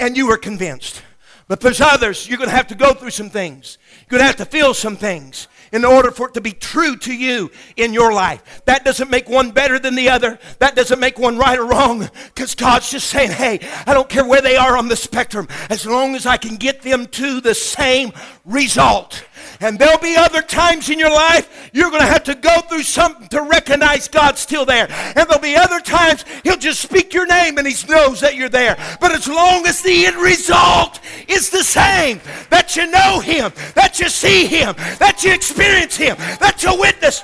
and 0.02 0.18
you 0.18 0.28
were 0.28 0.38
convinced. 0.38 1.02
But 1.48 1.62
there's 1.62 1.80
others, 1.82 2.28
you're 2.28 2.38
going 2.38 2.50
to 2.50 2.56
have 2.56 2.68
to 2.68 2.76
go 2.76 2.94
through 2.94 3.10
some 3.12 3.30
things. 3.30 3.78
You're 4.02 4.20
going 4.20 4.22
to 4.22 4.28
have 4.28 4.38
to 4.38 4.46
feel 4.46 4.74
some 4.74 4.96
things 4.96 5.48
in 5.72 5.86
order 5.86 6.12
for 6.12 6.28
it 6.28 6.34
to 6.34 6.42
be 6.42 6.52
true 6.52 6.96
to 6.98 7.14
you 7.14 7.52
in 7.78 7.94
your 7.94 8.14
life. 8.14 8.62
That 8.66 8.84
doesn't 8.84 9.10
make 9.10 9.30
one 9.30 9.52
better 9.52 9.80
than 9.80 9.96
the 9.96 10.10
other. 10.10 10.40
That 10.60 10.76
doesn't 10.76 11.00
make 11.00 11.18
one 11.18 11.38
right 11.38 11.58
or 11.58 11.66
wrong 11.66 12.10
because 12.34 12.56
God's 12.56 12.92
just 12.92 13.08
saying, 13.10 13.32
hey, 13.32 13.60
I 13.86 13.94
don't 13.94 14.10
care 14.10 14.26
where 14.26 14.42
they 14.42 14.58
are 14.58 14.78
on 14.78 14.88
the 14.88 14.96
spectrum 14.96 15.48
as 15.70 15.86
long 15.86 16.16
as 16.16 16.26
I 16.26 16.38
can 16.38 16.56
get 16.56 16.82
them 16.82 17.06
to 17.08 17.42
the 17.42 17.56
same 17.56 18.12
result. 18.46 19.24
And 19.60 19.78
there'll 19.78 20.00
be 20.00 20.16
other 20.16 20.42
times 20.42 20.90
in 20.90 21.00
your 21.00 21.12
life 21.12 21.70
you're 21.74 21.90
going 21.90 22.02
to 22.02 22.08
have 22.08 22.24
to 22.26 22.36
go 22.36 22.62
through 22.62 22.84
something 22.84 23.28
to 23.30 23.42
recognize 23.44 24.08
God's 24.08 24.40
still 24.40 24.66
there. 24.66 24.88
And 24.90 25.28
there'll 25.30 25.40
be 25.40 25.56
other 25.56 25.80
times 25.80 26.26
He'll 26.44 26.58
just 26.58 26.82
speak 26.82 27.14
your 27.14 27.28
name 27.28 27.58
and 27.58 27.68
He 27.68 27.76
knows 27.88 28.20
that 28.22 28.36
you're 28.36 28.50
there. 28.50 28.78
But 29.00 29.12
as 29.12 29.28
long 29.28 29.66
as 29.66 29.82
the 29.82 30.06
end 30.06 30.18
result 30.18 31.00
is 31.32 31.50
the 31.50 31.64
same, 31.64 32.20
that 32.50 32.76
you 32.76 32.90
know 32.90 33.20
Him, 33.20 33.52
that 33.76 34.00
you 34.00 34.10
see 34.10 34.46
Him, 34.46 34.76
that 35.00 35.24
you 35.24 35.34
experience 35.34 35.96
Him, 35.96 36.18
that 36.40 36.62
you 36.64 36.78
witness. 36.80 37.24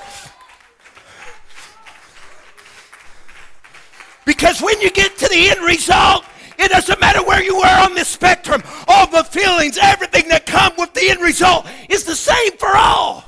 Because 4.26 4.62
when 4.62 4.80
you 4.82 4.92
get 4.92 5.18
to 5.18 5.28
the 5.30 5.50
end 5.50 5.62
result, 5.62 6.26
it 6.60 6.72
doesn't 6.72 7.00
matter 7.00 7.24
where 7.24 7.44
you 7.44 7.58
are 7.58 7.86
on 7.86 7.94
this 7.94 8.08
spectrum. 8.08 8.62
All 8.88 9.08
the 9.08 9.24
feelings, 9.24 9.78
everything 9.82 10.28
that 10.30 10.46
come 10.46 10.74
with 10.78 10.94
the 10.94 11.10
end 11.10 11.22
result 11.22 11.68
is 11.88 12.04
the 12.04 12.16
same 12.16 12.58
for 12.58 12.76
all. 12.76 13.24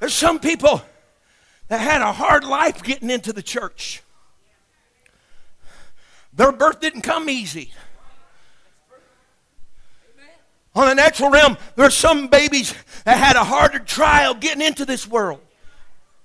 There's 0.00 0.14
some 0.14 0.38
people 0.38 0.82
that 1.68 1.80
had 1.80 2.00
a 2.00 2.12
hard 2.12 2.44
life 2.44 2.82
getting 2.82 3.10
into 3.10 3.32
the 3.32 3.42
church. 3.42 4.02
Their 6.32 6.52
birth 6.52 6.80
didn't 6.80 7.02
come 7.02 7.28
easy. 7.28 7.72
On 10.74 10.88
a 10.88 10.94
natural 10.94 11.30
realm, 11.30 11.56
there 11.76 11.86
are 11.86 11.90
some 11.90 12.26
babies 12.28 12.74
that 13.04 13.16
had 13.16 13.36
a 13.36 13.44
harder 13.44 13.78
trial 13.78 14.34
getting 14.34 14.60
into 14.60 14.84
this 14.84 15.06
world 15.06 15.40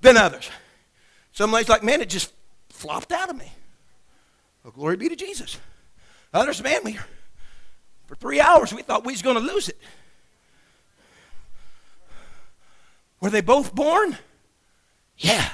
than 0.02 0.18
others. 0.18 0.50
Some 1.32 1.52
ladies 1.52 1.70
like, 1.70 1.84
man, 1.84 2.02
it 2.02 2.10
just 2.10 2.34
flopped 2.70 3.12
out 3.12 3.30
of 3.30 3.38
me. 3.38 3.52
Well, 4.64 4.74
glory 4.74 4.98
be 4.98 5.10
to 5.10 5.16
Jesus. 5.16 5.58
Others, 6.34 6.64
man, 6.64 6.82
we, 6.84 6.98
for 8.08 8.16
three 8.16 8.42
hours 8.42 8.74
we 8.74 8.82
thought 8.82 9.06
we 9.06 9.14
was 9.14 9.22
going 9.22 9.36
to 9.36 9.42
lose 9.42 9.70
it. 9.70 9.78
Were 13.22 13.30
they 13.30 13.42
both 13.42 13.76
born? 13.76 14.18
Yeah. 15.18 15.50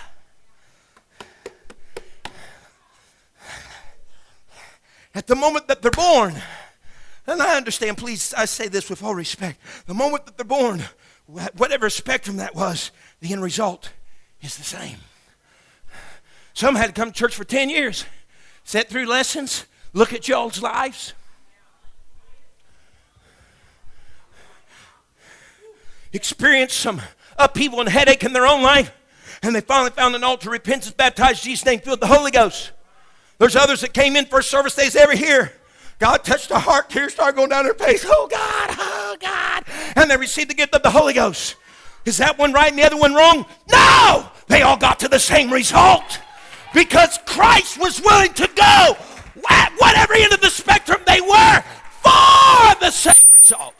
At 5.13 5.27
the 5.27 5.35
moment 5.35 5.67
that 5.67 5.81
they're 5.81 5.91
born, 5.91 6.35
and 7.27 7.41
I 7.41 7.55
understand, 7.55 7.97
please, 7.97 8.33
I 8.35 8.45
say 8.45 8.67
this 8.67 8.89
with 8.89 9.03
all 9.03 9.15
respect. 9.15 9.59
The 9.87 9.93
moment 9.93 10.25
that 10.25 10.37
they're 10.37 10.45
born, 10.45 10.83
whatever 11.25 11.89
spectrum 11.89 12.37
that 12.37 12.55
was, 12.55 12.91
the 13.19 13.33
end 13.33 13.41
result 13.41 13.91
is 14.41 14.57
the 14.57 14.63
same. 14.63 14.97
Some 16.53 16.75
had 16.75 16.87
to 16.87 16.93
come 16.93 17.11
to 17.11 17.13
church 17.13 17.35
for 17.35 17.43
10 17.43 17.69
years. 17.69 18.05
Sit 18.63 18.89
through 18.89 19.05
lessons. 19.05 19.65
Look 19.93 20.13
at 20.13 20.27
y'all's 20.27 20.61
lives. 20.61 21.13
Experience 26.13 26.73
some 26.73 27.01
upheaval 27.37 27.81
and 27.81 27.89
headache 27.89 28.23
in 28.23 28.33
their 28.33 28.45
own 28.45 28.63
life. 28.63 28.91
And 29.43 29.53
they 29.55 29.61
finally 29.61 29.91
found 29.91 30.15
an 30.15 30.23
altar, 30.23 30.49
repentance, 30.49 30.93
baptized 30.93 31.43
Jesus' 31.43 31.65
name, 31.65 31.79
filled 31.79 31.99
the 31.99 32.07
Holy 32.07 32.31
Ghost. 32.31 32.71
There's 33.37 33.55
others 33.55 33.81
that 33.81 33.93
came 33.93 34.15
in 34.15 34.25
first 34.25 34.49
service 34.49 34.75
days 34.75 34.95
every 34.95 35.17
here. 35.17 35.51
God 35.99 36.23
touched 36.23 36.49
their 36.49 36.59
heart, 36.59 36.89
tears 36.89 37.13
started 37.13 37.35
going 37.35 37.49
down 37.49 37.65
their 37.65 37.73
face. 37.73 38.05
Oh 38.07 38.27
God, 38.29 38.69
oh 38.71 39.17
God. 39.19 39.63
And 39.95 40.09
they 40.09 40.17
received 40.17 40.49
the 40.49 40.53
gift 40.53 40.75
of 40.75 40.83
the 40.83 40.89
Holy 40.89 41.13
Ghost. 41.13 41.55
Is 42.05 42.17
that 42.17 42.37
one 42.37 42.53
right 42.53 42.69
and 42.69 42.77
the 42.77 42.83
other 42.83 42.97
one 42.97 43.13
wrong? 43.13 43.45
No! 43.71 44.29
They 44.47 44.61
all 44.61 44.77
got 44.77 44.99
to 44.99 45.07
the 45.07 45.19
same 45.19 45.51
result. 45.51 46.19
Because 46.73 47.17
Christ 47.25 47.79
was 47.79 48.01
willing 48.01 48.33
to 48.33 48.49
go 48.55 48.97
at 49.49 49.71
whatever 49.77 50.13
end 50.13 50.33
of 50.33 50.41
the 50.41 50.49
spectrum 50.49 51.01
they 51.07 51.21
were 51.21 51.63
for 52.01 52.79
the 52.79 52.91
same 52.91 53.13
result. 53.33 53.74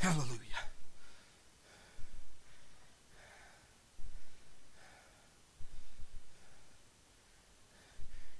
Hallelujah. 0.00 0.38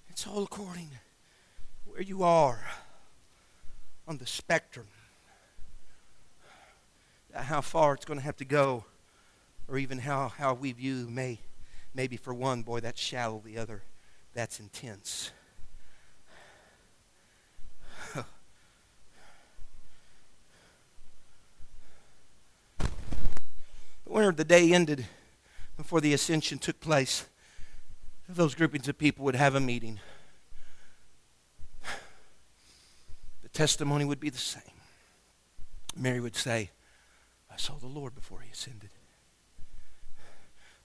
It's 0.08 0.26
all 0.26 0.42
according 0.42 0.88
where 1.84 2.00
you 2.00 2.22
are 2.22 2.64
on 4.08 4.16
the 4.16 4.26
spectrum. 4.26 4.86
How 7.34 7.60
far 7.60 7.92
it's 7.92 8.06
going 8.06 8.18
to 8.18 8.24
have 8.24 8.36
to 8.38 8.46
go, 8.46 8.86
or 9.68 9.76
even 9.76 9.98
how, 9.98 10.28
how 10.28 10.54
we 10.54 10.72
view 10.72 11.06
may 11.10 11.40
maybe 11.94 12.16
for 12.16 12.32
one, 12.32 12.62
boy, 12.62 12.80
that's 12.80 12.98
shallow, 12.98 13.42
the 13.44 13.58
other, 13.58 13.82
that's 14.32 14.60
intense. 14.60 15.30
Where 24.10 24.32
the 24.32 24.42
day 24.42 24.72
ended 24.72 25.06
before 25.76 26.00
the 26.00 26.12
ascension 26.12 26.58
took 26.58 26.80
place, 26.80 27.26
those 28.28 28.56
groupings 28.56 28.88
of 28.88 28.98
people 28.98 29.24
would 29.24 29.36
have 29.36 29.54
a 29.54 29.60
meeting. 29.60 30.00
The 33.44 33.48
testimony 33.50 34.04
would 34.04 34.18
be 34.18 34.28
the 34.28 34.36
same. 34.36 34.62
Mary 35.94 36.18
would 36.18 36.34
say, 36.34 36.70
I 37.52 37.56
saw 37.56 37.74
the 37.74 37.86
Lord 37.86 38.16
before 38.16 38.40
he 38.40 38.50
ascended. 38.50 38.90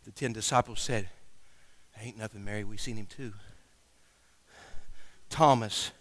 The 0.03 0.11
ten 0.11 0.31
disciples 0.31 0.79
said, 0.79 1.09
Ain't 1.99 2.19
nothing, 2.19 2.45
Mary, 2.45 2.63
we 2.63 2.77
seen 2.77 2.95
him 2.95 3.07
too. 3.07 3.33
Thomas, 5.31 5.93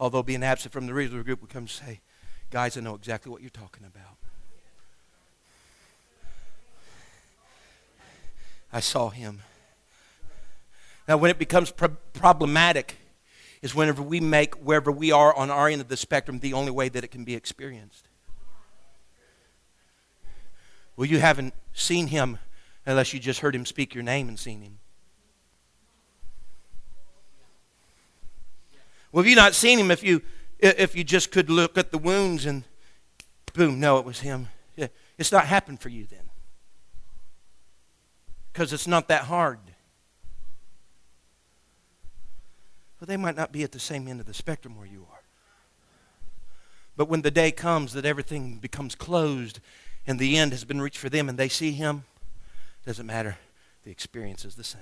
although 0.00 0.24
being 0.24 0.42
absent 0.42 0.72
from 0.72 0.88
the 0.88 0.94
regular 0.94 1.22
group, 1.22 1.40
would 1.40 1.50
come 1.50 1.62
and 1.62 1.70
say, 1.70 2.00
Guys, 2.50 2.76
I 2.76 2.80
know 2.80 2.96
exactly 2.96 3.30
what 3.30 3.42
you're 3.42 3.50
talking 3.50 3.84
about. 3.86 4.18
I 8.74 8.80
saw 8.80 9.08
him. 9.08 9.40
Now, 11.06 11.16
when 11.16 11.30
it 11.30 11.38
becomes 11.38 11.70
pro- 11.70 11.96
problematic 12.12 12.96
is 13.62 13.72
whenever 13.72 14.02
we 14.02 14.18
make 14.18 14.56
wherever 14.56 14.90
we 14.90 15.12
are 15.12 15.32
on 15.34 15.48
our 15.48 15.68
end 15.68 15.80
of 15.80 15.86
the 15.86 15.96
spectrum 15.96 16.40
the 16.40 16.52
only 16.52 16.72
way 16.72 16.88
that 16.88 17.04
it 17.04 17.08
can 17.08 17.22
be 17.24 17.36
experienced. 17.36 18.08
Well, 20.96 21.06
you 21.06 21.20
haven't 21.20 21.54
seen 21.72 22.08
him 22.08 22.38
unless 22.84 23.14
you 23.14 23.20
just 23.20 23.40
heard 23.40 23.54
him 23.54 23.64
speak 23.64 23.94
your 23.94 24.02
name 24.02 24.28
and 24.28 24.38
seen 24.38 24.60
him. 24.60 24.78
Well, 29.12 29.22
have 29.22 29.30
you 29.30 29.36
not 29.36 29.54
seen 29.54 29.78
him 29.78 29.92
if 29.92 30.02
you 30.02 30.20
if 30.58 30.96
you 30.96 31.04
just 31.04 31.30
could 31.30 31.48
look 31.48 31.78
at 31.78 31.92
the 31.92 31.98
wounds 31.98 32.44
and 32.44 32.64
boom, 33.52 33.78
no, 33.78 33.98
it 33.98 34.04
was 34.04 34.20
him. 34.20 34.48
It's 35.16 35.30
not 35.30 35.46
happened 35.46 35.78
for 35.78 35.90
you 35.90 36.06
then 36.10 36.23
because 38.54 38.72
it's 38.72 38.86
not 38.86 39.08
that 39.08 39.24
hard. 39.24 39.58
Well, 43.00 43.06
they 43.06 43.16
might 43.16 43.34
not 43.34 43.50
be 43.50 43.64
at 43.64 43.72
the 43.72 43.80
same 43.80 44.06
end 44.06 44.20
of 44.20 44.26
the 44.26 44.32
spectrum 44.32 44.78
where 44.78 44.86
you 44.86 45.08
are. 45.10 45.22
But 46.96 47.08
when 47.08 47.22
the 47.22 47.32
day 47.32 47.50
comes 47.50 47.92
that 47.94 48.04
everything 48.04 48.58
becomes 48.58 48.94
closed 48.94 49.58
and 50.06 50.20
the 50.20 50.38
end 50.38 50.52
has 50.52 50.64
been 50.64 50.80
reached 50.80 50.98
for 50.98 51.08
them 51.08 51.28
and 51.28 51.36
they 51.36 51.48
see 51.48 51.72
him, 51.72 52.04
doesn't 52.86 53.06
matter. 53.06 53.38
The 53.82 53.90
experience 53.90 54.44
is 54.44 54.54
the 54.54 54.62
same. 54.62 54.80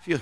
If 0.00 0.08
you, 0.08 0.20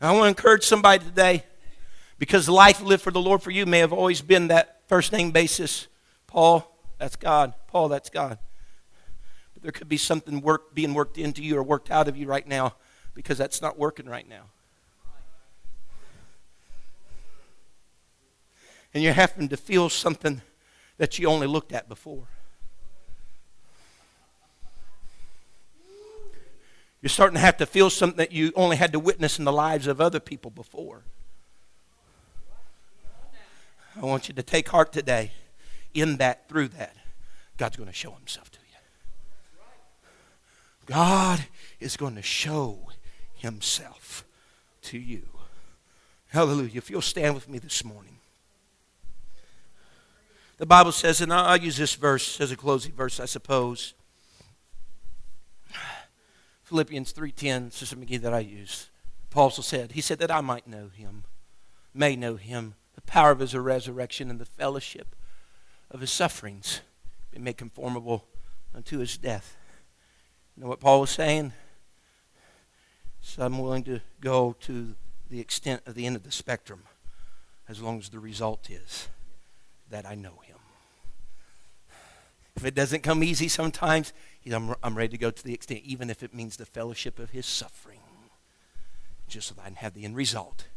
I 0.00 0.12
want 0.12 0.24
to 0.24 0.28
encourage 0.28 0.64
somebody 0.64 1.04
today 1.04 1.44
because 2.18 2.48
life 2.48 2.82
lived 2.82 3.02
for 3.02 3.10
the 3.10 3.20
Lord 3.20 3.42
for 3.42 3.50
you 3.50 3.64
may 3.64 3.78
have 3.78 3.92
always 3.92 4.20
been 4.20 4.48
that 4.48 4.82
first 4.86 5.10
name 5.12 5.30
basis. 5.30 5.88
Paul, 6.26 6.70
that's 6.98 7.16
God. 7.16 7.54
Paul, 7.66 7.88
that's 7.88 8.10
God. 8.10 8.38
But 9.54 9.62
there 9.62 9.72
could 9.72 9.88
be 9.88 9.96
something 9.96 10.42
work, 10.42 10.74
being 10.74 10.92
worked 10.92 11.16
into 11.16 11.42
you 11.42 11.56
or 11.56 11.62
worked 11.62 11.90
out 11.90 12.08
of 12.08 12.16
you 12.16 12.26
right 12.26 12.46
now 12.46 12.74
because 13.14 13.38
that's 13.38 13.62
not 13.62 13.78
working 13.78 14.06
right 14.06 14.28
now. 14.28 14.44
And 18.92 19.02
you're 19.02 19.14
having 19.14 19.48
to 19.48 19.56
feel 19.56 19.88
something 19.88 20.42
that 20.98 21.18
you 21.18 21.28
only 21.28 21.46
looked 21.46 21.72
at 21.72 21.88
before. 21.88 22.28
You're 27.02 27.10
starting 27.10 27.34
to 27.34 27.40
have 27.40 27.56
to 27.58 27.66
feel 27.66 27.90
something 27.90 28.16
that 28.16 28.32
you 28.32 28.52
only 28.56 28.76
had 28.76 28.92
to 28.92 28.98
witness 28.98 29.38
in 29.38 29.44
the 29.44 29.52
lives 29.52 29.86
of 29.86 30.00
other 30.00 30.20
people 30.20 30.50
before. 30.50 31.02
I 33.96 34.04
want 34.04 34.28
you 34.28 34.34
to 34.34 34.42
take 34.42 34.68
heart 34.68 34.92
today. 34.92 35.32
In 35.94 36.18
that, 36.18 36.48
through 36.48 36.68
that, 36.68 36.94
God's 37.56 37.76
going 37.76 37.88
to 37.88 37.94
show 37.94 38.12
Himself 38.12 38.50
to 38.50 38.58
you. 38.58 38.76
God 40.84 41.46
is 41.80 41.96
going 41.96 42.16
to 42.16 42.22
show 42.22 42.90
Himself 43.34 44.24
to 44.82 44.98
you. 44.98 45.22
Hallelujah. 46.28 46.76
If 46.76 46.90
you'll 46.90 47.00
stand 47.00 47.34
with 47.34 47.48
me 47.48 47.58
this 47.58 47.82
morning. 47.82 48.18
The 50.58 50.66
Bible 50.66 50.92
says, 50.92 51.20
and 51.20 51.32
I'll 51.32 51.56
use 51.56 51.76
this 51.76 51.94
verse 51.94 52.40
as 52.40 52.52
a 52.52 52.56
closing 52.56 52.92
verse, 52.92 53.20
I 53.20 53.26
suppose. 53.26 53.94
Philippians 56.66 57.12
3.10, 57.12 57.72
Sister 57.72 57.94
McGee, 57.94 58.20
that 58.20 58.34
I 58.34 58.40
use. 58.40 58.90
Paul 59.30 59.44
also 59.44 59.62
said, 59.62 59.92
he 59.92 60.00
said 60.00 60.18
that 60.18 60.32
I 60.32 60.40
might 60.40 60.66
know 60.66 60.88
him, 60.88 61.22
may 61.94 62.16
know 62.16 62.34
him, 62.34 62.74
the 62.96 63.02
power 63.02 63.30
of 63.30 63.38
his 63.38 63.54
resurrection 63.54 64.30
and 64.30 64.40
the 64.40 64.44
fellowship 64.44 65.14
of 65.92 66.00
his 66.00 66.10
sufferings, 66.10 66.80
be 67.30 67.38
made 67.38 67.56
conformable 67.56 68.24
unto 68.74 68.98
his 68.98 69.16
death. 69.16 69.56
You 70.56 70.64
know 70.64 70.68
what 70.68 70.80
Paul 70.80 71.02
was 71.02 71.10
saying? 71.10 71.52
So 73.20 73.44
I'm 73.44 73.60
willing 73.60 73.84
to 73.84 74.00
go 74.20 74.56
to 74.62 74.96
the 75.30 75.38
extent 75.38 75.82
of 75.86 75.94
the 75.94 76.04
end 76.04 76.16
of 76.16 76.24
the 76.24 76.32
spectrum 76.32 76.82
as 77.68 77.80
long 77.80 77.98
as 77.98 78.08
the 78.08 78.18
result 78.18 78.70
is 78.70 79.06
that 79.88 80.04
I 80.04 80.16
know 80.16 80.40
him. 80.42 80.56
If 82.56 82.64
it 82.64 82.74
doesn't 82.74 83.02
come 83.02 83.22
easy 83.22 83.48
sometimes, 83.48 84.12
I'm, 84.50 84.74
I'm 84.82 84.96
ready 84.96 85.10
to 85.10 85.18
go 85.18 85.30
to 85.30 85.44
the 85.44 85.52
extent, 85.52 85.82
even 85.84 86.08
if 86.08 86.22
it 86.22 86.34
means 86.34 86.56
the 86.56 86.66
fellowship 86.66 87.18
of 87.18 87.30
his 87.30 87.44
suffering, 87.44 88.00
just 89.28 89.48
so 89.48 89.54
that 89.54 89.62
I 89.62 89.64
can 89.66 89.74
have 89.76 89.94
the 89.94 90.04
end 90.04 90.16
result 90.16 90.68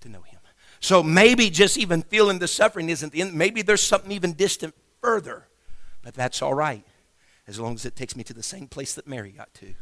to 0.00 0.08
know 0.08 0.22
him. 0.22 0.40
So 0.80 1.02
maybe 1.02 1.50
just 1.50 1.76
even 1.76 2.02
feeling 2.02 2.38
the 2.38 2.48
suffering 2.48 2.88
isn't 2.88 3.12
the 3.12 3.20
end. 3.20 3.34
Maybe 3.34 3.60
there's 3.60 3.82
something 3.82 4.12
even 4.12 4.32
distant 4.32 4.74
further, 5.02 5.46
but 6.02 6.14
that's 6.14 6.40
all 6.40 6.54
right 6.54 6.84
as 7.46 7.58
long 7.58 7.74
as 7.74 7.84
it 7.84 7.96
takes 7.96 8.14
me 8.14 8.22
to 8.22 8.32
the 8.32 8.44
same 8.44 8.68
place 8.68 8.94
that 8.94 9.08
Mary 9.08 9.32
got 9.32 9.52
to, 9.54 9.74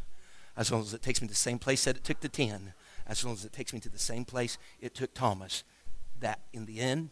as 0.57 0.73
long 0.73 0.81
as 0.81 0.95
it 0.95 1.03
takes 1.03 1.21
me 1.21 1.29
to 1.29 1.35
the 1.35 1.37
same 1.37 1.59
place 1.59 1.85
that 1.85 1.97
it 1.97 2.03
took 2.03 2.19
the 2.21 2.29
ten, 2.29 2.73
as 3.07 3.23
long 3.23 3.35
as 3.35 3.45
it 3.45 3.53
takes 3.53 3.75
me 3.75 3.79
to 3.81 3.91
the 3.91 3.99
same 3.99 4.25
place 4.25 4.57
it 4.81 4.95
took 4.95 5.13
Thomas. 5.13 5.65
That 6.19 6.41
in 6.53 6.65
the 6.65 6.81
end, 6.81 7.11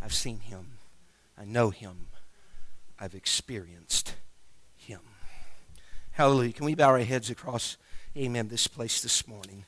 I've 0.00 0.14
seen 0.14 0.38
him, 0.38 0.78
I 1.36 1.44
know 1.44 1.70
him, 1.70 2.06
I've 2.98 3.14
experienced 3.14 4.14
him. 4.76 5.00
Hallelujah. 6.12 6.52
Can 6.52 6.66
we 6.66 6.74
bow 6.74 6.88
our 6.88 6.98
heads 7.00 7.30
across, 7.30 7.76
amen, 8.16 8.48
this 8.48 8.66
place 8.66 9.00
this 9.00 9.26
morning? 9.26 9.64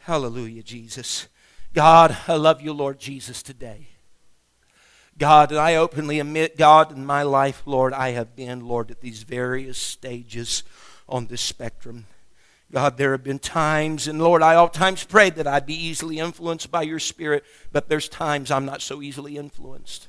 Hallelujah, 0.00 0.62
Jesus. 0.62 1.28
God, 1.72 2.16
I 2.26 2.34
love 2.34 2.60
you, 2.60 2.72
Lord 2.72 2.98
Jesus, 2.98 3.42
today. 3.42 3.88
God, 5.16 5.50
and 5.50 5.60
I 5.60 5.76
openly 5.76 6.18
admit, 6.18 6.56
God, 6.56 6.92
in 6.92 7.04
my 7.04 7.22
life, 7.22 7.62
Lord, 7.66 7.92
I 7.92 8.10
have 8.10 8.34
been, 8.34 8.66
Lord, 8.66 8.90
at 8.90 9.00
these 9.00 9.22
various 9.22 9.78
stages 9.78 10.62
on 11.08 11.26
this 11.26 11.42
spectrum. 11.42 12.06
God, 12.72 12.96
there 12.96 13.12
have 13.12 13.24
been 13.24 13.38
times, 13.38 14.06
and 14.06 14.22
Lord, 14.22 14.42
I 14.42 14.54
oftentimes 14.54 15.04
prayed 15.04 15.34
that 15.34 15.46
I'd 15.46 15.66
be 15.66 15.74
easily 15.74 16.18
influenced 16.18 16.70
by 16.70 16.82
your 16.82 17.00
Spirit, 17.00 17.44
but 17.72 17.88
there's 17.88 18.08
times 18.08 18.50
I'm 18.50 18.64
not 18.64 18.80
so 18.80 19.02
easily 19.02 19.36
influenced. 19.36 20.08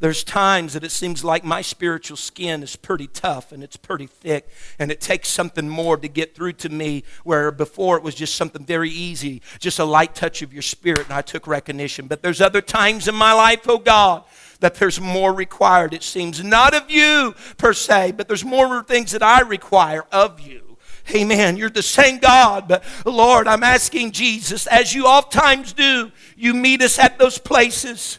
There's 0.00 0.24
times 0.24 0.72
that 0.72 0.82
it 0.82 0.90
seems 0.90 1.22
like 1.22 1.44
my 1.44 1.60
spiritual 1.60 2.16
skin 2.16 2.62
is 2.62 2.74
pretty 2.74 3.06
tough 3.06 3.52
and 3.52 3.62
it's 3.62 3.76
pretty 3.76 4.06
thick, 4.06 4.48
and 4.78 4.90
it 4.90 5.00
takes 5.00 5.28
something 5.28 5.68
more 5.68 5.98
to 5.98 6.08
get 6.08 6.34
through 6.34 6.54
to 6.54 6.70
me, 6.70 7.04
where 7.22 7.52
before 7.52 7.98
it 7.98 8.02
was 8.02 8.14
just 8.14 8.34
something 8.34 8.64
very 8.64 8.90
easy, 8.90 9.42
just 9.58 9.78
a 9.78 9.84
light 9.84 10.14
touch 10.14 10.40
of 10.40 10.54
your 10.54 10.62
Spirit, 10.62 11.04
and 11.04 11.12
I 11.12 11.20
took 11.20 11.46
recognition. 11.46 12.06
But 12.06 12.22
there's 12.22 12.40
other 12.40 12.62
times 12.62 13.08
in 13.08 13.14
my 13.14 13.34
life, 13.34 13.68
oh 13.68 13.78
God, 13.78 14.24
that 14.60 14.74
there's 14.76 15.00
more 15.00 15.34
required, 15.34 15.92
it 15.92 16.02
seems. 16.02 16.42
Not 16.42 16.74
of 16.74 16.90
you 16.90 17.34
per 17.58 17.74
se, 17.74 18.12
but 18.12 18.26
there's 18.26 18.44
more 18.44 18.82
things 18.82 19.12
that 19.12 19.22
I 19.22 19.42
require 19.42 20.04
of 20.10 20.40
you. 20.40 20.78
Amen. 21.14 21.56
You're 21.56 21.70
the 21.70 21.82
same 21.82 22.18
God, 22.18 22.68
but 22.68 22.84
Lord, 23.04 23.48
I'm 23.48 23.64
asking 23.64 24.12
Jesus, 24.12 24.66
as 24.66 24.94
you 24.94 25.06
oftentimes 25.06 25.72
do, 25.72 26.10
you 26.36 26.54
meet 26.54 26.82
us 26.82 26.98
at 26.98 27.18
those 27.18 27.38
places. 27.38 28.18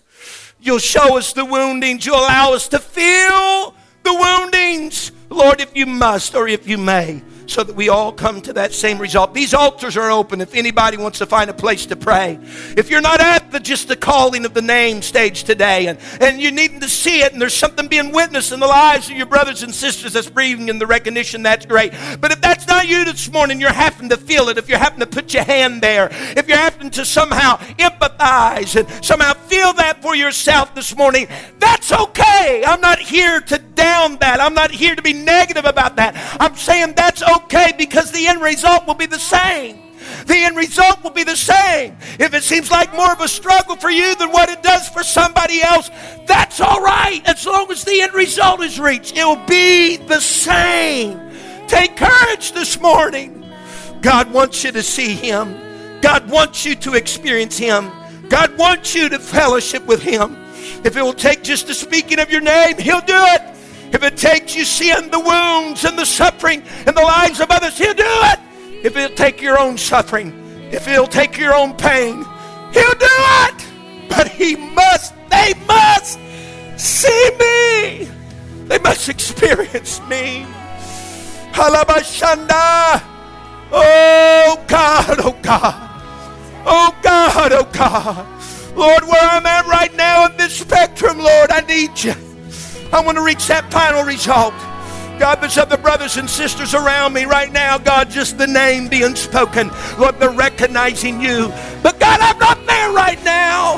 You'll 0.62 0.80
show 0.80 1.18
us 1.18 1.34
the 1.34 1.44
woundings. 1.44 2.06
You'll 2.06 2.18
allow 2.18 2.54
us 2.54 2.68
to 2.70 2.80
feel 2.80 3.74
the 4.04 4.14
woundings, 4.14 5.12
Lord, 5.30 5.60
if 5.62 5.76
you 5.76 5.86
must 5.86 6.36
or 6.36 6.48
if 6.48 6.68
you 6.68 6.78
may 6.78 7.22
so 7.48 7.64
that 7.64 7.76
we 7.76 7.90
all 7.90 8.12
come 8.12 8.42
to 8.42 8.54
that 8.54 8.74
same 8.74 9.00
result. 9.00 9.34
These 9.34 9.54
altars 9.54 9.98
are 9.98 10.12
open 10.12 10.42
if 10.42 10.56
anybody 10.56 10.98
wants 10.98 11.20
to 11.20 11.26
find 11.26 11.50
a 11.50 11.54
place 11.54 11.86
to 11.88 11.96
pray. 11.96 12.40
If 12.78 12.90
you're 12.90 13.02
not 13.02 13.20
at 13.20 13.52
the 13.52 13.60
just 13.60 13.88
the 13.88 13.96
calling 13.96 14.46
of 14.46 14.54
the 14.54 14.62
name 14.62 15.02
stage 15.02 15.44
today 15.44 15.88
and, 15.88 16.00
and 16.20 16.42
you 16.42 16.52
need 16.52 16.82
to 16.82 16.90
see 16.90 17.22
it 17.22 17.34
and 17.34 17.42
there's 17.42 17.54
something 17.54 17.88
being 17.88 18.12
witnessed 18.12 18.52
in 18.52 18.60
the 18.60 18.68
lives 18.68 19.10
of 19.10 19.18
your 19.18 19.26
brothers 19.26 19.64
and 19.64 19.74
sisters 19.74 20.14
that's 20.14 20.30
breathing 20.30 20.70
in 20.70 20.80
the 20.80 20.88
recognition, 20.88 21.44
that's 21.44 21.66
great. 21.66 21.94
But 22.20 22.32
if 22.32 22.42
that's 22.42 22.68
not 22.68 22.88
you 22.88 23.06
this 23.06 23.32
morning, 23.32 23.60
you're 23.60 23.72
having 23.72 24.10
to 24.10 24.18
feel 24.18 24.50
it. 24.50 24.58
If 24.58 24.70
you're 24.70 24.78
having 24.78 25.00
to 25.00 25.08
put 25.08 25.34
your 25.34 25.44
hand 25.44 25.82
there, 25.82 26.10
if 26.12 26.48
you're 26.48 26.58
having 26.58 26.90
to 26.92 27.06
somehow 27.06 27.58
empathize 27.78 28.76
and 28.76 29.06
somehow 29.06 29.34
feel 29.34 29.74
that 29.74 30.02
for 30.02 30.16
yourself 30.16 30.74
this 30.76 30.96
morning, 30.96 31.28
that's 31.60 31.92
okay. 31.92 32.64
I'm 32.66 32.82
not 32.82 33.00
here 33.00 33.42
to 33.42 33.58
down 33.58 34.18
that. 34.18 34.40
I'm 34.40 34.54
not 34.54 34.72
here 34.72 34.96
to 34.96 35.02
be 35.02 35.14
negative 35.14 35.66
about 35.66 35.96
that. 35.96 36.16
I'm 36.40 36.56
saying 36.56 36.94
that's 36.96 37.24
okay 37.38 37.74
because 37.78 38.12
the 38.12 38.28
end 38.28 38.42
result 38.42 38.88
will 38.88 38.96
be 38.96 39.06
the 39.06 39.20
same. 39.20 39.80
The 40.26 40.36
end 40.36 40.58
result 40.58 41.04
will 41.04 41.12
be 41.12 41.24
the 41.24 41.36
same. 41.36 41.96
If 42.20 42.34
it 42.34 42.44
seems 42.44 42.72
like 42.72 42.94
more 42.94 43.12
of 43.12 43.22
a 43.22 43.28
struggle 43.28 43.76
for 43.76 43.90
you 43.90 44.16
than 44.16 44.32
what 44.32 44.50
it 44.50 44.64
does 44.64 44.90
for 44.90 45.04
somebody 45.04 45.62
else, 45.62 45.90
that's 46.26 46.60
all 46.60 46.82
right. 46.82 47.22
As 47.26 47.46
long 47.46 47.72
as 47.72 47.84
the 47.84 48.02
end 48.02 48.14
result 48.14 48.62
is 48.62 48.80
reached, 48.80 49.16
it 49.18 49.24
will 49.24 49.46
be 49.46 49.98
the 49.98 50.20
same. 50.20 51.20
Take 51.68 51.96
courage 51.98 52.52
this 52.52 52.80
morning. 52.80 53.46
God 54.02 54.32
wants 54.34 54.64
you 54.64 54.72
to 54.72 54.84
see 54.84 55.14
Him. 55.14 55.56
God 56.02 56.30
wants 56.30 56.66
you 56.66 56.76
to 56.76 56.94
experience 56.96 57.58
Him. 57.58 57.92
God 58.30 58.58
wants 58.58 58.96
you 58.96 59.10
to 59.10 59.20
fellowship 59.20 59.86
with 59.86 60.02
Him. 60.02 60.36
If 60.84 60.98
it 60.98 61.02
will 61.02 61.14
take 61.14 61.44
just 61.44 61.68
the 61.68 61.74
speaking 61.74 62.20
of 62.20 62.32
your 62.32 62.42
name, 62.42 62.78
He'll 62.78 63.02
do 63.02 63.16
it. 63.16 63.42
If 63.94 64.04
it 64.04 64.18
takes 64.18 64.56
you 64.56 64.64
seeing 64.64 65.10
the 65.10 65.20
wounds 65.20 65.84
and 65.84 65.98
the 65.98 66.06
suffering 66.06 66.64
in 66.88 66.96
the 66.96 67.02
lives 67.02 67.40
of 67.40 67.52
others, 67.52 67.78
He'll 67.78 67.94
do 67.94 68.04
it. 68.06 68.40
If 68.84 68.96
it'll 68.96 69.16
take 69.16 69.42
your 69.42 69.60
own 69.60 69.78
suffering, 69.78 70.34
if 70.72 70.88
it'll 70.88 71.08
take 71.08 71.38
your 71.38 71.54
own 71.54 71.76
pain, 71.76 72.26
He'll 72.74 72.96
do 72.96 73.08
it. 73.10 73.68
But 74.10 74.30
He 74.30 74.56
must, 74.56 75.14
they 75.30 75.54
must 75.68 76.20
see 76.78 77.30
me. 77.40 78.10
They 78.66 78.80
must 78.80 79.10
experience 79.10 80.00
me. 80.08 80.46
Halabashanda. 81.52 83.04
Oh 83.74 84.64
God, 84.68 85.18
oh 85.20 85.38
God. 85.42 85.88
Oh 86.66 86.96
God, 87.02 87.52
oh 87.52 87.70
God. 87.74 88.28
Lord, 88.76 89.04
where 89.04 89.22
I'm 89.22 89.46
at 89.46 89.68
right 89.68 89.94
now 89.96 90.26
in 90.28 90.38
this 90.38 90.60
spectrum, 90.60 91.18
Lord, 91.18 91.52
I 91.52 91.62
need 91.62 92.02
you. 92.02 92.14
I 92.94 93.02
want 93.04 93.18
to 93.18 93.24
reach 93.24 93.48
that 93.48 93.72
final 93.72 94.04
result. 94.04 94.54
God, 95.18 95.36
there's 95.36 95.58
other 95.58 95.78
brothers 95.78 96.18
and 96.18 96.30
sisters 96.30 96.74
around 96.74 97.14
me 97.14 97.26
right 97.26 97.52
now. 97.52 97.78
God, 97.78 98.10
just 98.10 98.38
the 98.38 98.48
name 98.48 98.88
being 98.88 99.16
spoken. 99.16 99.70
Lord, 100.00 100.20
they're 100.20 100.32
recognizing 100.32 101.22
you. 101.22 101.50
But 101.84 102.00
God, 102.00 102.20
I'm 102.20 102.40
not 102.40 102.66
there 102.66 102.92
right 102.92 103.24
now. 103.24 103.76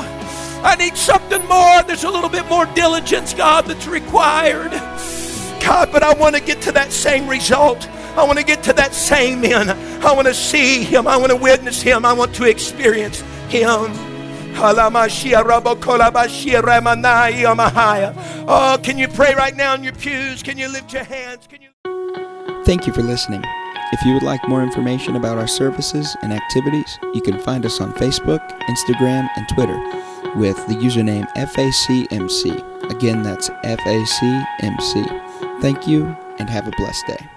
I 0.64 0.74
need 0.76 0.96
something 0.96 1.46
more. 1.46 1.82
There's 1.82 2.04
a 2.04 2.10
little 2.10 2.30
bit 2.30 2.46
more 2.46 2.64
diligence, 2.66 3.34
God, 3.34 3.66
that's 3.66 3.86
required. 3.86 4.72
God, 5.60 5.92
but 5.92 6.02
I 6.02 6.14
want 6.14 6.34
to 6.34 6.40
get 6.40 6.62
to 6.62 6.72
that 6.72 6.90
same 6.92 7.28
result. 7.28 7.86
I 8.16 8.24
want 8.24 8.38
to 8.38 8.44
get 8.44 8.62
to 8.64 8.72
that 8.72 8.94
same 8.94 9.44
end. 9.44 9.70
I 9.70 10.12
want 10.12 10.26
to 10.26 10.34
see 10.34 10.82
Him. 10.82 11.06
I 11.06 11.18
want 11.18 11.30
to 11.30 11.36
witness 11.36 11.82
Him. 11.82 12.04
I 12.04 12.14
want 12.14 12.34
to 12.36 12.44
experience 12.44 13.20
Him. 13.48 14.13
Oh, 18.48 18.78
can 18.82 18.98
you 18.98 19.08
pray 19.08 19.34
right 19.34 19.54
now 19.54 19.74
in 19.74 19.82
your 19.82 19.94
pews? 19.94 20.42
Can 20.42 20.58
you 20.58 20.68
lift 20.68 20.92
your 20.92 21.04
hands? 21.04 21.46
Can 21.46 21.62
you 21.62 21.68
Thank 22.64 22.86
you 22.86 22.92
for 22.92 23.02
listening. 23.02 23.42
If 23.92 24.04
you 24.04 24.14
would 24.14 24.22
like 24.22 24.48
more 24.48 24.62
information 24.62 25.16
about 25.16 25.38
our 25.38 25.46
services 25.46 26.16
and 26.22 26.32
activities, 26.32 26.98
you 27.12 27.20
can 27.20 27.38
find 27.38 27.66
us 27.66 27.80
on 27.80 27.92
Facebook, 27.92 28.40
Instagram, 28.62 29.28
and 29.36 29.46
Twitter 29.54 29.78
with 30.36 30.56
the 30.66 30.74
username 30.74 31.30
FACMC. 31.34 32.90
Again, 32.90 33.22
that's 33.22 33.50
FACMC. 33.50 35.60
Thank 35.60 35.86
you 35.86 36.06
and 36.38 36.48
have 36.48 36.66
a 36.66 36.72
blessed 36.72 37.06
day. 37.06 37.33